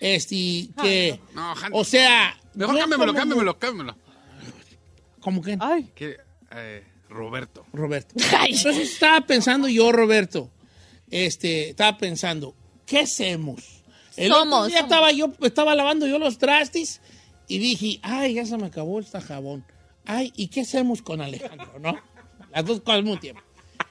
este, 0.00 0.68
que, 0.80 1.20
No, 1.34 1.54
Jando. 1.54 1.78
o 1.78 1.84
sea... 1.84 2.38
Mejor 2.54 2.78
cámbiamelo, 2.78 3.14
cámbiamelo, 3.14 3.58
cámbiamelo. 3.58 3.96
¿Cómo 5.20 5.40
que? 5.40 5.56
Ay, 5.60 5.90
Que, 5.94 6.16
eh, 6.50 6.84
Roberto. 7.08 7.64
Roberto. 7.72 8.14
Entonces 8.48 8.92
estaba 8.92 9.20
pensando 9.22 9.68
yo, 9.68 9.92
Roberto, 9.92 10.50
este, 11.12 11.70
estaba 11.70 11.96
pensando, 11.98 12.56
¿qué 12.86 13.00
hacemos? 13.00 13.62
El 14.16 14.32
otro 14.32 14.44
Somos, 14.44 14.68
día 14.68 14.78
somos. 14.78 14.90
estaba 14.92 15.12
yo, 15.12 15.32
estaba 15.42 15.74
lavando 15.76 16.06
yo 16.06 16.18
los 16.18 16.38
trastes 16.38 17.00
y 17.46 17.58
dije, 17.58 18.00
ay, 18.02 18.34
ya 18.34 18.46
se 18.46 18.56
me 18.56 18.66
acabó 18.66 18.98
este 18.98 19.20
jabón. 19.20 19.64
Ay, 20.04 20.32
¿y 20.34 20.48
qué 20.48 20.62
hacemos 20.62 21.02
con 21.02 21.20
Alejandro, 21.20 21.78
no? 21.78 21.96
Las 22.52 22.64
dos 22.64 22.80
cosas 22.80 22.96
al 22.96 23.04
mismo 23.04 23.20
tiempo. 23.20 23.42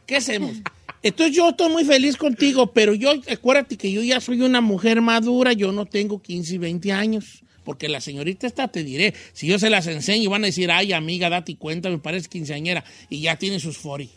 ¿Qué 0.06 0.18
hacemos? 0.18 0.58
Entonces 1.04 1.36
yo 1.36 1.50
estoy 1.50 1.70
muy 1.70 1.86
feliz 1.86 2.18
contigo, 2.18 2.74
pero 2.74 2.94
yo, 2.94 3.12
acuérdate 3.32 3.78
que 3.78 3.92
yo 3.92 4.04
ya 4.04 4.20
soy 4.20 4.42
una 4.42 4.62
mujer 4.62 5.02
madura, 5.02 5.54
yo 5.54 5.72
no 5.72 5.86
tengo 5.86 6.22
15 6.22 6.56
y 6.56 6.58
20 6.58 6.92
años. 6.92 7.44
Porque 7.64 7.88
la 7.88 8.02
señorita 8.02 8.48
esta, 8.48 8.68
te 8.68 8.84
diré, 8.84 9.14
si 9.34 9.46
yo 9.46 9.60
se 9.60 9.70
las 9.70 9.86
enseño, 9.86 10.32
van 10.32 10.44
a 10.44 10.48
decir, 10.48 10.72
ay, 10.72 10.94
amiga, 10.94 11.30
date 11.30 11.56
cuenta, 11.56 11.90
me 11.90 12.00
parece 12.00 12.28
quinceañera, 12.28 12.84
y 13.08 13.22
ya 13.22 13.38
tiene 13.38 13.60
sus 13.60 13.78
40. 13.78 14.12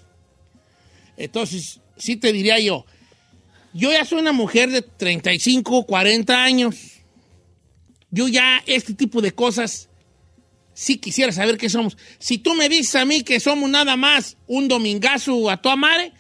Entonces, 1.17 1.81
sí 1.97 2.17
te 2.17 2.33
diría 2.33 2.59
yo, 2.59 2.87
yo 3.75 3.93
ya 3.93 4.05
soy 4.07 4.21
una 4.21 4.33
mujer 4.33 4.71
de 4.71 4.81
35, 4.83 5.85
40 5.85 6.43
años. 6.43 6.77
Yo 8.11 8.29
ya 8.29 8.63
este 8.67 8.95
tipo 8.95 9.21
de 9.21 9.33
cosas 9.33 9.89
sí 10.73 10.99
quisiera 10.99 11.33
saber 11.33 11.59
qué 11.59 11.69
somos. 11.69 11.97
Si 12.19 12.39
tú 12.39 12.55
me 12.55 12.69
dices 12.69 12.95
a 12.97 13.05
mí 13.05 13.23
que 13.23 13.41
somos 13.41 13.69
nada 13.69 13.97
más 13.97 14.37
un 14.47 14.69
domingazo 14.69 15.51
a 15.51 15.61
tu 15.61 15.69
madre, 15.77 16.13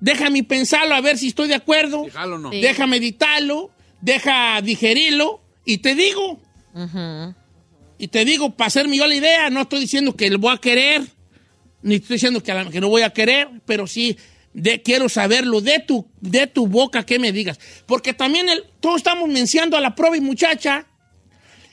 déjame 0.00 0.44
pensarlo 0.44 0.94
a 0.94 1.00
ver 1.00 1.16
si 1.18 1.28
estoy 1.28 1.48
de 1.48 1.54
acuerdo. 1.54 2.04
Déjalo, 2.04 2.38
no. 2.38 2.50
Sí. 2.52 2.60
Deja 2.60 2.86
meditarlo, 2.86 3.70
deja 4.02 4.60
digerirlo 4.62 5.40
y 5.64 5.78
te 5.78 5.94
digo. 5.94 6.40
Y 7.98 8.08
te 8.08 8.24
digo, 8.24 8.50
para 8.54 8.66
hacerme 8.68 8.96
yo 8.96 9.06
la 9.06 9.14
idea, 9.14 9.48
no 9.50 9.62
estoy 9.62 9.80
diciendo 9.80 10.14
que 10.16 10.28
lo 10.28 10.38
voy 10.38 10.54
a 10.54 10.58
querer, 10.58 11.02
ni 11.82 11.94
estoy 11.96 12.16
diciendo 12.16 12.42
que, 12.42 12.50
a 12.52 12.56
la- 12.64 12.70
que 12.70 12.80
no 12.80 12.88
voy 12.88 13.02
a 13.02 13.10
querer, 13.10 13.48
pero 13.64 13.86
sí 13.86 14.16
de, 14.54 14.82
quiero 14.82 15.08
saberlo 15.08 15.60
de 15.60 15.78
tu, 15.80 16.06
de 16.20 16.46
tu 16.46 16.66
boca 16.66 17.04
que 17.04 17.18
me 17.18 17.32
digas. 17.32 17.58
Porque 17.86 18.12
también 18.12 18.48
el, 18.48 18.64
todos 18.80 18.96
estamos 18.98 19.28
menciando 19.28 19.76
a 19.76 19.80
la 19.80 19.94
y 20.16 20.20
muchacha 20.20 20.86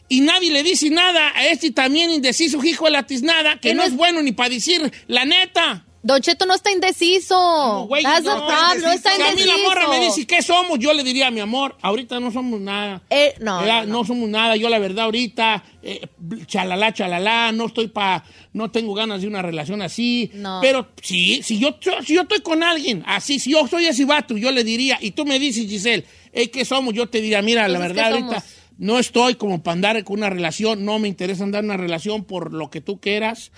y 0.08 0.22
nadie 0.22 0.52
le 0.52 0.64
dice 0.64 0.90
nada 0.90 1.32
a 1.36 1.46
este 1.48 1.72
también 1.72 2.10
indeciso 2.10 2.64
hijo 2.64 2.86
de 2.86 2.92
la 2.92 3.04
tiznada, 3.06 3.60
que 3.60 3.74
no 3.74 3.84
es- 3.84 3.94
bueno 3.96 4.22
ni 4.24 4.32
para 4.32 4.50
decir 4.50 4.92
la 5.08 5.26
neta. 5.26 5.86
Don 6.02 6.22
Cheto 6.22 6.46
no 6.46 6.54
está 6.56 6.72
indeciso. 6.72 7.86
Güey, 7.88 8.04
no, 8.04 8.16
the 8.16 8.22
problem, 8.24 8.82
no 8.82 8.92
está 8.92 9.16
Si 9.16 9.22
a 9.22 9.26
mí 9.26 9.32
indeciso. 9.42 9.58
la 9.58 9.64
morra 9.64 9.88
me 9.90 10.00
dice, 10.00 10.26
¿qué 10.26 10.42
somos? 10.42 10.80
Yo 10.80 10.94
le 10.94 11.04
diría, 11.04 11.30
mi 11.30 11.42
amor, 11.42 11.76
ahorita 11.82 12.20
no 12.22 12.32
somos 12.32 12.62
nada. 12.62 13.02
Eh, 13.10 13.36
no, 13.42 13.66
no, 13.66 13.86
no, 13.86 14.06
somos 14.06 14.30
nada. 14.30 14.56
Yo 14.56 14.70
la 14.70 14.80
verdad 14.80 15.06
ahorita, 15.06 15.64
eh, 15.84 16.08
chalala, 16.46 16.94
chalala, 16.94 17.52
no 17.52 17.66
estoy 17.66 17.90
pa, 17.90 18.24
no 18.54 18.72
tengo 18.72 18.94
ganas 18.94 19.22
de 19.22 19.28
una 19.28 19.42
relación 19.42 19.82
así. 19.82 20.32
No. 20.36 20.60
Pero 20.62 20.88
sí, 21.02 21.42
si 21.44 21.60
yo, 21.60 21.76
si 22.06 22.14
yo 22.14 22.22
estoy 22.22 22.40
con 22.42 22.64
alguien 22.64 23.04
así, 23.06 23.40
si 23.40 23.52
yo 23.52 23.68
soy 23.68 23.86
ese 23.86 24.06
vato, 24.06 24.38
yo 24.38 24.52
le 24.52 24.64
diría, 24.64 24.98
y 25.02 25.12
tú 25.12 25.26
me 25.26 25.38
dices, 25.38 25.68
Giselle, 25.68 26.06
¿qué 26.32 26.64
somos? 26.64 26.94
Yo 26.94 27.08
te 27.10 27.20
diría, 27.20 27.42
mira, 27.42 27.68
la 27.68 27.78
Entonces, 27.78 27.96
verdad 27.96 28.12
¿qué 28.12 28.24
ahorita 28.24 28.46
no 28.78 28.98
estoy 28.98 29.36
como 29.36 29.62
para 29.62 29.74
andar 29.74 30.04
con 30.06 30.20
una 30.20 30.30
relación, 30.30 30.86
no 30.86 31.00
me 31.00 31.10
interesa 31.10 31.44
andar 31.44 31.60
en 31.60 31.72
una 31.72 31.78
relación 31.78 32.24
por 32.24 32.54
lo 32.54 32.70
que 32.70 32.80
tú 32.80 32.98
quieras 33.02 33.52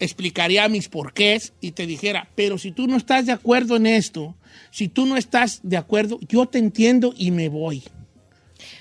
explicaría 0.00 0.68
mis 0.68 0.88
porqués 0.88 1.52
y 1.60 1.72
te 1.72 1.86
dijera, 1.86 2.28
pero 2.34 2.58
si 2.58 2.72
tú 2.72 2.86
no 2.88 2.96
estás 2.96 3.26
de 3.26 3.32
acuerdo 3.32 3.76
en 3.76 3.86
esto, 3.86 4.34
si 4.70 4.88
tú 4.88 5.06
no 5.06 5.16
estás 5.16 5.60
de 5.62 5.76
acuerdo, 5.76 6.18
yo 6.28 6.46
te 6.46 6.58
entiendo 6.58 7.14
y 7.16 7.30
me 7.30 7.48
voy. 7.48 7.84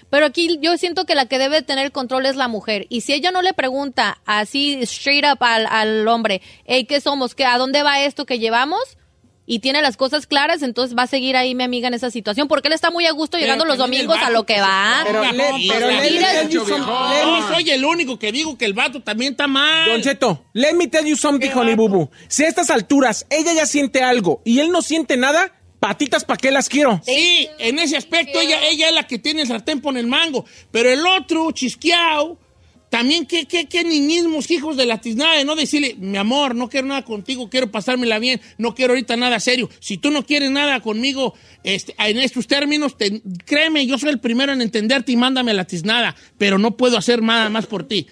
Pero 0.10 0.26
aquí 0.26 0.58
yo 0.62 0.78
siento 0.78 1.06
que 1.06 1.16
la 1.16 1.28
que 1.28 1.38
debe 1.38 1.62
tener 1.62 1.92
control 1.92 2.26
es 2.26 2.36
la 2.36 2.48
mujer. 2.48 2.88
Y 2.90 3.02
si 3.02 3.14
ella 3.14 3.32
no 3.32 3.42
le 3.42 3.54
pregunta 3.54 4.20
así 4.26 4.80
straight 4.82 5.26
up 5.26 5.38
al, 5.42 5.68
al 5.68 6.08
hombre, 6.08 6.42
hey, 6.66 6.86
¿qué 6.86 7.00
somos? 7.00 7.36
¿Qué, 7.36 7.46
¿A 7.46 7.58
dónde 7.58 7.84
va 7.84 8.02
esto 8.02 8.26
que 8.26 8.40
llevamos? 8.40 8.80
Y 9.52 9.60
tiene 9.62 9.82
las 9.82 9.98
cosas 9.98 10.28
claras, 10.28 10.62
entonces 10.62 10.96
va 10.96 11.04
a 11.04 11.08
seguir 11.08 11.36
ahí 11.36 11.56
mi 11.56 11.64
amiga 11.64 11.88
en 11.88 11.96
esa 11.96 12.12
situación. 12.12 12.48
Porque 12.48 12.68
él 12.68 12.74
está 12.76 12.92
muy 12.92 13.08
a 13.08 13.12
gusto 13.12 13.36
llegando 13.40 13.66
los 13.66 13.80
domingos 13.80 14.18
a 14.22 14.30
lo 14.30 14.46
que 14.46 14.62
va. 14.62 15.02
Pero 15.04 15.24
le- 15.24 15.44
pero 15.68 15.88
let 15.90 16.02
me 16.04 16.12
mira, 16.12 16.32
tell 16.34 16.50
you 16.50 16.66
some- 16.68 16.78
let 16.86 17.26
me- 17.26 17.40
No 17.42 17.48
soy 17.56 17.70
el 17.72 17.84
único 17.84 18.20
que 18.20 18.32
digo 18.32 18.60
que 18.60 18.66
el 18.66 18.74
vato 18.74 19.02
también 19.02 19.32
está 19.34 19.48
mal. 19.48 19.90
Don 19.90 20.04
Cheto, 20.04 20.46
let 20.54 20.74
me 20.74 20.88
tell 20.88 21.04
you 21.04 21.16
something, 21.16 21.50
honey 21.56 21.74
boo. 21.74 22.12
Si 22.28 22.44
a 22.44 22.48
estas 22.48 22.70
alturas 22.70 23.26
ella 23.32 23.52
ya 23.54 23.66
siente 23.66 24.04
algo 24.04 24.44
y 24.46 24.60
él 24.60 24.70
no 24.70 24.84
siente 24.84 25.18
nada, 25.18 25.52
patitas, 25.80 26.26
¿para 26.26 26.38
qué 26.38 26.52
las 26.52 26.70
quiero? 26.70 27.02
Sí, 27.04 27.50
en 27.58 27.80
ese 27.80 27.98
aspecto 27.98 28.40
ella, 28.40 28.60
ella 28.68 28.90
es 28.90 28.94
la 28.94 29.08
que 29.08 29.18
tiene 29.18 29.42
el 29.42 29.48
sartén 29.48 29.82
por 29.82 29.98
el 29.98 30.06
mango. 30.06 30.46
Pero 30.70 30.90
el 30.92 31.04
otro, 31.08 31.50
chisqueado, 31.54 32.38
también 32.90 33.26
qué, 33.26 33.46
qué, 33.46 33.68
qué 33.68 33.84
niñismos, 33.84 34.50
hijos 34.50 34.76
de 34.76 34.86
la 34.86 35.00
tiznada, 35.00 35.38
de 35.38 35.46
no 35.46 35.56
decirle, 35.56 35.96
mi 36.00 36.18
amor, 36.18 36.56
no 36.56 36.70
quiero 36.70 36.88
nada 36.88 37.04
contigo, 37.04 37.50
quiero 37.50 37.72
pasármela 37.72 38.20
bien, 38.20 38.42
no 38.58 38.74
quiero 38.74 38.94
ahorita 38.94 39.16
nada 39.16 39.40
serio. 39.40 39.70
Si 39.80 39.98
tú 39.98 40.10
no 40.12 40.26
quieres 40.26 40.50
nada 40.50 40.80
conmigo 40.82 41.36
este, 41.64 41.94
en 41.98 42.18
estos 42.18 42.48
términos, 42.48 42.96
créeme, 43.46 43.86
yo 43.86 43.98
soy 43.98 44.10
el 44.10 44.20
primero 44.20 44.54
en 44.54 44.62
entenderte 44.62 45.12
y 45.12 45.18
mándame 45.18 45.54
la 45.54 45.66
tiznada, 45.66 46.16
pero 46.38 46.58
no 46.58 46.78
puedo 46.78 46.98
hacer 46.98 47.22
nada 47.22 47.50
más 47.50 47.68
por 47.68 47.88
ti. 47.88 48.08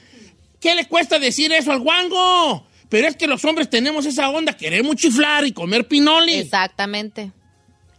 ¿Qué 0.59 0.75
le 0.75 0.85
cuesta 0.85 1.19
decir 1.19 1.51
eso 1.51 1.71
al 1.71 1.79
guango? 1.79 2.65
Pero 2.89 3.07
es 3.07 3.15
que 3.15 3.27
los 3.27 3.43
hombres 3.45 3.69
tenemos 3.69 4.05
esa 4.05 4.29
onda, 4.29 4.53
queremos 4.53 4.95
chiflar 4.95 5.45
y 5.45 5.51
comer 5.51 5.87
pinoli. 5.87 6.33
Exactamente. 6.33 7.31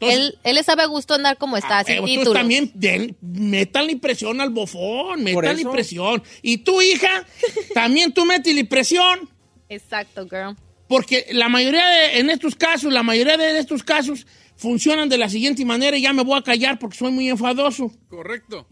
Entonces- 0.01 0.19
él, 0.19 0.39
él 0.45 0.55
le 0.55 0.63
sabe 0.63 0.83
a 0.83 0.87
gusto 0.87 1.15
andar 1.15 1.37
como 1.39 1.57
está, 1.57 1.83
sin 1.85 1.97
Eh, 1.97 2.03
títulos. 2.05 2.35
También 2.35 2.71
den, 2.75 3.17
métanle 3.21 3.97
presión 3.97 4.41
al 4.41 4.51
bofón, 4.51 5.25
métanle 5.25 5.63
eso. 5.63 5.71
presión. 5.73 6.23
Y 6.43 6.59
tu 6.59 6.81
hija, 6.81 7.27
también 7.75 8.13
tú 8.13 8.25
métele 8.25 8.65
presión. 8.65 9.29
Exacto, 9.69 10.27
girl. 10.29 10.57
Porque 10.89 11.27
la 11.33 11.49
mayoría 11.49 11.87
de, 11.87 12.19
en 12.21 12.31
estos 12.31 12.55
casos, 12.55 12.93
la 12.93 13.03
mayoría 13.03 13.37
de 13.37 13.59
estos 13.59 13.83
casos 13.83 14.27
funcionan 14.57 15.09
de 15.09 15.19
la 15.19 15.29
siguiente 15.29 15.65
manera 15.65 15.97
y 15.97 16.03
ya 16.03 16.13
me 16.13 16.23
voy 16.23 16.39
a 16.39 16.43
callar 16.43 16.79
porque 16.79 16.97
soy 16.97 17.13
muy 17.13 17.29
enfadoso. 17.29 17.93
Correcto. 18.09 18.67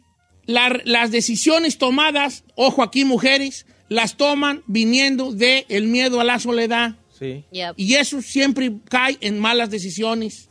La- 0.47 0.81
las 0.85 1.11
decisiones 1.11 1.77
tomadas, 1.77 2.45
ojo 2.55 2.83
aquí 2.83 3.05
mujeres, 3.05 3.66
las 3.89 4.16
toman 4.16 4.62
viniendo 4.66 5.33
de 5.33 5.66
el 5.68 5.89
miedo 5.89 6.20
a 6.20 6.24
la 6.24 6.39
soledad. 6.39 6.95
Sí. 7.18 7.45
Yep. 7.51 7.74
Y 7.77 7.95
eso 7.95 8.22
siempre 8.22 8.72
cae 8.89 9.16
en 9.20 9.39
malas 9.39 9.70
decisiones. 9.70 10.45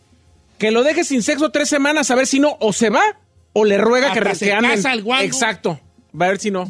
Que 0.58 0.72
lo 0.72 0.84
deje 0.84 1.04
sin 1.04 1.22
sexo 1.24 1.50
tres 1.52 1.70
semanas 1.70 2.12
a 2.12 2.16
ver 2.16 2.28
si 2.28 2.40
no, 2.40 2.58
o 2.60 2.72
se 2.74 2.90
va, 2.90 3.04
o 3.54 3.66
le 3.66 3.78
ruega 3.78 4.14
que, 4.14 4.20
Hasta 4.20 4.36
se 4.36 4.46
que 4.46 4.54
anden. 4.54 4.72
casa 4.72 4.94
el 4.94 5.04
guango. 5.04 5.24
Exacto. 5.24 5.80
Va 6.20 6.28
a 6.28 6.30
ver 6.30 6.40
si 6.40 6.52
no. 6.52 6.70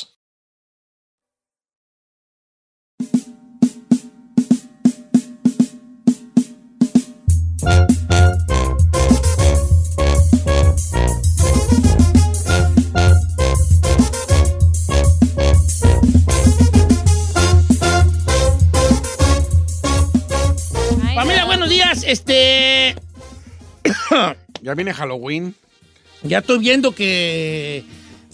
Este. 22.05 22.95
Ya 24.63 24.75
viene 24.75 24.93
Halloween. 24.93 25.55
Ya 26.21 26.37
estoy 26.37 26.59
viendo 26.59 26.93
que 26.93 27.83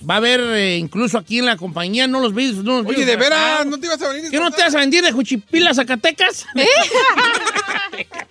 va 0.08 0.16
a 0.16 0.18
haber, 0.18 0.42
eh, 0.42 0.76
incluso 0.78 1.18
aquí 1.18 1.40
en 1.40 1.46
la 1.46 1.56
compañía, 1.56 2.06
no 2.06 2.20
los 2.20 2.34
vi. 2.34 2.52
No 2.52 2.78
los 2.82 2.86
vi 2.86 2.96
Oye, 2.96 3.06
de 3.06 3.16
veras, 3.16 3.40
disfrazados. 3.40 3.66
¿no 3.68 3.80
te 3.80 3.86
ibas 3.86 4.02
a 4.02 4.10
venir? 4.10 4.32
¿Qué 4.32 4.40
no 4.40 4.52
te 4.52 4.62
vas 4.62 4.76
a 4.76 4.80
vender 4.80 5.06
de 5.06 5.12
Juchipila, 5.14 5.74
Zacatecas? 5.74 6.46
¿Eh? 6.56 6.66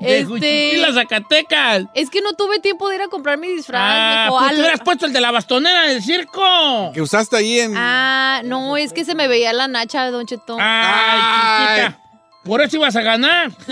De 0.00 0.18
Este- 0.20 0.24
Juchipila, 0.24 0.92
Zacatecas. 0.92 1.84
Es 1.94 2.10
que 2.10 2.20
no 2.20 2.34
tuve 2.34 2.58
tiempo 2.60 2.88
de 2.88 2.96
ir 2.96 3.02
a 3.02 3.08
comprar 3.08 3.38
mi 3.38 3.48
disfraz, 3.48 3.80
Ah, 3.82 4.26
pues 4.30 4.50
te 4.50 4.56
hubieras 4.60 4.80
puesto 4.80 5.06
el 5.06 5.12
de 5.12 5.20
la 5.20 5.30
bastonera 5.30 5.82
del 5.88 6.02
circo. 6.02 6.90
Que 6.92 7.00
usaste 7.00 7.36
ahí 7.36 7.60
en... 7.60 7.74
Ah, 7.76 8.42
no, 8.44 8.76
es 8.76 8.92
que 8.92 9.04
se 9.04 9.14
me 9.14 9.28
veía 9.28 9.52
la 9.52 9.66
nacha, 9.68 10.10
Don 10.10 10.26
Cheto. 10.26 10.56
Ay, 10.60 11.76
chiquita. 11.82 12.00
Por 12.44 12.60
eso 12.62 12.76
ibas 12.76 12.96
a 12.96 13.02
ganar. 13.02 13.52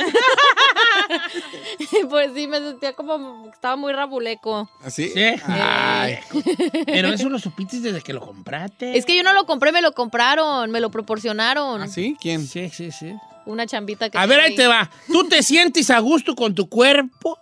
pues 2.10 2.30
sí, 2.34 2.46
me 2.46 2.58
sentía 2.58 2.92
como 2.94 3.50
estaba 3.52 3.76
muy 3.76 3.92
rabuleco. 3.92 4.68
¿Así? 4.82 5.08
Sí. 5.10 5.24
Ay. 5.46 6.18
Pero 6.86 7.08
eso 7.08 7.28
lo 7.28 7.38
supiste 7.38 7.80
desde 7.80 8.00
que 8.00 8.12
lo 8.12 8.20
compraste. 8.20 8.96
Es 8.96 9.04
que 9.04 9.16
yo 9.16 9.22
no 9.22 9.32
lo 9.32 9.46
compré, 9.46 9.72
me 9.72 9.82
lo 9.82 9.92
compraron, 9.92 10.70
me 10.70 10.80
lo 10.80 10.90
proporcionaron. 10.90 11.82
¿Así? 11.82 12.16
¿Quién? 12.20 12.46
Sí, 12.46 12.70
sí, 12.70 12.90
sí. 12.92 13.14
Una 13.44 13.66
chambita 13.66 14.08
que 14.08 14.18
A 14.18 14.26
ver, 14.26 14.40
ahí 14.40 14.54
te 14.54 14.66
va. 14.66 14.90
¿Tú 15.08 15.28
te 15.28 15.42
sientes 15.42 15.90
a 15.90 15.98
gusto 15.98 16.34
con 16.34 16.54
tu 16.54 16.68
cuerpo? 16.68 17.38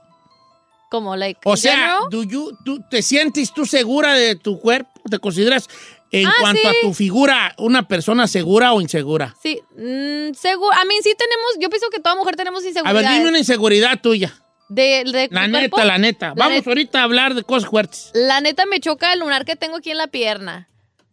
Como, 0.91 1.14
like, 1.14 1.41
O 1.45 1.57
sea, 1.57 2.01
do 2.11 2.24
you- 2.24 2.57
tú, 2.64 2.83
¿te 2.91 3.03
sientes 3.03 3.53
tú 3.53 3.64
segura 3.64 4.14
de 4.14 4.35
tu 4.35 4.59
cuerpo? 4.59 4.91
¿Te 5.09 5.20
consideras 5.20 5.68
en 6.12 6.26
Ah, 6.26 6.32
cuanto 6.40 6.68
a 6.68 6.72
tu 6.82 6.92
figura 6.94 7.54
una 7.58 7.86
persona 7.86 8.26
segura 8.26 8.72
o 8.72 8.80
insegura? 8.80 9.34
Sí, 9.42 9.61
mm, 9.76 10.34
seguro. 10.34 10.72
A 10.80 10.84
mí 10.84 10.94
sí 11.02 11.14
tenemos, 11.16 11.50
yo 11.61 11.68
pienso 11.70 11.88
que 11.90 12.00
toda 12.00 12.16
mujer 12.16 12.36
tenemos 12.36 12.64
A 12.64 12.68
inseguridad. 12.68 12.94
ver, 13.02 13.11
dime 13.12 13.28
una 13.28 13.38
inseguridad 13.38 14.00
tuya. 14.00 14.34
De, 14.68 15.02
de 15.04 15.28
La 15.32 15.48
neta, 15.48 15.84
la 15.84 15.98
neta. 15.98 16.28
La 16.36 16.46
Vamos 16.46 16.64
ahorita 16.66 17.00
a 17.00 17.02
hablar 17.04 17.34
de 17.34 17.42
cosas 17.42 17.68
fuertes. 17.68 18.11
La 18.14 18.40
neta 18.40 18.66
me 18.66 18.78
choca 18.80 19.12
el 19.12 19.18
lunar 19.20 19.44
que 19.44 19.56
tengo 19.56 19.76
aquí 19.76 19.90
en 19.90 19.98
la 19.98 20.06
pierna. 20.06 20.68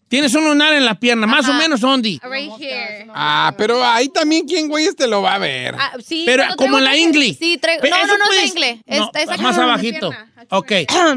Tienes 0.10 0.34
un 0.36 0.46
lunar 0.46 0.72
en 0.74 0.86
la 0.86 0.98
pierna, 1.00 1.28
más 1.28 1.50
o 1.50 1.54
menos, 1.54 1.82
¿dónde? 1.82 2.18
Right 2.24 2.52
here. 2.60 3.08
Ah, 3.14 3.54
pero 3.58 3.84
ahí 3.84 4.08
también, 4.08 4.48
¿quién 4.48 4.70
güey 4.70 4.88
te 4.96 5.06
lo 5.06 5.22
va 5.22 5.36
a 5.36 5.38
ver? 5.38 5.76
Ah, 5.78 5.92
sí, 6.02 6.24
Pero 6.26 6.46
como 6.56 6.78
en 6.78 6.86
la 6.86 6.96
ingle. 6.96 7.34
Sí, 7.34 7.58
traigo. 7.58 7.82
Pero 7.82 7.98
No, 7.98 8.04
eso 8.06 8.18
no, 8.18 8.20
no 8.20 8.24
es 8.26 8.30
la 8.30 8.36
puedes- 8.38 8.50
ingle. 8.52 8.84
Es, 8.86 9.00
no, 9.00 9.12
es 9.14 9.30
aquí 9.30 9.42
más 9.42 9.58
la 9.58 9.64
abajito. 9.64 10.12
Ok. 10.52 10.72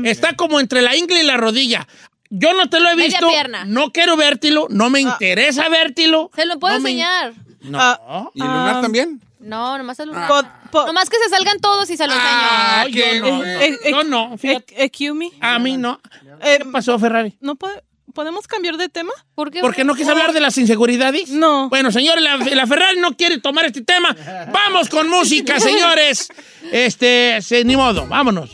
Está 0.05 0.35
como 0.35 0.59
entre 0.59 0.83
la 0.83 0.97
ingle 0.97 1.21
y 1.21 1.25
la 1.25 1.37
rodilla. 1.37 1.87
Yo 2.31 2.55
no 2.55 2.69
te 2.71 2.79
lo 2.81 2.89
he 2.89 2.95
Media 2.97 3.19
visto. 3.19 3.29
pierna. 3.29 3.65
No 3.65 3.91
quiero 3.91 4.17
vértilo. 4.17 4.67
No 4.71 4.89
me 4.89 5.01
interesa 5.01 5.69
vértilo. 5.69 6.31
Se 6.35 6.47
lo 6.47 6.59
puedo 6.59 6.75
No 6.75 6.81
me- 6.81 6.91
enseñar. 6.91 7.33
No. 7.63 8.31
¿Y 8.35 8.41
el 8.41 8.47
lunar 8.47 8.81
también? 8.81 9.21
No, 9.41 9.77
nomás 9.79 9.99
el 10.01 10.09
lunar. 10.11 10.29
Po- 10.29 10.71
po- 10.71 10.87
Nomás 10.87 11.09
que 11.11 11.17
se 11.25 11.29
salgan 11.31 11.59
todos 11.61 11.89
y 11.91 11.97
se 11.97 12.07
lo 12.07 12.13
Ah, 12.17 12.85
enseño. 12.87 13.05
yo 13.25 13.31
no, 13.33 13.45
Eh, 13.45 13.67
eh, 13.67 13.91
no. 13.91 13.91
Yo 13.91 14.05
no, 14.05 14.39
fíjate. 14.39 14.75
Eh, 14.75 14.85
excuse 14.85 15.13
me. 15.15 15.31
A 15.41 15.59
mí 15.59 15.77
no. 15.77 16.01
Eh, 16.43 16.59
¿Qué 16.63 16.65
pasó, 16.67 16.99
Ferrari? 16.99 17.37
¿No 17.41 17.57
pode- 17.57 17.83
podemos 18.15 18.47
cambiar 18.47 18.77
de 18.77 18.89
tema? 18.89 19.13
¿Por 19.35 19.51
qué? 19.51 19.61
¿Por 19.61 19.75
qué 19.75 19.83
no 19.85 19.95
quieres 19.95 20.11
hablar 20.11 20.33
de 20.33 20.41
las 20.41 20.57
inseguridades? 20.59 21.31
No. 21.31 21.69
Bueno, 21.71 21.91
señores, 21.91 22.23
la, 22.23 22.37
la 22.37 22.67
Ferrari 22.67 22.99
no 23.01 23.17
quiere 23.17 23.39
tomar 23.39 23.65
este 23.65 23.81
tema. 23.83 24.15
Vamos 24.53 24.89
con 24.89 25.09
música, 25.09 25.59
señores. 25.59 26.29
Este, 26.71 27.39
se- 27.43 27.65
ni 27.65 27.77
modo, 27.77 28.07
vámonos. 28.07 28.51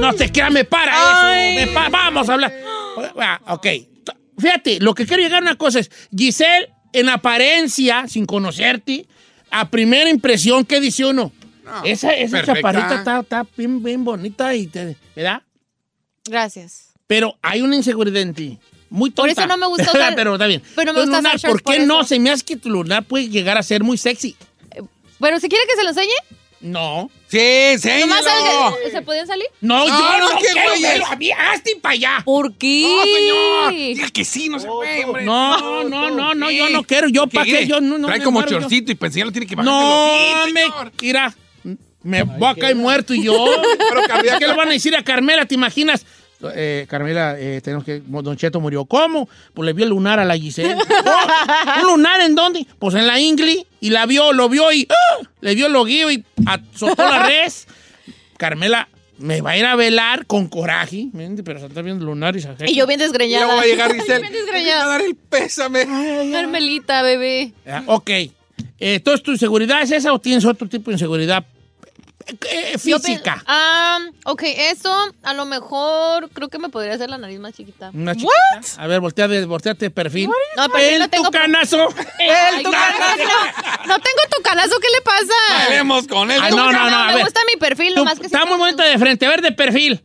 No 0.00 0.12
te 0.14 0.30
creas, 0.32 0.50
me 0.52 0.64
para 0.64 1.28
Ay. 1.28 1.56
eso. 1.58 1.66
me 1.66 1.74
pa- 1.74 1.88
vamos 1.90 2.28
a 2.28 2.32
hablar. 2.34 2.52
Ah, 3.18 3.40
ok. 3.48 3.66
Fíjate, 4.38 4.80
lo 4.80 4.94
que 4.94 5.06
quiero 5.06 5.22
llegar 5.22 5.40
a 5.42 5.46
una 5.46 5.56
cosa 5.56 5.80
es, 5.80 5.90
Giselle, 6.16 6.68
en 6.92 7.08
apariencia, 7.08 8.06
sin 8.08 8.24
conocerte, 8.26 9.06
a 9.50 9.68
primera 9.68 10.08
impresión, 10.08 10.64
¿qué 10.64 10.80
dice 10.80 11.04
uno? 11.04 11.32
esa 11.84 12.12
esa 12.14 12.38
perfecta. 12.38 12.54
chaparrita 12.56 12.94
está, 12.98 13.20
está 13.20 13.46
bien, 13.56 13.82
bien 13.82 14.02
bonita, 14.04 14.54
y 14.54 14.66
te- 14.66 14.96
¿verdad? 15.14 15.42
Gracias. 16.24 16.88
Pero 17.06 17.36
hay 17.42 17.60
una 17.62 17.76
inseguridad 17.76 18.22
en 18.22 18.34
ti. 18.34 18.58
Muy 18.88 19.10
tonta. 19.10 19.22
Por 19.22 19.30
eso 19.30 19.46
no 19.46 19.56
me 19.56 19.66
gusta 19.66 19.84
usar- 19.92 20.14
pero 20.16 20.34
está 20.34 20.46
bien. 20.46 20.62
pero 20.74 20.92
no 20.92 21.00
me 21.00 21.04
gusta 21.06 21.18
lunar, 21.18 21.40
¿Por 21.40 21.62
qué 21.62 21.76
por 21.78 21.86
no? 21.86 22.04
Se 22.04 22.18
me 22.18 22.30
hace 22.30 22.44
que 22.44 22.56
tu 22.56 22.70
lunar 22.70 23.04
puede 23.04 23.28
llegar 23.28 23.56
a 23.58 23.62
ser 23.62 23.84
muy 23.84 23.98
sexy. 23.98 24.36
Bueno, 25.18 25.38
¿se 25.38 25.48
quiere 25.48 25.64
que 25.68 25.76
se 25.76 25.82
lo 25.82 25.90
enseñe? 25.90 26.14
No. 26.60 27.10
Sí, 27.28 27.38
¿Nomás 28.00 28.18
enséñalo. 28.26 28.76
el- 28.84 28.90
¿Se 28.92 29.02
podían 29.02 29.26
salir? 29.26 29.46
No, 29.60 29.78
No, 29.78 29.86
yo 29.86 30.18
no, 30.18 30.18
no 30.18 30.38
qué 30.38 30.44
quiero 30.52 30.68
güeyes. 30.68 30.82
verlo. 30.90 31.06
A 31.06 31.16
mí, 31.16 31.30
hazte 31.30 31.76
para 31.80 31.92
allá. 31.94 32.22
¿Por 32.24 32.54
qué? 32.56 32.82
No, 32.82 33.02
señor. 33.04 33.72
Diga 33.94 34.08
que 34.10 34.24
sí, 34.24 34.48
no 34.48 34.58
se 34.60 34.66
puede, 34.66 35.04
hombre. 35.04 35.24
No, 35.24 35.84
no, 35.84 36.10
no, 36.10 36.34
no, 36.34 36.50
yo 36.50 36.68
no 36.70 36.82
quiero. 36.84 37.08
Yo, 37.08 37.26
¿para 37.26 37.46
qué? 37.46 37.66
Yo 37.66 37.80
no, 37.80 37.96
no 37.98 38.06
Trae 38.08 38.18
me 38.18 38.24
como 38.24 38.40
muero, 38.40 38.52
yo. 38.52 38.60
chorcito 38.60 38.92
y 38.92 38.94
pensé, 38.94 39.20
ya 39.20 39.24
lo 39.24 39.32
tiene 39.32 39.46
que 39.46 39.54
bajar. 39.56 39.72
No, 39.72 40.44
Sí, 40.46 40.52
me. 40.52 40.62
señor. 40.62 40.92
Mira, 41.00 41.34
me 42.02 42.22
voy 42.24 42.48
a 42.48 42.54
caer 42.54 42.76
muerto 42.76 43.14
y 43.14 43.22
yo. 43.24 43.34
Pero. 43.78 44.38
¿Qué 44.38 44.46
le 44.46 44.54
van 44.54 44.68
a 44.68 44.72
decir 44.72 44.94
a 44.96 45.02
Carmela? 45.04 45.46
¿Te 45.46 45.54
imaginas? 45.54 46.04
Eh, 46.54 46.86
Carmela, 46.88 47.36
eh, 47.38 47.60
tenemos 47.62 47.84
que. 47.84 48.00
Don 48.06 48.36
Cheto 48.36 48.60
murió. 48.60 48.84
¿Cómo? 48.86 49.28
Pues 49.54 49.66
le 49.66 49.72
vio 49.72 49.84
el 49.84 49.90
lunar 49.90 50.18
a 50.20 50.24
la 50.24 50.36
Giselle. 50.36 50.76
Oh, 51.04 51.80
¿Un 51.82 51.86
lunar 51.86 52.20
en 52.20 52.34
dónde? 52.34 52.66
Pues 52.78 52.94
en 52.94 53.06
la 53.06 53.18
Ingli. 53.20 53.66
Y 53.80 53.90
la 53.90 54.06
vio, 54.06 54.32
lo 54.32 54.48
vio 54.48 54.72
y. 54.72 54.86
¡ah! 54.90 55.26
Le 55.40 55.54
vio 55.54 55.66
el 55.66 55.72
loguillo 55.72 56.10
y 56.10 56.24
azotó 56.46 57.02
la 57.02 57.26
res. 57.26 57.66
Carmela 58.36 58.88
me 59.18 59.42
va 59.42 59.50
a 59.50 59.58
ir 59.58 59.66
a 59.66 59.76
velar 59.76 60.24
con 60.26 60.48
coraje. 60.48 61.08
Pero 61.44 61.60
se 61.60 61.66
está 61.66 61.82
viendo 61.82 62.04
el 62.04 62.06
lunar 62.10 62.34
y 62.36 62.40
Y 62.66 62.74
yo 62.74 62.86
bien 62.86 63.00
Y 63.00 63.02
desgreñada. 63.02 63.44
luego 63.44 63.58
va 63.58 63.62
a 63.64 63.66
llegar 63.66 63.92
Giselle. 63.94 64.20
bien 64.20 64.32
"Te 64.32 64.38
voy 64.38 64.40
a 64.40 64.44
desgreñada. 64.44 64.86
dar 64.86 65.00
el 65.02 65.14
pésame. 65.14 65.86
Carmelita, 66.32 67.02
bebé. 67.02 67.52
Ah, 67.66 67.82
Ok. 67.86 68.10
Eh, 68.10 68.30
Entonces, 68.78 69.22
¿tu 69.22 69.32
inseguridad 69.32 69.82
es 69.82 69.90
esa 69.90 70.12
o 70.12 70.18
tienes 70.18 70.44
otro 70.46 70.66
tipo 70.68 70.90
de 70.90 70.94
inseguridad 70.94 71.44
eh, 72.50 72.78
física? 72.78 73.42
Ah, 73.46 73.98
ok, 74.24 74.42
eso 74.44 74.92
a 75.22 75.34
lo 75.34 75.44
mejor 75.46 76.28
creo 76.30 76.48
que 76.48 76.58
me 76.58 76.68
podría 76.68 76.94
hacer 76.94 77.10
la 77.10 77.18
nariz 77.18 77.38
más 77.40 77.52
chiquita. 77.54 77.90
Una 77.92 78.14
chiquita. 78.14 78.32
A 78.78 78.86
ver, 78.86 79.00
voltea 79.00 79.28
de, 79.28 79.44
volteate 79.44 79.86
de 79.86 79.90
perfil. 79.90 80.28
No, 80.56 80.68
perfil 80.68 80.94
el 80.94 80.98
no 81.00 81.08
tengo- 81.10 81.24
tucanazo. 81.26 81.88
Ay, 82.18 82.56
El 82.56 82.62
no, 82.62 82.70
tucanazo. 82.70 83.24
no, 83.86 83.94
tengo 83.98 84.20
tu 84.36 84.42
canazo, 84.42 84.74
¿qué 84.80 84.88
le 84.94 85.02
pasa? 85.02 85.64
Bailemos 85.68 86.06
con 86.08 86.30
él. 86.30 86.40
Ay, 86.42 86.50
no, 86.54 86.70
no, 86.72 86.90
no, 86.90 86.96
a 86.96 87.06
me 87.08 87.14
ver. 87.16 87.24
gusta 87.24 87.40
mi 87.52 87.58
perfil, 87.58 87.94
nomás 87.94 88.18
que 88.18 88.26
Está 88.26 88.44
muy 88.44 88.56
bonita 88.58 88.84
de 88.84 88.98
frente. 88.98 89.26
A 89.26 89.30
ver, 89.30 89.42
de 89.42 89.52
perfil. 89.52 90.02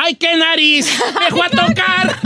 ¡Ay, 0.00 0.14
qué 0.14 0.36
nariz! 0.36 0.86
¡Me 1.18 1.30
fue 1.30 1.44
a 1.46 1.50
tocar! 1.50 2.20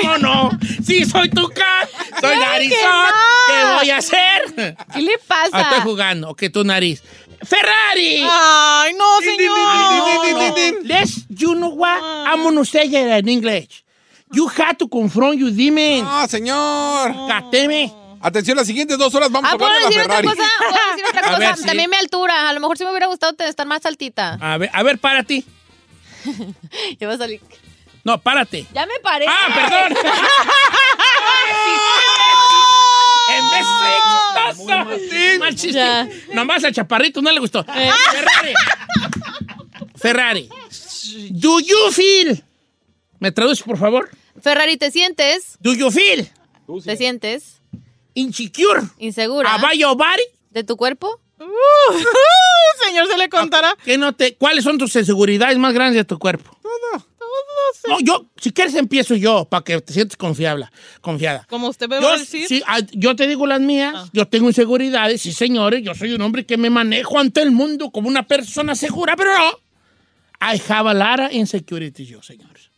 ¿Cómo 0.00 0.18
no? 0.18 0.50
Sí, 0.86 1.04
soy 1.04 1.28
tucán. 1.28 1.88
Soy 2.20 2.30
Ay, 2.36 2.68
que 2.68 2.76
narizón. 2.76 2.88
no. 2.88 3.46
¿Qué 3.48 3.74
voy 3.80 3.90
a 3.90 3.96
hacer? 3.96 4.76
¿Qué 4.94 5.02
le 5.02 5.18
pasa? 5.26 5.50
Ah, 5.52 5.60
estoy 5.62 5.80
jugando. 5.80 6.30
Ok, 6.30 6.44
tu 6.52 6.62
nariz. 6.62 7.02
¡Ferrari! 7.42 8.22
Ay, 8.28 8.92
no, 8.94 9.18
señor. 9.20 10.84
Let's, 10.84 11.26
you 11.28 11.54
know 11.54 11.70
what? 11.70 11.98
I'm 12.26 12.42
gonna 12.42 12.64
say 12.64 12.84
it 12.86 12.94
in 13.24 13.28
English. 13.28 13.84
You 14.32 14.46
have 14.48 14.76
to 14.78 14.88
confront 14.88 15.38
your 15.38 15.50
demons. 15.50 16.02
No, 16.04 16.26
señor. 16.28 17.12
Cateme. 17.28 17.92
Atención, 18.22 18.56
las 18.56 18.66
siguientes 18.66 18.98
dos 18.98 19.14
horas 19.14 19.30
vamos 19.30 19.50
Ah, 19.50 19.54
a 19.54 19.58
¿puedo 19.58 19.70
hablar 19.72 19.88
de 19.90 19.96
la 19.96 20.02
decir 20.02 20.02
otra 20.02 20.16
Ferrari. 20.16 20.36
cosa? 20.38 20.50
¿Puedo 20.58 20.90
decir 20.96 21.06
otra 21.08 21.20
A 21.20 21.24
cosa? 21.24 21.38
ver, 21.38 21.56
sí. 21.56 21.64
También 21.66 21.90
mi 21.90 21.96
altura. 21.96 22.48
A 22.50 22.52
lo 22.52 22.60
mejor 22.60 22.76
sí 22.76 22.84
me 22.84 22.90
hubiera 22.90 23.06
gustado 23.06 23.34
estar 23.38 23.66
más 23.66 23.86
altita. 23.86 24.36
A 24.40 24.58
ver, 24.58 24.70
a 24.72 24.82
ver, 24.82 24.98
para 24.98 25.22
ti. 25.24 25.44
Ya 27.00 27.08
va 27.08 27.14
a 27.14 27.18
salir. 27.18 27.40
No, 28.04 28.18
párate. 28.20 28.66
Ya 28.74 28.84
me 28.86 28.98
paré. 29.02 29.24
¡Ah, 29.28 29.48
perdón! 29.54 29.96
en 33.36 33.50
vez 33.50 33.66
de 33.82 34.54
chistoso. 34.56 35.38
Mal 35.38 35.54
chiste. 35.54 35.72
Ya. 35.72 36.08
Nomás 36.34 36.64
al 36.64 36.72
chaparrito 36.72 37.22
no 37.22 37.30
le 37.32 37.40
gustó. 37.40 37.64
Ferrari. 37.64 38.54
Ferrari. 39.96 40.48
Do 41.30 41.60
you 41.60 41.90
feel? 41.92 42.42
¿Me 43.18 43.32
traduces, 43.32 43.62
por 43.64 43.78
favor? 43.78 44.10
Ferrari, 44.40 44.76
¿te 44.76 44.90
sientes? 44.90 45.56
Do 45.60 45.74
you 45.74 45.90
feel 45.90 46.30
¿Te 46.84 46.96
sientes 46.96 47.60
insecure 48.14 48.82
insegura 48.98 49.54
about 49.54 49.74
your 49.74 49.96
body? 49.96 50.22
de 50.50 50.64
tu 50.64 50.76
cuerpo? 50.76 51.20
señor, 52.86 53.06
se 53.08 53.16
le 53.18 53.28
contará. 53.28 53.74
¿Qué 53.84 53.98
no 53.98 54.14
te, 54.14 54.36
¿Cuáles 54.36 54.64
son 54.64 54.78
tus 54.78 54.94
inseguridades 54.96 55.58
más 55.58 55.72
grandes 55.72 55.96
de 55.96 56.04
tu 56.04 56.18
cuerpo? 56.18 56.56
No, 57.88 57.98
yo, 58.00 58.26
si 58.40 58.50
quieres 58.52 58.74
empiezo 58.74 59.14
yo, 59.14 59.44
para 59.44 59.64
que 59.64 59.80
te 59.80 59.92
sientes 59.92 60.16
confiable, 60.16 60.68
confiada. 61.00 61.46
Como 61.48 61.68
usted 61.68 61.88
me 61.88 61.96
va 61.96 62.02
Yo, 62.02 62.08
a 62.12 62.18
decir. 62.18 62.46
sí, 62.46 62.62
yo 62.92 63.14
te 63.16 63.26
digo 63.26 63.46
las 63.46 63.60
mías, 63.60 63.94
Ah. 63.96 64.08
yo 64.12 64.26
tengo 64.28 64.48
inseguridades, 64.48 65.20
sí 65.22 65.32
señores, 65.32 65.82
yo 65.82 65.94
soy 65.94 66.12
un 66.12 66.20
hombre 66.22 66.44
que 66.46 66.56
me 66.56 66.70
manejo 66.70 67.18
ante 67.18 67.42
el 67.42 67.50
mundo 67.50 67.90
como 67.90 68.08
una 68.08 68.26
persona 68.26 68.74
segura, 68.74 69.16
pero 69.16 69.30
no. 69.36 69.50
I 70.42 70.60
have 70.68 70.88
a 70.88 70.94
lot 70.94 71.20
of 71.20 71.32
insecurities 71.32 72.08
yo, 72.08 72.22
señores. 72.22 72.70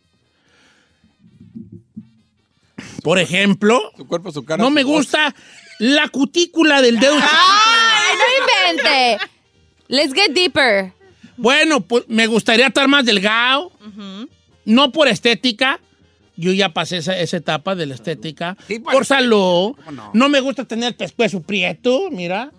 Por 3.02 3.18
ejemplo, 3.18 3.80
Su 3.96 4.06
cuerpo, 4.06 4.30
su 4.32 4.44
cara. 4.44 4.62
no 4.62 4.68
su 4.68 4.74
me 4.74 4.84
voz. 4.84 4.92
gusta 4.98 5.34
la 5.78 6.08
cutícula 6.08 6.80
del 6.82 6.98
dedo. 7.00 7.14
¡Ay, 7.20 8.16
no 8.18 8.70
invente! 8.72 9.18
Let's 9.88 10.12
get 10.14 10.32
deeper. 10.32 10.92
Bueno, 11.36 11.80
pues 11.80 12.04
me 12.08 12.26
gustaría 12.26 12.68
estar 12.68 12.86
más 12.88 13.04
delgado, 13.04 13.72
no 14.64 14.92
por 14.92 15.08
estética. 15.08 15.80
Yo 16.36 16.52
ya 16.52 16.70
pasé 16.70 16.98
esa, 16.98 17.18
esa 17.18 17.36
etapa 17.36 17.74
de 17.74 17.86
la 17.86 17.94
estética. 17.94 18.56
Sí, 18.66 18.78
por 18.78 18.94
pues, 18.94 19.08
salud. 19.08 19.74
¿cómo 19.76 19.92
no? 19.92 20.10
no? 20.14 20.28
me 20.28 20.40
gusta 20.40 20.64
tener 20.64 20.88
el 20.88 20.94
pescuezo 20.94 21.42
prieto, 21.42 22.10
mira. 22.10 22.52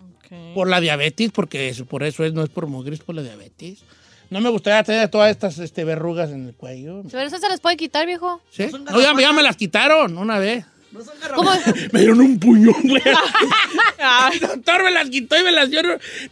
Por 0.55 0.67
la 0.67 0.81
diabetes, 0.81 1.31
porque 1.31 1.69
eso, 1.69 1.85
por 1.85 2.01
eso 2.01 2.23
es, 2.23 2.33
no 2.33 2.41
es 2.41 2.49
por 2.49 2.65
mugre, 2.65 2.95
es 2.95 3.01
por 3.01 3.13
la 3.13 3.21
diabetes. 3.21 3.83
No 4.31 4.41
me 4.41 4.49
gustaría 4.49 4.83
tener 4.83 5.07
todas 5.09 5.29
estas 5.29 5.59
este, 5.59 5.83
verrugas 5.83 6.31
en 6.31 6.47
el 6.47 6.55
cuello. 6.55 7.03
Pero 7.11 7.21
eso 7.21 7.37
se 7.37 7.47
las 7.47 7.59
puede 7.59 7.77
quitar, 7.77 8.07
viejo. 8.07 8.41
¿Sí? 8.49 8.65
No, 8.91 8.99
ya, 8.99 9.13
ya 9.19 9.31
me 9.31 9.43
las 9.43 9.55
quitaron 9.55 10.17
una 10.17 10.39
vez. 10.39 10.65
¿Cómo? 11.35 11.51
Me 11.91 11.99
dieron 11.99 12.19
un 12.19 12.39
puñón, 12.39 12.75
güey. 12.83 13.01
El 14.33 14.39
doctor 14.39 14.83
me 14.83 14.91
las 14.91 15.09
quitó 15.09 15.37
y 15.37 15.43
me 15.43 15.51
las 15.51 15.69
dio. 15.69 15.81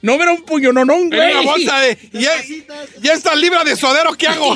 No 0.02 0.18
me 0.18 0.24
era 0.24 0.34
un 0.34 0.46
no, 0.74 0.86
no, 0.86 0.94
En 0.94 1.10
güey. 1.10 1.32
una 1.32 1.42
bolsa 1.42 1.80
de. 1.80 1.98
Ya, 2.14 2.32
ya 3.02 3.14
está 3.14 3.36
libra 3.36 3.64
de 3.64 3.76
suadero, 3.76 4.14
¿qué 4.14 4.28
hago? 4.28 4.56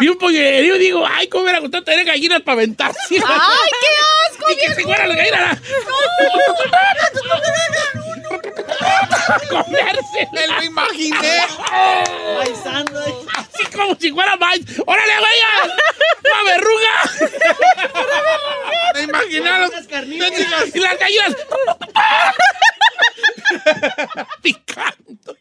Vi 0.00 0.08
un 0.08 0.18
pollerío 0.18 0.76
y 0.76 0.78
digo, 0.78 1.06
ay, 1.06 1.28
cómo 1.28 1.44
me 1.44 1.50
hubiera 1.50 1.60
gustado 1.60 1.84
tener 1.84 2.04
gallinas 2.04 2.42
para 2.42 2.54
aventar. 2.54 2.92
¡Ay, 3.10 3.18
qué 3.18 3.86
asco, 4.30 4.50
y 4.50 4.56
que 4.56 4.74
se 4.74 4.82
fueran 4.82 5.08
las 5.08 5.16
gallinas. 5.16 5.58
Comerse. 9.50 10.28
Me 10.32 10.46
lo 10.46 10.62
imaginé. 10.62 11.40
Así 13.36 13.64
como 13.74 13.94
si 13.98 14.10
fuera 14.12 14.36
maíz. 14.36 14.64
¡Órale, 14.86 15.12
güey! 15.18 15.40
¡Una 16.32 16.42
verruga! 16.52 16.94
Me 18.94 19.02
imaginé 19.02 19.48
a 19.50 19.58
los 19.58 19.70
Y 20.74 20.78
las 20.80 20.98
gallinas. 20.98 21.36
Picando. 24.42 25.36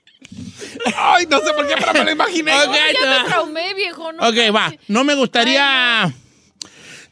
Ay, 0.95 1.25
no 1.27 1.39
sé 1.39 1.53
por 1.53 1.67
qué, 1.67 1.75
pero 1.79 1.93
me 1.93 2.03
lo 2.03 2.11
imaginé. 2.11 2.53
Ok, 2.63 2.75
Ya 2.93 3.05
va. 3.09 3.19
me 3.23 3.29
traumé, 3.29 3.73
viejo. 3.73 4.11
No 4.11 4.27
Ok, 4.27 4.35
va. 4.53 4.73
No 4.87 5.03
me 5.03 5.15
gustaría. 5.15 6.11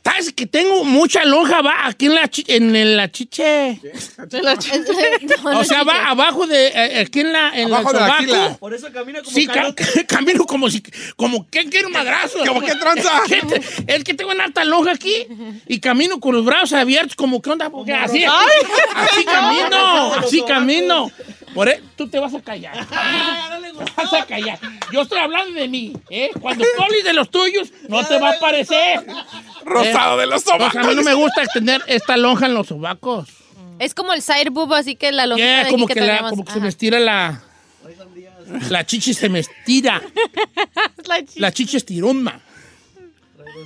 ¿Sabes 0.03 0.33
que 0.33 0.45
tengo 0.45 0.83
mucha 0.83 1.23
lonja 1.25 1.61
va 1.61 1.87
aquí 1.87 2.05
en 2.07 2.15
la, 2.15 2.27
chi- 2.29 2.43
en 2.47 2.95
la 2.97 3.09
chiche? 3.11 3.79
la 4.41 4.53
O 5.59 5.63
sea, 5.63 5.83
va 5.83 6.09
abajo 6.09 6.45
de. 6.45 6.67
eh, 6.67 6.99
aquí 6.99 7.21
en 7.21 7.31
la. 7.33 7.57
En 7.57 7.67
Abajo 7.73 7.91
el 7.91 8.27
de 8.27 8.31
la. 8.33 8.57
Por 8.59 8.73
eso 8.73 8.91
camina 8.91 9.21
como 9.23 9.31
Sí, 9.35 9.47
camino 10.07 10.45
como 10.45 10.69
si. 10.69 10.83
Como 11.15 11.49
que 11.49 11.65
quiero 11.69 11.87
un 11.87 11.93
madrazo. 11.93 12.39
¿Cómo 12.45 12.61
qué 12.61 12.75
tranza? 12.75 13.11
¿Qué 13.27 13.41
te- 13.85 13.95
Es 13.95 14.03
que 14.03 14.13
tengo 14.13 14.31
una 14.31 14.43
alta 14.43 14.63
lonja 14.65 14.91
aquí 14.91 15.25
y 15.67 15.79
camino 15.79 16.19
con 16.19 16.35
los 16.35 16.45
brazos 16.45 16.73
abiertos, 16.73 17.15
como 17.15 17.41
que 17.41 17.49
onda, 17.49 17.69
porque 17.69 17.93
así, 17.93 18.23
así 18.25 19.23
camino, 19.25 20.13
así 20.15 20.43
camino. 20.43 21.11
Por 21.53 21.69
e- 21.69 21.81
tú 21.95 22.07
te 22.09 22.19
vas 22.19 22.33
a 22.33 22.41
callar. 22.41 22.73
Te 23.73 23.91
vas 24.01 24.13
a 24.13 24.25
callar. 24.25 24.59
Yo 24.91 25.01
estoy 25.01 25.19
hablando 25.19 25.59
de 25.59 25.67
mí, 25.67 25.93
¿eh? 26.09 26.29
Cuando 26.39 26.63
tú 26.63 26.83
hables 26.83 27.03
de 27.03 27.13
los 27.13 27.29
tuyos, 27.29 27.71
no 27.89 28.05
te 28.05 28.19
va 28.19 28.29
a 28.31 28.39
parecer. 28.39 29.03
Rosado 29.65 30.17
de 30.17 30.27
los 30.27 30.43
Pues 30.43 30.55
sobacos. 30.55 30.75
a 30.75 30.87
mí 30.87 30.95
no 30.95 31.01
me 31.03 31.13
gusta 31.13 31.43
tener 31.53 31.81
esta 31.87 32.15
lonja 32.17 32.45
en 32.45 32.53
los 32.53 32.67
sobacos. 32.67 33.27
Es 33.79 33.93
como 33.93 34.13
el 34.13 34.21
side 34.21 34.49
boob, 34.51 34.73
así 34.73 34.95
que 34.95 35.11
la 35.11 35.25
lonjita 35.27 35.61
Yeah, 35.63 35.69
como 35.69 35.87
que, 35.87 35.95
que, 35.95 36.01
la- 36.01 36.29
como 36.29 36.45
que 36.45 36.51
se 36.53 36.59
me 36.59 36.69
estira 36.69 36.99
la. 36.99 37.41
La 38.69 38.85
chichi 38.85 39.13
se 39.13 39.27
me 39.29 39.39
estira. 39.39 40.01
La 41.07 41.21
chi- 41.25 41.39
La 41.39 41.51
chichi 41.51 41.77
estiroma. 41.77 42.39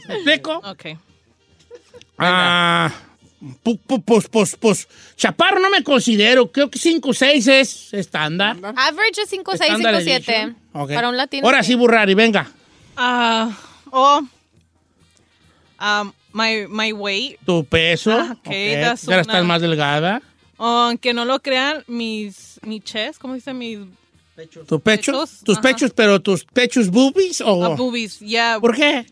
¿Me 0.08 0.14
explico? 0.16 0.62
Ok. 0.64 0.86
Ah, 2.18 2.92
pues, 4.06 4.28
pues, 4.30 4.56
pues, 4.56 4.88
chaparro 5.16 5.60
no 5.60 5.70
me 5.70 5.84
considero. 5.84 6.52
Creo 6.52 6.70
que 6.70 6.80
5 6.80 7.10
o 7.10 7.14
6 7.14 7.48
es 7.48 7.94
estándar. 7.94 8.58
Average 8.76 9.22
es 9.24 9.30
5, 9.30 9.52
6, 9.58 9.62
Estándar 9.62 9.96
5, 9.96 10.04
7. 10.04 10.32
edition. 10.34 10.58
Ok. 10.74 10.94
Para 10.94 11.10
un 11.10 11.18
latino. 11.18 11.46
Ahora 11.46 11.64
sí, 11.64 11.76
Burrari, 11.76 12.14
venga. 12.14 12.50
Ah, 12.96 13.58
oh. 13.92 14.22
Um, 15.80 16.12
my, 16.34 16.66
my 16.68 16.92
weight. 16.94 17.38
Tu 17.46 17.64
peso. 17.66 18.12
Ah, 18.12 18.32
ok, 18.32 18.48
ok. 18.48 18.52
that's 18.82 19.08
Ahora 19.08 19.22
estás 19.22 19.36
una- 19.36 19.44
más 19.44 19.62
delgada. 19.62 20.22
Aunque 20.58 21.14
no 21.14 21.24
lo 21.26 21.40
crean, 21.40 21.84
mis, 21.88 22.60
mi 22.64 22.80
chest, 22.82 23.20
¿cómo 23.22 23.36
dice? 23.36 23.54
Mis 23.54 23.78
Tu 24.68 24.80
pecho. 24.80 25.12
Pechos, 25.12 25.40
Tus 25.44 25.58
ajá. 25.58 25.62
pechos, 25.68 25.92
pero 25.96 26.20
tus 26.20 26.46
pechos 26.46 26.90
boobies 26.90 27.42
o. 27.42 27.54
uh, 27.74 27.76
boobies, 27.76 28.20
yeah. 28.20 28.60
¿Por 28.60 28.76
qué? 28.76 29.06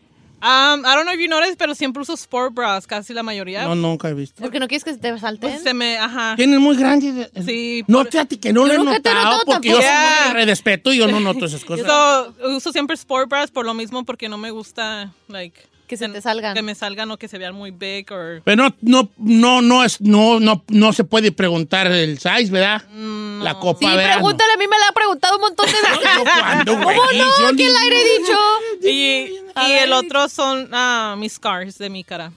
Um, 0.46 0.84
I 0.86 0.94
don't 0.94 1.06
know 1.06 1.12
if 1.12 1.18
you 1.20 1.26
noticed, 1.28 1.58
pero 1.58 1.74
siempre 1.74 2.02
uso 2.02 2.12
sport 2.14 2.54
bras, 2.54 2.86
casi 2.86 3.12
la 3.12 3.24
mayoría. 3.24 3.64
No, 3.64 3.74
nunca 3.74 4.08
he 4.08 4.14
visto. 4.14 4.40
Porque 4.40 4.60
no 4.60 4.68
quieres 4.68 4.84
que 4.84 4.92
se 4.92 4.98
te 4.98 5.18
salten. 5.18 5.50
Pues 5.50 5.62
se 5.64 5.74
me, 5.74 5.98
ajá. 5.98 6.34
Tienes 6.36 6.60
muy 6.60 6.76
grandes. 6.76 7.30
Sí. 7.44 7.82
No, 7.88 8.04
fíjate 8.04 8.38
que 8.38 8.52
no 8.52 8.60
Yo 8.60 8.66
lo 8.68 8.72
he 8.74 8.78
nunca 8.78 9.00
te 9.00 9.10
he 9.10 9.14
notado 9.14 9.40
porque 9.44 9.68
yo 9.70 9.78
tampoco. 9.80 9.92
soy 9.96 10.08
muy 10.08 10.32
Yeah. 10.32 10.38
de 10.40 10.44
respeto 10.46 10.92
y 10.92 10.98
yo 10.98 11.08
no 11.08 11.18
noto 11.18 11.46
esas 11.46 11.64
cosas. 11.64 11.84
So, 11.86 12.34
uso 12.56 12.70
siempre 12.72 12.94
sport 12.94 13.28
bras 13.28 13.50
por 13.50 13.66
lo 13.66 13.74
mismo 13.74 14.04
porque 14.04 14.28
no 14.28 14.38
me 14.38 14.52
gusta, 14.52 15.12
like, 15.26 15.58
Que 15.86 15.96
se 15.96 16.08
te 16.08 16.20
salgan. 16.20 16.54
que 16.54 16.62
me 16.62 16.74
salgan 16.74 17.10
o 17.10 17.16
que 17.16 17.28
se 17.28 17.38
vean 17.38 17.54
muy 17.54 17.70
big 17.70 18.10
or 18.12 18.42
Pero 18.44 18.56
no, 18.64 18.74
no, 18.80 19.08
no, 19.18 19.62
no 19.62 19.84
es, 19.84 20.00
no, 20.00 20.40
no, 20.40 20.64
no 20.68 20.92
se 20.92 21.04
puede 21.04 21.30
preguntar 21.32 21.86
el 21.86 22.18
size, 22.18 22.50
¿verdad? 22.50 22.82
Mm, 22.92 23.42
La 23.42 23.54
copa, 23.58 23.90
Sí, 23.90 23.96
¿verdad? 23.96 24.14
pregúntale, 24.14 24.52
a 24.52 24.56
mí 24.56 24.64
me 24.66 24.78
la 24.78 24.88
ha 24.88 24.92
preguntado 24.92 25.36
un 25.36 25.42
montón 25.42 25.66
de 25.66 25.72
veces. 25.72 26.32
¿Cuándo, 26.40 26.72
¿Cómo 26.74 26.90
no? 26.90 27.56
¿Quién 27.56 27.72
la 27.72 27.80
aire 27.80 27.96
he 28.00 28.18
dicho? 28.18 28.38
y, 28.82 29.68
y 29.68 29.72
el 29.82 29.92
otro 29.92 30.28
son 30.28 30.68
ah, 30.72 31.14
mis 31.18 31.34
scars 31.34 31.78
de 31.78 31.88
mi 31.90 32.02
cara. 32.04 32.32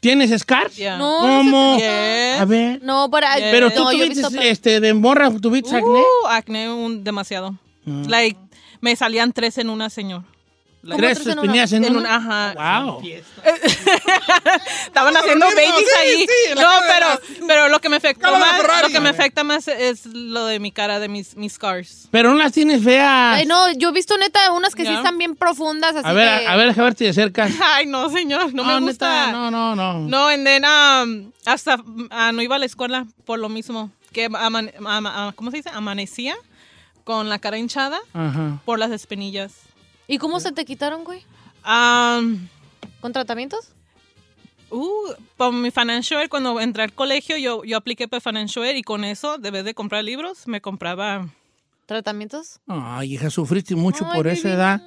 ¿Tienes 0.00 0.30
scars? 0.40 0.76
Yeah. 0.76 0.98
No, 0.98 1.18
¿Cómo? 1.20 1.76
Yes. 1.78 2.40
A 2.40 2.44
ver. 2.44 2.80
No, 2.82 3.10
pero, 3.10 3.26
Yeah. 3.38 3.50
Pero 3.50 3.70
tú 3.72 3.82
no, 3.84 3.90
tuviste, 3.90 4.20
visto- 4.20 4.40
este, 4.40 4.80
de 4.80 4.94
morra, 4.94 5.30
tuviste 5.40 5.74
acné. 5.74 5.88
Uh, 5.98 6.26
acné 6.28 6.70
un, 6.72 7.02
demasiado. 7.02 7.56
Like, 7.84 8.38
me 8.80 8.94
salían 8.94 9.32
tres 9.32 9.58
en 9.58 9.68
una, 9.68 9.90
señor. 9.90 10.22
Like, 10.86 11.02
Tres 11.02 11.18
tres 11.18 11.26
en 11.26 11.32
una? 11.32 11.42
espinillas 11.42 11.72
en, 11.72 11.84
en 11.84 11.96
una. 11.96 12.00
una, 12.18 12.52
ajá. 12.54 12.84
Wow. 12.84 13.02
Estaban 14.86 15.16
haciendo 15.16 15.46
babies 15.46 15.74
sí, 15.78 15.98
ahí. 16.00 16.26
sí, 16.26 16.54
no, 16.54 16.68
pero, 16.86 17.06
pero 17.46 17.68
lo 17.68 17.80
que 17.80 17.88
me 17.88 17.96
la 17.98 18.38
más, 18.38 18.60
Ferrari. 18.60 18.82
lo 18.82 18.88
que 18.92 19.00
me 19.00 19.08
afecta 19.10 19.44
más 19.44 19.68
es 19.68 20.06
lo 20.06 20.46
de 20.46 20.60
mi 20.60 20.70
cara, 20.72 20.98
de 21.00 21.08
mis, 21.08 21.36
mis 21.36 21.54
scars. 21.54 22.08
Pero 22.10 22.30
no 22.30 22.36
las 22.36 22.52
tienes 22.52 22.82
feas. 22.84 23.36
Ay, 23.36 23.46
no, 23.46 23.72
yo 23.72 23.88
he 23.90 23.92
visto 23.92 24.16
neta 24.18 24.52
unas 24.52 24.74
que 24.74 24.84
sí 24.86 24.92
están 24.92 25.18
bien 25.18 25.34
profundas, 25.36 25.96
así 25.96 26.06
a 26.08 26.12
ver, 26.12 26.40
que... 26.40 26.46
a, 26.46 26.56
ver, 26.56 26.68
a 26.78 26.82
ver 26.82 26.92
si 26.92 26.98
te 27.04 27.08
acercas. 27.10 27.52
Ay, 27.62 27.86
no, 27.86 28.08
señor, 28.10 28.54
no, 28.54 28.64
me 28.64 28.72
neta, 28.74 28.80
gusta. 28.86 29.32
no, 29.32 29.50
no, 29.50 29.74
no. 29.74 30.00
No, 30.00 30.28
and 30.28 30.44
then, 30.46 30.64
um, 30.64 31.32
hasta 31.44 31.78
ah, 32.10 32.32
no 32.32 32.42
iba 32.42 32.56
a 32.56 32.58
la 32.58 32.66
escuela 32.66 33.06
por 33.24 33.38
lo 33.38 33.48
mismo. 33.48 33.90
Que 34.12 34.26
aman- 34.26 34.72
ama- 34.86 35.12
ah, 35.14 35.32
¿cómo 35.34 35.50
se 35.50 35.58
dice? 35.58 35.70
Amanecía 35.70 36.36
con 37.04 37.28
la 37.28 37.38
cara 37.38 37.58
hinchada 37.58 37.98
Ajá. 38.14 38.58
por 38.64 38.78
las 38.78 38.90
espinillas. 38.90 39.52
¿Y 40.08 40.18
cómo 40.18 40.40
se 40.40 40.52
te 40.52 40.64
quitaron, 40.64 41.04
güey? 41.04 41.22
Um, 41.64 42.46
¿Con 43.00 43.12
tratamientos? 43.12 43.72
uh, 44.70 45.12
por 45.36 45.52
mi 45.52 45.70
financial 45.70 46.20
aid, 46.20 46.28
cuando 46.28 46.60
entré 46.60 46.82
al 46.82 46.92
colegio, 46.92 47.36
yo, 47.36 47.64
yo 47.64 47.76
apliqué 47.76 48.08
para 48.08 48.20
financial 48.20 48.64
aid 48.64 48.76
y 48.76 48.82
con 48.82 49.04
eso, 49.04 49.38
de 49.38 49.50
vez 49.50 49.64
de 49.64 49.74
comprar 49.74 50.04
libros, 50.04 50.46
me 50.46 50.60
compraba... 50.60 51.28
¿Tratamientos? 51.86 52.58
Ay, 52.66 53.14
hija, 53.14 53.30
sufriste 53.30 53.76
mucho 53.76 54.04
Ay, 54.10 54.16
por 54.16 54.26
esa 54.26 54.52
edad. 54.52 54.82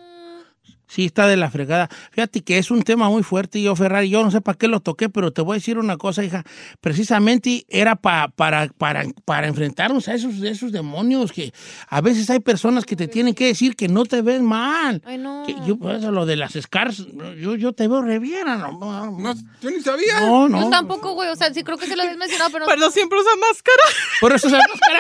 Sí, 0.91 1.05
está 1.05 1.27
de 1.27 1.37
la 1.37 1.51
fregada. 1.51 1.87
Fíjate 2.11 2.41
que 2.41 2.57
es 2.57 2.71
un 2.71 2.81
tema 2.81 3.09
muy 3.09 3.21
fuerte, 3.21 3.61
yo, 3.61 3.75
Ferrari. 3.75 4.09
Yo 4.09 4.23
no 4.23 4.31
sé 4.31 4.41
para 4.41 4.57
qué 4.57 4.67
lo 4.67 4.79
toqué, 4.79 5.07
pero 5.07 5.31
te 5.31 5.43
voy 5.43 5.53
a 5.53 5.59
decir 5.59 5.77
una 5.77 5.97
cosa, 5.97 6.23
hija. 6.23 6.43
Precisamente 6.81 7.63
era 7.69 7.95
pa- 7.95 8.29
para, 8.35 8.69
para, 8.75 9.03
para 9.23 9.47
enfrentarnos 9.47 10.07
a 10.07 10.15
esos, 10.15 10.41
esos 10.41 10.71
demonios 10.71 11.31
que 11.31 11.53
a 11.89 12.01
veces 12.01 12.27
hay 12.31 12.39
personas 12.39 12.85
que 12.85 12.95
te 12.95 13.07
tienen 13.07 13.35
que 13.35 13.45
decir 13.45 13.75
que 13.75 13.87
no 13.87 14.03
te 14.05 14.23
ven 14.23 14.43
mal. 14.43 15.03
Ay, 15.05 15.19
no. 15.19 15.43
Que 15.45 15.55
yo, 15.67 15.77
pues, 15.77 16.01
lo 16.01 16.25
de 16.25 16.35
las 16.37 16.53
scars, 16.59 17.05
yo, 17.39 17.55
yo 17.55 17.73
te 17.73 17.87
veo 17.87 18.01
re 18.01 18.17
bien. 18.17 18.47
No, 18.47 18.57
no, 18.79 19.11
No, 19.11 19.33
yo 19.61 19.69
ni 19.69 19.81
sabía. 19.81 20.21
no. 20.21 20.49
Yo 20.49 20.59
no. 20.59 20.69
tampoco, 20.71 21.13
güey. 21.13 21.29
O 21.29 21.35
sea, 21.35 21.53
sí 21.53 21.63
creo 21.63 21.77
que 21.77 21.85
se 21.85 21.95
lo 21.95 22.01
habías 22.01 22.17
mencionado, 22.17 22.49
pero. 22.51 22.65
Pero 22.65 22.89
siempre 22.89 23.19
usa 23.19 23.31
máscara. 23.39 23.83
Por 24.21 24.33
eso 24.33 24.49
se 24.49 24.55
máscara. 24.57 24.99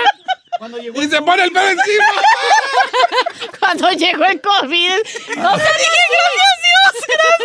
Y 0.93 1.07
se 1.07 1.21
pone 1.21 1.43
el 1.43 1.51
pelo 1.51 1.69
encima. 1.69 2.05
Cuando 3.59 3.89
llegó 3.91 4.25
el 4.25 4.41
COVID. 4.41 4.91
No 5.37 5.57
sé 5.57 5.63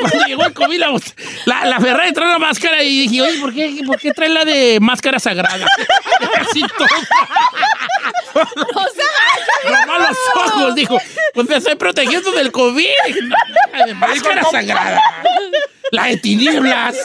Cuando 0.01 0.27
llegó 0.27 0.45
el 0.45 0.53
COVID, 0.55 0.79
la, 0.79 0.93
la, 1.45 1.65
la 1.67 1.81
Ferrari 1.81 2.13
trae 2.13 2.27
una 2.29 2.39
máscara 2.39 2.83
y 2.83 3.07
dije, 3.09 3.23
oye, 3.23 3.41
¿por 3.41 3.55
qué, 3.55 3.83
¿por 3.87 3.99
qué 4.01 4.13
trae 4.13 4.29
la 4.29 4.45
de 4.45 4.79
máscara 4.81 5.19
sagrada? 5.21 5.65
Así 6.41 6.63
todo. 6.77 6.89
Nomás 9.65 10.09
los 10.09 10.19
ojos, 10.47 10.75
dijo. 10.75 10.99
Pues 11.35 11.49
me 11.49 11.57
estoy 11.57 11.77
protegiendo 11.77 12.33
del 12.33 12.51
COVID. 12.53 12.87
Dije, 13.07 13.21
"No, 13.23 13.37
la 13.73 13.87
de 13.87 13.95
máscara 13.95 14.45
sagrada. 14.45 15.01
La 15.93 16.05
de 16.07 16.17
tinieblas. 16.17 16.97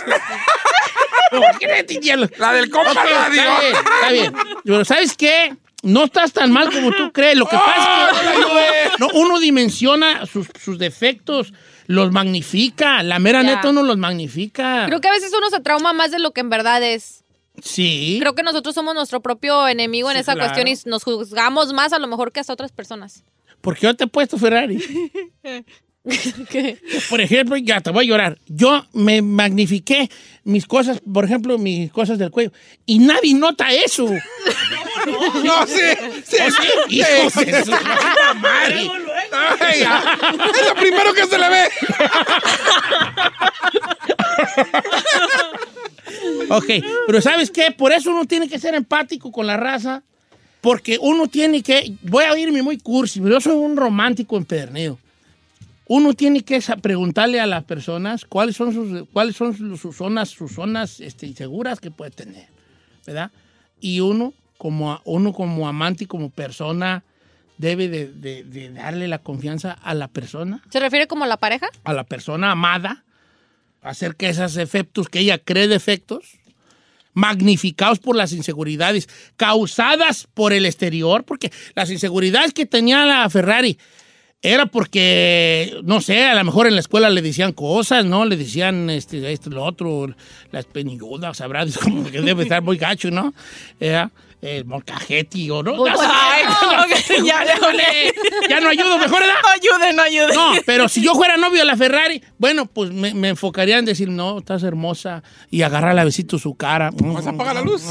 ¿Por 1.31 1.59
qué 1.59 1.67
la 1.67 1.75
de 1.75 1.83
tinieblas? 1.83 2.31
La 2.37 2.53
del 2.53 2.69
compa 2.69 2.91
Ok, 2.91 2.97
radio. 2.97 3.41
Está 3.41 3.59
bien, 3.59 3.75
está 3.75 4.09
bien. 4.09 4.33
Pero 4.63 4.85
¿sabes 4.85 5.15
qué? 5.15 5.53
No 5.83 6.03
estás 6.05 6.33
tan 6.33 6.51
mal 6.51 6.71
como 6.71 6.91
tú 6.91 7.11
crees. 7.13 7.37
Lo 7.37 7.45
que 7.47 7.55
pasa 7.55 8.09
es 8.11 8.17
que 8.19 8.37
uno, 8.37 8.59
no, 8.99 9.07
uno 9.19 9.39
dimensiona 9.39 10.25
sus, 10.25 10.47
sus 10.61 10.77
defectos, 10.77 11.53
los 11.87 12.11
magnifica. 12.11 13.01
La 13.03 13.19
mera 13.19 13.41
Ya. 13.43 13.55
neta 13.55 13.69
uno 13.69 13.83
los 13.83 13.97
magnifica. 13.97 14.85
Creo 14.87 14.99
que 15.01 15.07
a 15.07 15.11
veces 15.11 15.31
uno 15.37 15.49
se 15.49 15.59
trauma 15.61 15.93
más 15.93 16.11
de 16.11 16.19
lo 16.19 16.31
que 16.31 16.41
en 16.41 16.49
verdad 16.49 16.83
es. 16.83 17.23
Sí. 17.63 18.17
Creo 18.21 18.35
que 18.35 18.43
nosotros 18.43 18.75
somos 18.75 18.93
nuestro 18.95 19.21
propio 19.21 19.67
enemigo 19.67 20.09
en 20.11 20.17
esa 20.17 20.33
claro. 20.33 20.49
cuestión 20.53 20.67
y 20.67 20.89
nos 20.89 21.03
juzgamos 21.03 21.73
más 21.73 21.91
a 21.93 21.99
lo 21.99 22.07
mejor 22.07 22.31
que 22.31 22.39
hasta 22.39 22.53
otras 22.53 22.71
personas. 22.71 23.23
Porque 23.61 23.81
yo 23.81 23.95
te 23.95 24.05
he 24.05 24.07
puesto 24.07 24.37
Ferrari. 24.37 24.79
¿Qué? 26.49 26.77
Por 27.09 27.19
ejemplo, 27.21 27.57
ya 27.57 27.81
te 27.81 27.91
voy 27.91 28.05
a 28.05 28.07
llorar. 28.07 28.37
Yo 28.47 28.85
me 28.93 29.21
magnifiqué 29.21 30.09
mis 30.49 30.65
cosas, 30.65 31.01
por 31.01 31.25
ejemplo, 31.25 31.57
mis 31.57 31.91
cosas 31.91 32.17
del 32.17 32.31
cuello. 32.31 32.51
Y 32.85 32.99
nadie 32.99 33.33
nota 33.33 33.71
eso. 33.71 34.09
No, 35.05 35.65
sí. 35.65 35.79
Sí, 36.25 37.01
¿Oh, 37.23 37.29
sí? 37.29 37.45
Madre. 38.41 38.91
Ay, 39.61 39.79
ya. 39.79 40.19
Es 40.53 40.67
lo 40.67 40.75
primero 40.75 41.13
que 41.13 41.25
se 41.25 41.37
le 41.37 41.49
ve. 41.49 41.63
Ok, 46.49 46.65
pero 47.05 47.21
¿sabes 47.21 47.51
qué? 47.51 47.71
Por 47.71 47.91
eso 47.91 48.09
uno 48.09 48.25
tiene 48.25 48.49
que 48.49 48.59
ser 48.59 48.73
empático 48.73 49.31
con 49.31 49.45
la 49.45 49.57
raza, 49.57 50.01
porque 50.61 50.97
uno 50.99 51.27
tiene 51.27 51.61
que, 51.61 51.93
voy 52.01 52.23
a 52.23 52.35
irme 52.37 52.63
muy 52.63 52.79
cursi, 52.79 53.19
pero 53.19 53.35
yo 53.35 53.41
soy 53.41 53.55
un 53.55 53.77
romántico 53.77 54.35
empedernido. 54.35 54.97
Uno 55.91 56.13
tiene 56.13 56.43
que 56.43 56.61
preguntarle 56.81 57.39
a 57.41 57.47
las 57.47 57.63
personas 57.63 58.23
cuáles 58.23 58.55
son 58.55 58.71
sus, 58.73 59.07
cuáles 59.11 59.35
son 59.35 59.57
sus, 59.57 59.79
sus 59.81 59.95
zonas, 59.97 60.29
sus 60.29 60.53
zonas 60.53 60.99
este, 60.99 61.25
inseguras 61.25 61.79
que 61.79 61.89
puede 61.89 62.11
tener, 62.11 62.47
¿verdad? 63.07 63.31
Y 63.81 63.99
uno 63.99 64.33
como, 64.59 65.01
uno 65.03 65.33
como 65.33 65.67
amante 65.67 66.03
y 66.03 66.07
como 66.07 66.29
persona 66.29 67.03
debe 67.57 67.87
de, 67.89 68.07
de- 68.07 68.43
de 68.43 68.69
darle 68.71 69.07
la 69.07 69.17
confianza 69.17 69.71
a 69.73 69.93
la 69.95 70.07
persona 70.07 70.61
¿Se 70.69 70.79
refiere 70.79 71.07
como 71.07 71.23
a 71.23 71.27
la 71.27 71.37
pareja? 71.37 71.67
a 71.83 71.93
la 71.93 72.03
persona 72.03 72.51
amada 72.51 73.03
acerca 73.81 74.27
de 74.27 74.33
esos 74.33 74.57
efectos 74.57 75.09
que 75.09 75.19
ella 75.21 75.39
cree 75.39 75.67
defectos, 75.67 76.37
magnificados 77.13 77.99
por 77.99 78.15
las 78.15 78.31
inseguridades 78.33 79.09
causadas 79.37 80.27
por 80.33 80.53
el 80.53 80.65
exterior, 80.65 81.23
porque 81.23 81.51
las 81.75 81.89
inseguridades 81.89 82.53
que 82.53 82.65
tenía 82.65 83.05
la 83.05 83.27
Ferrari 83.29 83.77
era 84.41 84.67
porque, 84.67 85.79
no 85.83 85.99
sé, 85.99 86.23
a 86.25 86.35
lo 86.35 86.43
mejor 86.45 86.67
en 86.67 86.75
la 86.75 86.79
escuela 86.79 87.09
le 87.09 87.21
decían 87.21 87.51
cosas, 87.51 88.05
¿no? 88.05 88.23
Le 88.23 88.37
decían 88.37 88.89
este, 88.89 89.31
esto, 89.31 89.49
lo 89.49 89.63
otro, 89.65 90.13
las 90.51 90.65
penilludas, 90.65 91.37
sabrá, 91.37 91.63
es 91.63 91.77
como 91.77 92.09
que 92.09 92.21
debe 92.21 92.43
estar 92.43 92.61
muy 92.61 92.77
gacho, 92.77 93.11
¿no? 93.11 93.33
Era 93.79 94.11
el 94.41 94.63
molcajeti 94.63 95.49
o 95.49 95.61
no. 95.61 95.75
Pues, 95.75 95.93
no. 95.97 95.99
Ay, 96.01 96.43
ok, 96.45 97.25
ya, 97.25 97.43
ya, 98.49 98.61
no 98.61 98.69
ayudo, 98.69 98.97
mejor 98.97 99.21
edad. 99.21 99.33
No 99.43 99.49
ayude, 99.49 99.93
no 99.93 100.01
ayude. 100.03 100.33
No, 100.33 100.53
pero 100.65 100.87
si 100.87 101.03
yo 101.03 101.15
fuera 101.15 101.35
novio 101.35 101.59
de 101.59 101.65
la 101.65 101.75
Ferrari, 101.75 102.23
bueno, 102.37 102.65
pues 102.65 102.91
me, 102.91 103.13
me 103.13 103.29
enfocaría 103.29 103.77
en 103.77 103.83
decir, 103.83 104.07
no, 104.09 104.39
estás 104.39 104.63
hermosa, 104.63 105.21
y 105.51 105.63
agarrar 105.63 105.99
a 105.99 106.03
besito 106.05 106.39
su 106.39 106.55
cara. 106.55 106.91
Vamos 106.93 107.27
a 107.27 107.31
apagar 107.31 107.55
la 107.55 107.61
luz. 107.61 107.83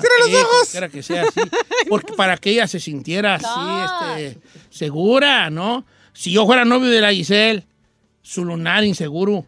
Cierra 0.00 0.16
los 0.18 0.28
así, 0.28 0.36
ojos. 0.36 0.68
Quiera 0.70 0.88
que 0.88 1.02
sea 1.02 1.22
así. 1.22 1.40
Porque 1.88 2.12
para 2.14 2.36
que 2.36 2.50
ella 2.50 2.66
se 2.66 2.80
sintiera 2.80 3.34
así, 3.36 3.46
este, 4.26 4.40
segura, 4.70 5.50
¿no? 5.50 5.84
Si 6.12 6.32
yo 6.32 6.46
fuera 6.46 6.64
novio 6.64 6.88
de 6.90 7.00
la 7.00 7.12
Giselle, 7.12 7.66
su 8.22 8.44
lunar 8.44 8.84
inseguro. 8.84 9.44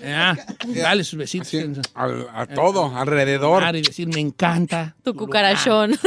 Ya, 0.00 0.38
dale 0.74 1.04
sus 1.04 1.18
besitos. 1.18 1.48
Sí, 1.48 1.58
en 1.58 1.74
su 1.74 1.82
al- 1.94 2.26
a 2.34 2.46
todo, 2.46 2.96
alrededor. 2.96 3.62
y 3.76 3.82
decir, 3.82 4.08
me 4.08 4.20
encanta. 4.20 4.96
Tu 5.02 5.14
cucarachón. 5.14 5.92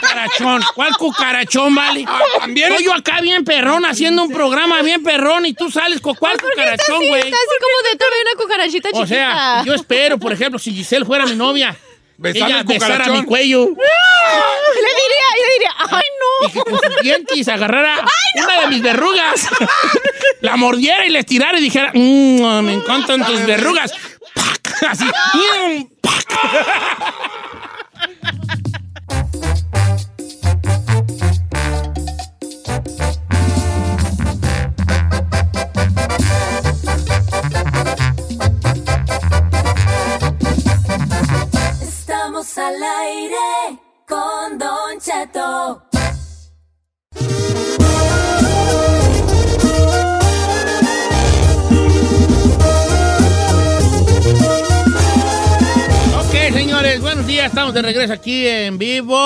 Cucarachón. 0.00 0.62
¿Cuál 0.74 0.96
cucarachón, 0.96 1.74
vale? 1.74 2.04
también. 2.40 2.70
Estoy 2.70 2.84
yo 2.86 2.94
acá 2.94 3.20
bien 3.20 3.44
perrón 3.44 3.84
haciendo 3.84 4.22
un 4.24 4.32
programa 4.32 4.82
bien 4.82 5.02
perrón 5.02 5.46
y 5.46 5.54
tú 5.54 5.70
sales 5.70 6.00
con 6.00 6.14
cuál 6.14 6.36
cucarachón, 6.40 6.98
güey. 7.06 7.22
Está 7.22 7.36
así 7.36 7.56
como 7.60 7.88
dentro 7.88 8.06
de 8.08 8.22
una 8.22 8.42
cucarachita 8.42 8.88
O 8.88 8.92
chiquita. 8.92 9.06
sea, 9.06 9.62
yo 9.64 9.74
espero, 9.74 10.18
por 10.18 10.32
ejemplo, 10.32 10.58
si 10.58 10.72
Giselle 10.72 11.04
fuera 11.04 11.26
mi 11.26 11.34
novia, 11.36 11.76
ella 12.22 12.58
el 12.60 12.64
besara 12.64 13.06
mi 13.08 13.22
cuello 13.24 13.66
Le 13.68 14.90
diría, 14.90 15.28
le 15.36 15.52
diría, 15.54 15.74
ay 15.78 16.02
no. 16.20 16.48
y 16.48 16.52
que 16.52 16.60
con 16.70 16.78
sus 16.92 17.00
dientes 17.02 17.48
agarrara 17.48 18.04
una 18.44 18.60
de 18.60 18.66
mis 18.68 18.82
verrugas, 18.82 19.48
la 20.40 20.56
mordiera 20.56 21.06
y 21.06 21.10
le 21.10 21.20
estirara 21.20 21.58
y 21.58 21.62
dijera, 21.62 21.90
"Mm, 21.94 22.60
me 22.64 22.74
encantan 22.74 23.24
tus 23.24 23.44
verrugas. 23.46 23.92
¡Pac! 24.34 24.82
Así. 24.88 25.04
¡mm, 25.04 25.84
pac! 26.00 26.26
De 57.78 57.82
regreso 57.82 58.12
aquí 58.12 58.46
en 58.46 58.76
vivo. 58.78 59.16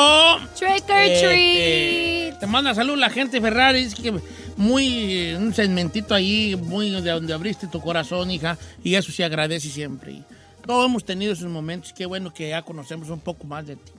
Trick 0.59 0.85
or 0.91 0.97
Este, 0.97 2.29
treat. 2.29 2.41
te 2.41 2.47
manda 2.47 2.75
salud 2.75 2.97
la 2.99 3.09
gente 3.11 3.41
Ferrari, 3.41 3.81
es 3.81 3.95
que 3.95 4.13
muy, 4.57 5.13
eh, 5.31 5.37
un 5.39 5.55
segmentito 5.55 6.15
ahí, 6.15 6.55
muy 6.57 6.91
de 6.91 7.11
donde 7.11 7.33
abriste 7.33 7.67
tu 7.67 7.81
corazón, 7.81 8.31
hija, 8.31 8.59
y 8.85 8.95
eso 8.95 9.11
se 9.11 9.25
agradece 9.25 9.69
siempre. 9.71 10.13
Y 10.13 10.25
todos 10.67 10.87
hemos 10.87 11.05
tenido 11.05 11.33
esos 11.33 11.49
momentos, 11.49 11.93
qué 11.95 12.05
bueno 12.05 12.33
que 12.33 12.51
ya 12.51 12.61
conocemos 12.63 13.09
un 13.09 13.21
poco 13.21 13.47
más 13.47 13.67
de 13.67 13.77
ti. 13.77 13.93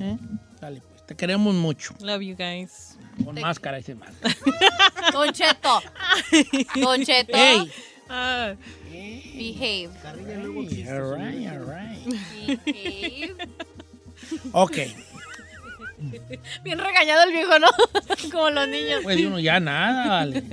¿Eh? 0.00 0.16
Dale, 0.60 0.80
pues, 0.80 1.06
te 1.06 1.14
queremos 1.14 1.54
mucho. 1.54 1.94
Love 2.00 2.22
you 2.22 2.36
guys. 2.36 2.96
Con 3.22 3.38
máscara 3.38 3.82
sin 3.82 3.98
máscara. 3.98 4.34
Don 5.12 5.30
Cheto. 5.32 5.82
Don 6.80 7.04
Cheto. 7.04 7.36
Ey. 7.36 7.70
Ah, 8.08 8.54
Behave. 8.90 9.90
All 10.04 11.16
right, 11.16 11.46
all 11.46 11.64
right. 11.64 12.64
Behave. 12.64 13.36
Ok, 14.52 14.76
Bien 16.64 16.78
regañado 16.78 17.24
el 17.24 17.32
viejo, 17.32 17.58
¿no? 17.58 17.68
Como 18.32 18.50
los 18.50 18.68
niños. 18.68 19.00
pues 19.02 19.18
uno 19.18 19.38
ya 19.38 19.60
nada, 19.60 20.08
vale. 20.08 20.44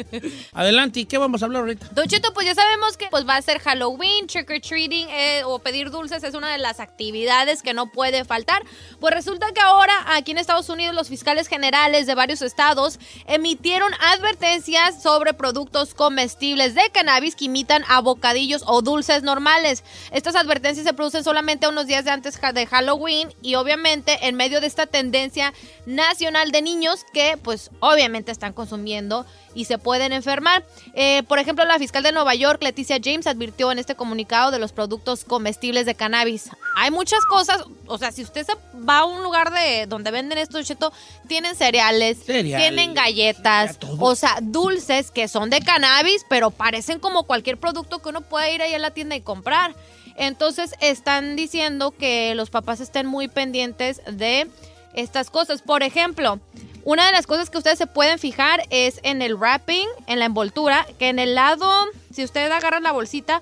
Adelante, 0.53 1.01
¿y 1.01 1.05
qué 1.05 1.17
vamos 1.17 1.41
a 1.41 1.45
hablar 1.45 1.61
ahorita? 1.61 1.87
Don 1.91 2.07
Cheto, 2.07 2.33
pues 2.33 2.45
ya 2.45 2.55
sabemos 2.55 2.97
que 2.97 3.07
pues, 3.09 3.27
va 3.27 3.37
a 3.37 3.41
ser 3.41 3.59
Halloween, 3.59 4.27
trick 4.27 4.49
or 4.49 4.59
treating 4.59 5.07
eh, 5.09 5.43
o 5.45 5.59
pedir 5.59 5.89
dulces 5.89 6.23
es 6.23 6.33
una 6.33 6.51
de 6.51 6.57
las 6.57 6.79
actividades 6.79 7.61
que 7.61 7.73
no 7.73 7.91
puede 7.91 8.25
faltar. 8.25 8.63
Pues 8.99 9.13
resulta 9.13 9.51
que 9.53 9.61
ahora 9.61 9.93
aquí 10.15 10.31
en 10.31 10.37
Estados 10.37 10.69
Unidos 10.69 10.95
los 10.95 11.07
fiscales 11.07 11.47
generales 11.47 12.07
de 12.07 12.15
varios 12.15 12.41
estados 12.41 12.99
emitieron 13.27 13.91
advertencias 14.13 15.01
sobre 15.01 15.33
productos 15.33 15.93
comestibles 15.93 16.75
de 16.75 16.89
cannabis 16.91 17.35
que 17.35 17.45
imitan 17.45 17.83
a 17.87 18.01
bocadillos 18.01 18.63
o 18.65 18.81
dulces 18.81 19.23
normales. 19.23 19.83
Estas 20.11 20.35
advertencias 20.35 20.85
se 20.85 20.93
producen 20.93 21.23
solamente 21.23 21.67
unos 21.67 21.87
días 21.87 22.05
de 22.05 22.11
antes 22.11 22.39
de 22.53 22.65
Halloween 22.65 23.33
y 23.41 23.55
obviamente 23.55 24.27
en 24.27 24.35
medio 24.35 24.61
de 24.61 24.67
esta 24.67 24.85
tendencia 24.85 25.36
nacional 25.85 26.51
de 26.51 26.61
niños 26.61 27.05
que 27.13 27.37
pues 27.41 27.71
obviamente 27.79 28.31
están 28.31 28.53
consumiendo 28.53 29.25
y 29.53 29.65
se 29.65 29.77
pueden 29.77 30.13
enfermar. 30.13 30.63
Eh, 30.93 31.23
por 31.27 31.39
ejemplo, 31.39 31.65
la 31.65 31.79
fiscal 31.79 32.03
de 32.03 32.11
Nueva 32.11 32.35
York, 32.35 32.61
Leticia 32.61 32.99
James, 33.03 33.25
advirtió 33.25 33.71
en 33.71 33.79
este 33.79 33.95
comunicado 33.95 34.51
de 34.51 34.59
los 34.59 34.71
productos 34.71 35.23
comestibles 35.23 35.85
de 35.85 35.95
cannabis. 35.95 36.49
Hay 36.75 36.91
muchas 36.91 37.25
cosas, 37.25 37.63
o 37.87 37.97
sea, 37.97 38.11
si 38.11 38.21
usted 38.21 38.45
se 38.45 38.53
va 38.87 38.99
a 38.99 39.05
un 39.05 39.23
lugar 39.23 39.51
de 39.51 39.87
donde 39.87 40.11
venden 40.11 40.37
esto, 40.37 40.61
Cheto, 40.61 40.93
tienen 41.27 41.55
cereales, 41.55 42.19
Cereal. 42.25 42.61
tienen 42.61 42.93
galletas, 42.93 43.79
o 43.99 44.15
sea, 44.15 44.37
dulces 44.41 45.09
que 45.09 45.27
son 45.27 45.49
de 45.49 45.61
cannabis, 45.61 46.23
pero 46.29 46.51
parecen 46.51 46.99
como 46.99 47.23
cualquier 47.23 47.57
producto 47.57 47.99
que 47.99 48.09
uno 48.09 48.21
puede 48.21 48.53
ir 48.53 48.61
ahí 48.61 48.73
a 48.73 48.79
la 48.79 48.91
tienda 48.91 49.15
y 49.15 49.21
comprar. 49.21 49.73
Entonces 50.17 50.73
están 50.81 51.35
diciendo 51.35 51.91
que 51.91 52.33
los 52.35 52.49
papás 52.49 52.79
estén 52.79 53.05
muy 53.05 53.27
pendientes 53.27 54.01
de 54.11 54.47
estas 54.93 55.29
cosas. 55.29 55.61
Por 55.61 55.83
ejemplo, 55.83 56.39
una 56.83 57.05
de 57.05 57.11
las 57.11 57.27
cosas 57.27 57.49
que 57.49 57.57
ustedes 57.57 57.77
se 57.77 57.87
pueden 57.87 58.17
fijar 58.19 58.63
es 58.69 58.99
en 59.03 59.21
el 59.21 59.35
wrapping, 59.35 59.87
en 60.07 60.19
la 60.19 60.25
envoltura, 60.25 60.85
que 60.99 61.09
en 61.09 61.19
el 61.19 61.35
lado, 61.35 61.69
si 62.13 62.23
usted 62.23 62.49
agarra 62.51 62.79
la 62.79 62.91
bolsita, 62.91 63.41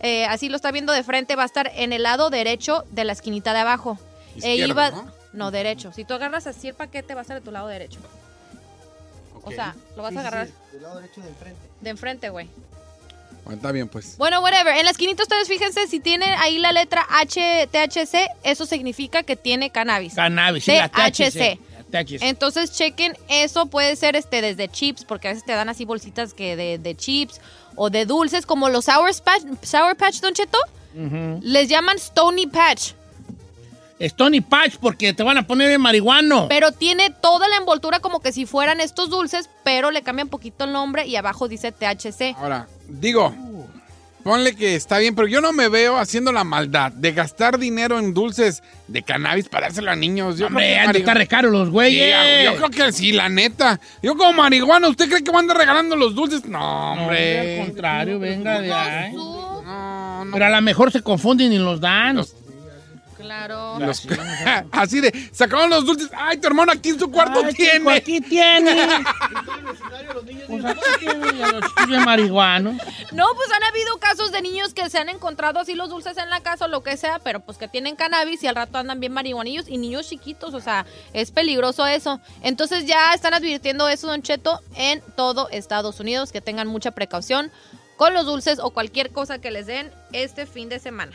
eh, 0.00 0.26
así 0.26 0.48
lo 0.48 0.56
está 0.56 0.70
viendo 0.72 0.92
de 0.92 1.02
frente, 1.02 1.36
va 1.36 1.42
a 1.42 1.46
estar 1.46 1.70
en 1.74 1.92
el 1.92 2.02
lado 2.02 2.30
derecho 2.30 2.84
de 2.90 3.04
la 3.04 3.12
esquinita 3.12 3.52
de 3.52 3.60
abajo. 3.60 3.98
E 4.34 4.38
Izquierdo, 4.38 4.66
iba- 4.72 4.90
¿no? 4.90 5.12
no, 5.32 5.50
derecho. 5.50 5.92
Si 5.92 6.04
tú 6.04 6.14
agarras 6.14 6.46
así 6.46 6.68
el 6.68 6.74
paquete, 6.74 7.14
va 7.14 7.20
a 7.20 7.22
estar 7.22 7.38
de 7.38 7.44
tu 7.44 7.50
lado 7.50 7.66
derecho. 7.68 8.00
O 9.42 9.50
sea, 9.52 9.74
lo 9.96 10.02
vas 10.02 10.16
a 10.16 10.20
agarrar 10.20 10.48
Del 10.72 10.82
lado 10.82 10.96
derecho 10.96 11.20
de 11.20 11.28
enfrente. 11.28 11.60
de 11.80 11.90
enfrente, 11.90 12.28
güey. 12.30 12.48
Bueno, 13.46 13.58
está 13.58 13.70
bien, 13.70 13.86
pues. 13.88 14.16
Bueno, 14.18 14.40
whatever. 14.40 14.76
En 14.76 14.84
la 14.84 14.90
esquinita 14.90 15.22
ustedes 15.22 15.46
fíjense 15.46 15.86
si 15.86 16.00
tiene 16.00 16.26
ahí 16.40 16.58
la 16.58 16.72
letra 16.72 17.06
H, 17.08 17.68
THC, 17.70 18.28
eso 18.42 18.66
significa 18.66 19.22
que 19.22 19.36
tiene 19.36 19.70
cannabis. 19.70 20.14
Cannabis, 20.14 20.64
sí, 20.64 20.72
la 20.72 20.88
THC. 20.88 21.60
Entonces 22.22 22.72
chequen, 22.72 23.16
eso 23.28 23.66
puede 23.66 23.94
ser 23.94 24.16
este 24.16 24.42
desde 24.42 24.68
chips, 24.68 25.04
porque 25.04 25.28
a 25.28 25.30
veces 25.30 25.46
te 25.46 25.52
dan 25.52 25.68
así 25.68 25.84
bolsitas 25.84 26.34
que 26.34 26.56
de, 26.56 26.78
de 26.78 26.96
chips 26.96 27.40
o 27.76 27.88
de 27.88 28.04
dulces, 28.04 28.46
como 28.46 28.68
los 28.68 28.86
Sour 28.86 29.12
Patch, 29.22 29.44
Sour 29.62 29.96
Patch 29.96 30.18
Don 30.18 30.34
Cheto, 30.34 30.58
les 31.40 31.68
llaman 31.68 31.96
Stony 31.98 32.48
Patch, 32.50 32.94
Stony 34.00 34.40
Patch, 34.40 34.76
porque 34.80 35.12
te 35.12 35.22
van 35.22 35.38
a 35.38 35.46
poner 35.46 35.68
de 35.68 35.78
marihuano. 35.78 36.48
pero 36.48 36.72
tiene 36.72 37.10
toda 37.10 37.46
la 37.48 37.56
envoltura 37.56 38.00
como 38.00 38.20
que 38.20 38.32
si 38.32 38.44
fueran 38.44 38.80
estos 38.80 39.08
dulces, 39.08 39.48
pero 39.62 39.90
le 39.92 40.02
cambian 40.02 40.28
poquito 40.28 40.64
el 40.64 40.72
nombre 40.72 41.06
y 41.06 41.14
abajo 41.16 41.46
dice 41.48 41.70
THC. 41.72 42.34
Ahora, 42.36 42.66
digo, 42.88 43.34
ponle 44.24 44.56
que 44.56 44.74
está 44.74 44.98
bien, 44.98 45.14
pero 45.14 45.28
yo 45.28 45.40
no 45.40 45.52
me 45.52 45.68
veo 45.68 45.98
haciendo 45.98 46.32
la 46.32 46.42
maldad 46.44 46.90
de 46.92 47.12
gastar 47.12 47.58
dinero 47.58 47.98
en 47.98 48.12
dulces 48.12 48.62
de 48.88 49.02
cannabis 49.02 49.48
para 49.48 49.66
dárselo 49.66 49.90
a 49.90 49.96
niños. 49.96 50.36
Yo 50.38 50.46
Hombre, 50.48 50.78
han 50.78 50.92
de 50.92 50.98
estar 50.98 51.14
marihuana- 51.14 51.18
re 51.18 51.26
caros 51.28 51.52
los 51.52 51.68
Sí, 51.68 51.72
güeyes. 51.72 52.44
yo 52.44 52.56
creo 52.56 52.70
que 52.70 52.92
sí, 52.92 53.12
la 53.12 53.28
neta. 53.28 53.80
Yo 54.02 54.16
como 54.16 54.32
marihuana, 54.32 54.88
¿usted 54.88 55.08
cree 55.08 55.22
que 55.22 55.30
van 55.30 55.36
a 55.36 55.40
andar 55.40 55.56
regalando 55.58 55.94
los 55.96 56.14
dulces? 56.14 56.44
No, 56.46 56.58
No, 56.96 57.02
hombre. 57.02 57.60
al 57.60 57.66
contrario, 57.66 58.18
venga 58.18 58.60
de 58.60 58.72
ahí. 58.72 59.12
No, 59.14 60.24
no. 60.24 60.32
Pero 60.32 60.44
a 60.46 60.50
lo 60.50 60.60
mejor 60.62 60.90
se 60.90 61.02
confunden 61.02 61.52
y 61.52 61.58
los 61.58 61.80
dan. 61.80 62.16
Los- 62.16 62.34
Claro. 63.16 63.78
los- 63.78 64.06
así 64.72 65.00
de, 65.00 65.30
sacaron 65.32 65.70
los 65.70 65.84
dulces. 65.86 66.10
Ay, 66.16 66.38
tu 66.38 66.46
hermano 66.46 66.72
aquí 66.72 66.90
en 66.90 66.98
su 66.98 67.10
cuarto 67.10 67.40
Ay, 67.44 67.54
tiene. 67.54 67.78
chico, 67.78 67.90
aquí 67.90 68.20
tiene. 68.20 69.04
Pues 70.48 70.64
aquí 70.64 70.80
tiene 71.00 71.26
y 71.38 71.42
a 71.42 71.48
los 71.52 71.64
chicos 71.64 71.88
de 71.90 71.98
marihuanos. 72.00 72.76
No, 73.12 73.26
pues 73.34 73.50
han 73.52 73.62
habido 73.64 73.98
casos 73.98 74.32
de 74.32 74.42
niños 74.42 74.74
que 74.74 74.88
se 74.88 74.98
han 74.98 75.08
encontrado 75.08 75.58
así 75.58 75.74
los 75.74 75.88
dulces 75.90 76.16
en 76.18 76.30
la 76.30 76.40
casa 76.40 76.66
o 76.66 76.68
lo 76.68 76.82
que 76.82 76.96
sea, 76.96 77.18
pero 77.18 77.40
pues 77.40 77.58
que 77.58 77.68
tienen 77.68 77.96
cannabis 77.96 78.42
y 78.42 78.46
al 78.46 78.54
rato 78.54 78.78
andan 78.78 79.00
bien 79.00 79.12
marihuanillos 79.12 79.68
y 79.68 79.78
niños 79.78 80.08
chiquitos, 80.08 80.54
o 80.54 80.60
sea, 80.60 80.86
es 81.12 81.30
peligroso 81.30 81.86
eso. 81.86 82.20
Entonces 82.42 82.86
ya 82.86 83.12
están 83.12 83.34
advirtiendo 83.34 83.88
eso, 83.88 84.06
Don 84.06 84.22
Cheto, 84.22 84.60
en 84.76 85.02
todo 85.16 85.48
Estados 85.50 86.00
Unidos, 86.00 86.32
que 86.32 86.40
tengan 86.40 86.68
mucha 86.68 86.92
precaución 86.92 87.50
con 87.96 88.14
los 88.14 88.26
dulces 88.26 88.58
o 88.60 88.70
cualquier 88.70 89.10
cosa 89.10 89.38
que 89.38 89.50
les 89.50 89.66
den 89.66 89.90
este 90.12 90.46
fin 90.46 90.68
de 90.68 90.78
semana. 90.78 91.12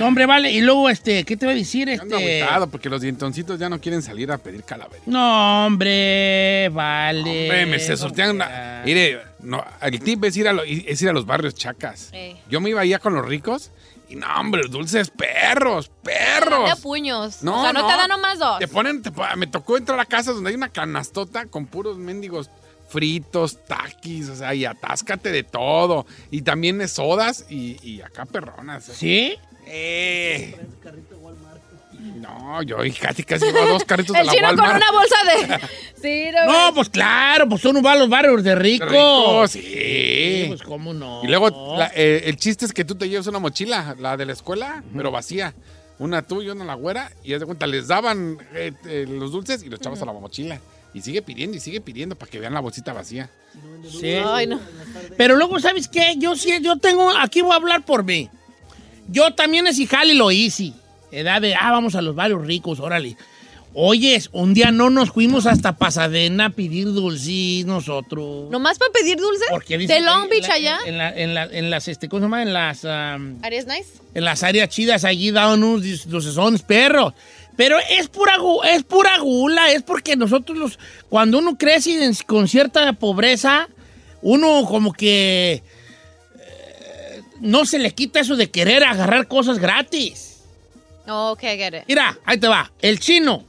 No, 0.00 0.08
hombre, 0.08 0.26
vale. 0.26 0.50
Y 0.50 0.60
luego, 0.60 0.88
este, 0.90 1.22
¿qué 1.24 1.36
te 1.36 1.46
voy 1.46 1.54
a 1.54 1.56
decir? 1.58 1.88
Este. 1.88 2.12
agüitado 2.12 2.66
porque 2.68 2.88
los 2.88 3.00
dientoncitos 3.00 3.60
ya 3.60 3.68
no 3.68 3.80
quieren 3.80 4.02
salir 4.02 4.32
a 4.32 4.38
pedir 4.38 4.64
calavera. 4.64 5.02
No, 5.06 5.66
hombre, 5.66 6.68
vale. 6.72 7.42
Hombre, 7.44 7.66
me 7.66 7.78
se 7.78 7.96
sortean. 7.96 8.30
una- 8.36 8.82
Mire, 8.84 9.20
no, 9.40 9.64
el 9.80 10.00
tip 10.00 10.24
es 10.24 10.36
ir, 10.36 10.48
a 10.48 10.52
lo- 10.52 10.64
es 10.64 11.00
ir 11.00 11.08
a 11.08 11.12
los 11.12 11.26
barrios 11.26 11.54
chacas. 11.54 12.10
Eh. 12.12 12.36
Yo 12.50 12.60
me 12.60 12.70
iba 12.70 12.80
allá 12.80 12.98
con 12.98 13.14
los 13.14 13.24
ricos 13.24 13.70
y 14.08 14.16
no, 14.16 14.26
hombre, 14.40 14.62
dulces 14.68 15.10
perros, 15.10 15.90
perros. 16.02 16.70
a 16.70 16.74
puños. 16.76 17.42
No, 17.44 17.60
o 17.60 17.62
sea, 17.62 17.72
no, 17.72 17.82
no. 17.82 17.86
te 17.86 17.92
dan 17.96 18.08
nomás 18.08 18.38
dos. 18.40 18.58
Te 18.58 18.66
ponen, 18.66 19.00
te 19.02 19.12
me 19.36 19.46
tocó 19.46 19.76
entrar 19.76 20.00
a 20.00 20.06
casas 20.06 20.34
donde 20.34 20.50
hay 20.50 20.56
una 20.56 20.70
canastota 20.70 21.46
con 21.46 21.66
puros 21.66 21.98
mendigos 21.98 22.50
fritos, 22.88 23.64
taquis, 23.66 24.28
o 24.30 24.36
sea, 24.36 24.54
y 24.54 24.64
atáscate 24.64 25.30
de 25.30 25.42
todo. 25.42 26.06
Y 26.30 26.42
también 26.42 26.78
de 26.78 26.88
sodas 26.88 27.46
y, 27.48 27.76
y 27.82 28.00
acá 28.02 28.24
perronas. 28.24 28.84
¿Sí? 28.84 29.34
Eh. 29.66 30.56
No, 32.20 32.62
yo 32.62 32.76
casi 33.00 33.24
casi 33.24 33.44
llevo 33.46 33.66
dos 33.66 33.84
carritos 33.84 34.14
de 34.14 34.20
El 34.20 34.26
la 34.26 34.32
chino 34.32 34.48
con 34.48 34.60
una 34.60 34.92
bolsa 34.92 35.16
de... 35.24 35.60
sí, 36.00 36.30
no, 36.32 36.46
No, 36.68 36.74
pues 36.74 36.88
claro, 36.88 37.48
pues 37.48 37.64
uno 37.64 37.82
va 37.82 37.92
a 37.92 37.96
los 37.96 38.08
barrios 38.08 38.42
de 38.44 38.54
rico. 38.54 38.86
Rico, 38.86 39.48
sí. 39.48 39.60
Sí, 39.62 40.44
pues 40.48 40.62
cómo 40.62 40.94
no. 40.94 41.22
Y 41.24 41.26
luego 41.26 41.76
la- 41.76 41.90
eh, 41.94 42.22
el 42.26 42.36
chiste 42.36 42.64
es 42.66 42.72
que 42.72 42.84
tú 42.84 42.94
te 42.94 43.08
llevas 43.08 43.26
una 43.26 43.40
mochila, 43.40 43.96
la 43.98 44.16
de 44.16 44.26
la 44.26 44.32
escuela, 44.32 44.82
pero 44.96 45.10
vacía. 45.10 45.54
Una 45.98 46.22
tú 46.22 46.40
y 46.42 46.48
una 46.48 46.64
la 46.64 46.74
güera. 46.74 47.10
Y 47.24 47.34
haz 47.34 47.40
de 47.40 47.46
cuenta, 47.46 47.66
les 47.66 47.88
daban 47.88 48.38
eh, 48.54 48.72
eh, 48.86 49.04
los 49.08 49.32
dulces 49.32 49.64
y 49.64 49.68
los 49.68 49.80
echabas 49.80 50.00
a 50.00 50.06
la 50.06 50.12
mochila. 50.12 50.60
Y 50.98 51.02
sigue 51.02 51.22
pidiendo 51.22 51.56
y 51.56 51.60
sigue 51.60 51.80
pidiendo 51.80 52.16
para 52.16 52.28
que 52.30 52.40
vean 52.40 52.54
la 52.54 52.60
bolsita 52.60 52.92
vacía. 52.92 53.30
Sí. 53.88 54.14
Ay, 54.24 54.46
no. 54.48 54.60
Pero 55.16 55.36
luego, 55.36 55.60
¿sabes 55.60 55.86
qué? 55.86 56.14
Yo 56.18 56.34
sí, 56.34 56.50
yo 56.60 56.76
tengo, 56.76 57.10
aquí 57.16 57.40
voy 57.40 57.52
a 57.52 57.56
hablar 57.56 57.84
por 57.84 58.02
mí. 58.04 58.28
Yo 59.08 59.32
también 59.34 59.66
es 59.68 59.78
jale 59.88 60.14
lo 60.14 60.30
hice. 60.32 60.72
Edad 61.12 61.40
de, 61.40 61.54
ah, 61.54 61.70
vamos 61.70 61.94
a 61.94 62.02
los 62.02 62.14
barrios 62.16 62.44
ricos, 62.46 62.80
órale. 62.80 63.16
Oyes, 63.74 64.28
un 64.32 64.54
día 64.54 64.70
no 64.72 64.90
nos 64.90 65.10
fuimos 65.12 65.46
hasta 65.46 65.76
Pasadena 65.76 66.46
a 66.46 66.50
pedir 66.50 66.86
dulces 66.92 67.64
nosotros. 67.64 68.50
¿Nomás 68.50 68.76
para 68.78 68.90
pedir 68.92 69.18
dulce? 69.18 69.44
Porque 69.50 69.78
dice 69.78 69.94
¿De 69.94 70.00
Long 70.00 70.24
en 70.24 70.30
Beach 70.30 70.48
la- 70.48 70.54
allá? 70.54 70.78
En, 70.86 70.98
la- 70.98 71.16
en 71.16 71.34
la- 71.34 71.44
en 71.44 71.70
las, 71.70 71.86
este, 71.86 72.08
¿cómo 72.08 72.20
se 72.20 72.24
llama? 72.24 72.42
En 72.42 72.52
las, 72.52 72.84
am, 72.84 73.38
¿Areas 73.42 73.66
nice? 73.66 73.86
en 74.14 74.24
las 74.24 74.42
áreas 74.42 74.68
chidas 74.70 75.04
allí 75.04 75.30
daban 75.30 75.62
unos 75.62 76.08
dulcesones 76.08 76.62
perros. 76.62 77.12
Pero 77.58 77.76
es 77.90 78.06
pura, 78.08 78.36
es 78.72 78.84
pura 78.84 79.18
gula, 79.18 79.72
es 79.72 79.82
porque 79.82 80.14
nosotros 80.14 80.56
los, 80.56 80.78
cuando 81.08 81.38
uno 81.38 81.58
crece 81.58 82.02
en- 82.04 82.14
con 82.24 82.46
cierta 82.46 82.92
pobreza, 82.92 83.68
uno 84.22 84.64
como 84.64 84.92
que 84.92 85.64
eh, 86.38 87.22
no 87.40 87.66
se 87.66 87.80
le 87.80 87.90
quita 87.90 88.20
eso 88.20 88.36
de 88.36 88.48
querer 88.48 88.84
agarrar 88.84 89.26
cosas 89.26 89.58
gratis. 89.58 90.36
Ok, 91.08 91.40
get 91.40 91.74
it. 91.74 91.82
Mira, 91.88 92.16
ahí 92.24 92.38
te 92.38 92.46
va, 92.46 92.70
el 92.80 93.00
chino. 93.00 93.44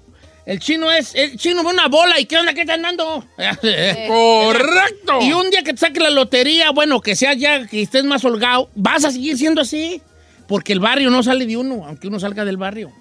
El 0.45 0.59
chino 0.59 0.91
es, 0.91 1.13
el 1.13 1.37
chino 1.37 1.63
ve 1.63 1.69
una 1.69 1.87
bola 1.87 2.19
y 2.19 2.25
¿qué 2.25 2.35
onda? 2.37 2.55
¿Qué 2.55 2.61
están 2.61 2.81
dando? 2.81 3.23
¡Correcto! 4.07 5.19
Y 5.21 5.31
un 5.33 5.51
día 5.51 5.61
que 5.61 5.73
te 5.73 5.77
saque 5.79 5.99
la 5.99 6.09
lotería, 6.09 6.71
bueno, 6.71 6.99
que 7.01 7.15
sea 7.15 7.35
ya, 7.35 7.67
que 7.67 7.83
estés 7.83 8.03
más 8.05 8.25
holgado, 8.25 8.69
vas 8.73 9.05
a 9.05 9.11
seguir 9.11 9.37
siendo 9.37 9.61
así. 9.61 10.01
Porque 10.47 10.73
el 10.73 10.79
barrio 10.79 11.11
no 11.11 11.21
sale 11.21 11.45
de 11.45 11.57
uno, 11.57 11.85
aunque 11.85 12.07
uno 12.07 12.19
salga 12.19 12.43
del 12.43 12.57
barrio. 12.57 12.91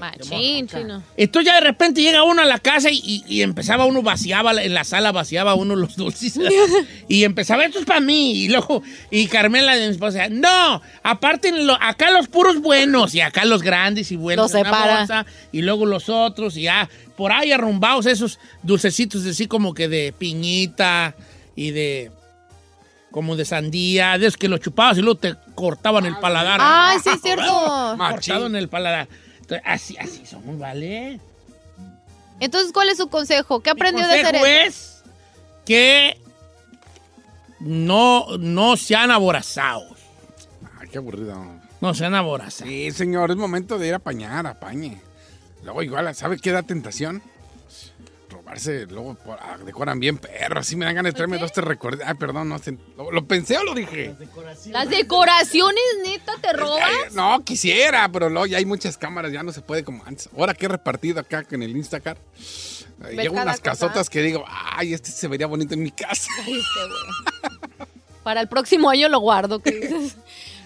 Machín, 0.00 0.68
chino. 0.68 1.02
Entonces 1.16 1.46
ya 1.52 1.54
de 1.56 1.60
repente 1.60 2.02
llega 2.02 2.22
uno 2.22 2.42
a 2.42 2.44
la 2.44 2.58
casa 2.58 2.90
y, 2.90 3.00
y- 3.04 3.24
y 3.28 3.42
empezaba 3.42 3.84
uno, 3.86 4.02
vaciaba, 4.02 4.52
en 4.62 4.74
la 4.74 4.84
sala 4.84 5.12
vaciaba 5.12 5.54
uno 5.54 5.76
los 5.76 5.96
dulces. 5.96 6.38
y 7.08 7.24
empezaba, 7.24 7.64
esto 7.64 7.78
es 7.78 7.84
para 7.84 8.00
mí. 8.00 8.32
Y 8.44 8.48
luego, 8.48 8.82
y 9.10 9.26
Carmela 9.26 9.74
de 9.76 9.86
mi 9.86 9.92
esposa, 9.92 10.28
no, 10.30 10.80
aparte 11.02 11.52
acá 11.80 12.10
los 12.10 12.28
puros 12.28 12.60
buenos 12.60 13.14
y 13.14 13.20
acá 13.20 13.44
los 13.44 13.62
grandes 13.62 14.12
y 14.12 14.16
buenos. 14.16 14.52
Los 14.52 14.62
separa. 14.62 14.98
bolsa, 14.98 15.26
y 15.52 15.62
luego 15.62 15.86
los 15.86 16.08
otros 16.08 16.56
y 16.56 16.62
ya, 16.62 16.88
por 17.16 17.32
ahí 17.32 17.52
arrumbados 17.52 18.06
esos 18.06 18.38
dulcecitos 18.62 19.24
así 19.26 19.46
como 19.46 19.72
que 19.74 19.88
de 19.88 20.12
piñita 20.16 21.14
y 21.54 21.70
de... 21.70 22.10
Como 23.12 23.34
de 23.34 23.46
sandía, 23.46 24.18
de 24.18 24.26
esos 24.26 24.36
que 24.36 24.46
lo 24.46 24.58
chupabas 24.58 24.98
y 24.98 25.00
luego 25.00 25.18
te 25.18 25.34
cortaban 25.54 26.04
el 26.04 26.18
paladar. 26.18 26.58
Ay, 26.62 26.98
sí, 27.02 27.08
es 27.14 27.22
cierto. 27.22 27.94
Cortado 27.96 28.46
en 28.46 28.56
el 28.56 28.68
paladar. 28.68 29.08
Así, 29.64 29.96
así 29.98 30.26
somos, 30.26 30.58
¿vale? 30.58 31.20
Entonces, 32.40 32.72
¿cuál 32.72 32.88
es 32.88 32.98
su 32.98 33.08
consejo? 33.08 33.60
¿Qué 33.60 33.70
aprendió 33.70 34.06
de 34.06 34.20
hacer 34.20 34.34
eso? 34.36 34.46
es 34.46 35.02
que 35.64 36.18
no, 37.60 38.26
no 38.38 38.76
sean 38.76 39.10
aborazados. 39.10 39.96
Ay, 40.80 40.88
qué 40.88 40.98
aburrido. 40.98 41.36
No 41.80 41.94
sean 41.94 42.14
aborazados. 42.14 42.72
Sí, 42.72 42.90
señor, 42.92 43.30
es 43.30 43.36
momento 43.36 43.78
de 43.78 43.88
ir 43.88 43.94
a 43.94 43.96
apañar, 43.98 44.46
apañe. 44.46 45.00
Luego 45.64 45.82
igual, 45.82 46.14
¿sabe 46.14 46.38
qué 46.38 46.52
da 46.52 46.62
tentación? 46.62 47.22
Robarse, 48.46 48.86
luego 48.86 49.14
por- 49.16 49.38
ah, 49.42 49.56
decoran 49.64 49.98
bien 49.98 50.18
perro. 50.18 50.60
Así 50.60 50.76
me 50.76 50.84
dan 50.84 50.94
ganas 50.94 51.12
de 51.12 51.16
traerme 51.16 51.38
dos, 51.38 51.52
tres 51.52 51.66
recuerdos. 51.66 52.02
Ay, 52.06 52.14
perdón, 52.14 52.48
no 52.48 52.58
sé. 52.58 52.78
¿Lo, 52.96 53.10
lo 53.10 53.26
pensé 53.26 53.58
o 53.58 53.64
lo 53.64 53.74
dije? 53.74 54.14
Las 54.70 54.88
decoraciones, 54.88 55.82
neta, 56.04 56.32
te 56.40 56.52
robas. 56.52 56.80
Ay, 56.84 57.14
no, 57.14 57.42
quisiera, 57.44 58.08
pero 58.12 58.28
luego 58.30 58.46
ya 58.46 58.58
hay 58.58 58.64
muchas 58.64 58.96
cámaras, 58.96 59.32
ya 59.32 59.42
no 59.42 59.52
se 59.52 59.62
puede 59.62 59.82
como 59.82 60.04
antes. 60.04 60.28
Ahora 60.38 60.54
que 60.54 60.66
he 60.66 60.68
repartido 60.68 61.18
acá 61.20 61.44
en 61.50 61.62
el 61.64 61.76
Instacart, 61.76 62.20
eh, 62.38 63.16
llevo 63.20 63.34
unas 63.34 63.58
cosa. 63.58 63.62
casotas 63.62 64.08
que 64.08 64.22
digo, 64.22 64.44
ay, 64.48 64.94
este 64.94 65.10
se 65.10 65.26
vería 65.26 65.48
bonito 65.48 65.74
en 65.74 65.82
mi 65.82 65.90
casa. 65.90 66.28
Ay, 66.44 66.52
este 66.54 66.80
güey. 66.88 67.88
Para 68.22 68.40
el 68.40 68.48
próximo 68.48 68.90
año 68.90 69.08
lo 69.08 69.18
guardo. 69.20 69.60
¿qué 69.60 69.70
dices? 69.80 70.16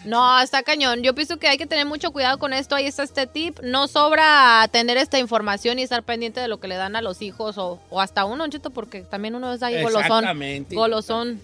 No, 0.05 0.41
está 0.41 0.63
cañón. 0.63 1.03
Yo 1.03 1.15
pienso 1.15 1.39
que 1.39 1.49
hay 1.49 1.59
que 1.59 1.67
tener 1.67 1.87
mucho 1.87 2.11
cuidado 2.11 2.39
con 2.39 2.53
esto. 2.53 2.75
Ahí 2.75 2.87
está 2.87 3.03
este 3.03 3.27
tip. 3.27 3.59
No 3.63 3.87
sobra 3.89 4.67
tener 4.73 4.97
esta 4.97 5.19
información 5.19 5.79
y 5.79 5.83
estar 5.83 6.03
pendiente 6.03 6.41
de 6.41 6.49
lo 6.49 6.59
que 6.61 6.69
le 6.69 6.77
dan 6.77 6.97
a 6.97 7.03
los 7.03 7.21
hijos 7.23 7.59
o, 7.59 7.81
o 7.91 8.01
hasta 8.01 8.25
uno, 8.25 8.47
Cheto, 8.49 8.71
porque 8.71 9.03
también 9.03 9.35
uno 9.35 9.53
es 9.53 9.63
ahí 9.63 9.75
golosón. 9.83 10.03
Exactamente. 10.05 10.75
Golosón. 10.75 11.41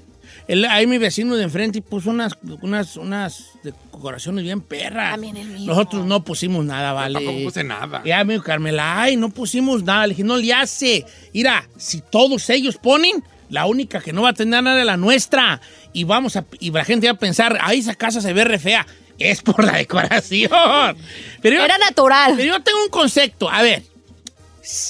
El- 0.48 0.64
ahí 0.64 0.86
mi 0.86 0.98
vecino 0.98 1.36
de 1.36 1.44
enfrente 1.44 1.80
puso 1.82 2.10
unas, 2.10 2.32
unas, 2.62 2.96
unas 2.96 3.44
decoraciones 3.62 4.42
bien 4.42 4.60
perras. 4.60 5.12
También 5.12 5.36
el 5.36 5.46
mío. 5.48 5.66
Nosotros 5.66 6.04
no 6.04 6.24
pusimos 6.24 6.64
nada, 6.64 6.92
¿vale? 6.92 7.14
Tampoco 7.14 7.44
puse 7.44 7.62
nada. 7.62 8.02
Ya 8.04 8.24
me 8.24 8.32
dijo 8.34 8.44
Carmela, 8.44 9.00
ay, 9.02 9.16
no 9.16 9.28
pusimos 9.30 9.82
nada. 9.84 10.06
Le 10.06 10.14
dije, 10.14 10.24
no 10.24 10.36
le 10.36 10.52
hace. 10.52 11.04
Mira, 11.32 11.68
si 11.76 12.00
todos 12.00 12.48
ellos 12.50 12.76
ponen, 12.76 13.22
la 13.50 13.66
única 13.66 14.00
que 14.00 14.12
no 14.12 14.22
va 14.22 14.30
a 14.30 14.32
tener 14.32 14.62
nada 14.64 14.80
es 14.80 14.86
la 14.86 14.96
nuestra. 14.96 15.60
Y 15.96 16.04
vamos 16.04 16.36
a, 16.36 16.44
y 16.60 16.70
la 16.72 16.84
gente 16.84 17.06
va 17.06 17.14
a 17.14 17.18
pensar, 17.18 17.58
ay, 17.62 17.78
esa 17.78 17.94
casa 17.94 18.20
se 18.20 18.34
ve 18.34 18.44
re 18.44 18.58
fea. 18.58 18.86
Es 19.18 19.40
por 19.40 19.64
la 19.64 19.72
decoración. 19.78 20.50
Pero 21.40 21.56
yo- 21.56 21.64
Era 21.64 21.78
natural. 21.78 22.34
pero 22.36 22.46
yo 22.56 22.62
tengo 22.62 22.82
un 22.82 22.90
concepto. 22.90 23.48
A 23.50 23.62
ver, 23.62 23.82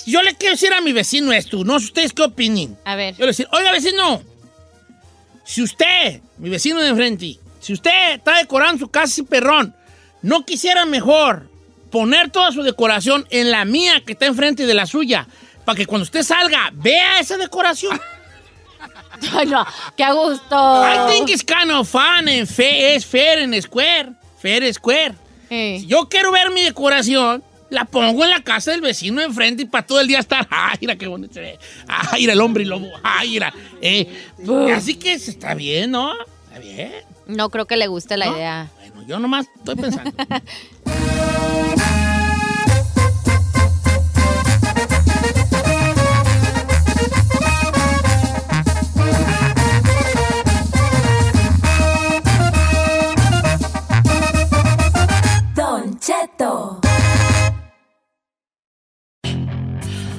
yo 0.07 0.21
le 0.23 0.35
quiero 0.35 0.55
decir 0.55 0.73
a 0.73 0.81
mi 0.81 0.93
vecino 0.93 1.33
esto. 1.33 1.63
No 1.63 1.79
sé 1.79 1.87
ustedes 1.87 2.13
qué 2.13 2.23
opinen. 2.23 2.77
A 2.85 2.97
ver. 2.97 3.15
Yo 3.15 3.21
le 3.21 3.29
decir, 3.29 3.47
oiga, 3.53 3.71
vecino, 3.71 4.21
si 5.45 5.63
usted, 5.63 6.21
mi 6.39 6.49
vecino 6.49 6.81
de 6.81 6.89
enfrente, 6.89 7.39
si 7.61 7.73
usted 7.73 8.15
está 8.15 8.39
decorando 8.39 8.81
su 8.81 8.89
casa 8.91 9.05
así 9.13 9.23
perrón, 9.23 9.77
no 10.23 10.45
quisiera 10.45 10.87
mejor 10.87 11.49
poner 11.93 12.31
toda 12.31 12.51
su 12.51 12.65
decoración 12.65 13.29
en 13.31 13.53
la 13.53 13.65
mía 13.65 14.03
que 14.05 14.15
está 14.15 14.27
enfrente 14.27 14.67
de 14.67 14.75
la 14.75 14.87
suya, 14.87 15.29
para 15.65 15.77
que 15.77 15.87
cuando 15.87 16.03
usted 16.03 16.25
salga 16.25 16.71
vea 16.73 17.21
esa 17.21 17.37
decoración. 17.37 18.01
No, 19.47 19.65
qué 19.97 20.05
a 20.05 20.13
gusto. 20.13 20.85
I 20.85 21.11
think 21.11 21.31
it's 21.31 21.43
kind 21.43 21.71
of 21.71 21.89
fun 21.89 22.29
and 22.29 22.47
fair 22.47 23.43
and 23.43 23.55
square. 23.63 24.13
Fair 24.39 24.73
square. 24.75 25.15
Eh. 25.51 25.79
Si 25.81 25.87
yo 25.87 26.09
quiero 26.09 26.33
ver 26.33 26.51
mi 26.51 26.63
decoración, 26.63 27.43
la 27.71 27.85
pongo 27.85 28.25
en 28.25 28.31
la 28.31 28.43
casa 28.43 28.73
del 28.73 28.81
vecino 28.81 29.21
de 29.21 29.27
enfrente 29.27 29.63
y 29.63 29.67
para 29.67 29.87
todo 29.87 30.01
el 30.01 30.07
día 30.07 30.19
estar. 30.19 30.47
¡Ay, 30.51 30.79
mira 30.81 30.97
qué 30.97 31.07
bonito 31.07 31.35
se 31.35 31.41
ve! 31.41 31.59
¡Ay, 31.89 32.23
mira 32.23 32.33
el 32.35 32.41
hombre 32.41 32.63
y 32.63 32.67
lobo! 32.67 32.89
¡Ay, 33.03 33.31
mira! 33.31 33.53
Eh, 33.81 34.07
así 34.75 34.97
que 34.97 35.15
está 35.15 35.55
bien, 35.55 35.91
¿no? 35.93 36.13
Está 36.49 36.59
bien. 36.59 36.93
No 37.27 37.51
creo 37.51 37.67
que 37.67 37.77
le 37.77 37.87
guste 37.87 38.17
la 38.17 38.27
¿No? 38.27 38.37
idea. 38.37 38.71
Bueno, 38.79 39.07
yo 39.09 39.19
nomás 39.19 39.47
estoy 39.57 39.77
pensando. 39.77 40.13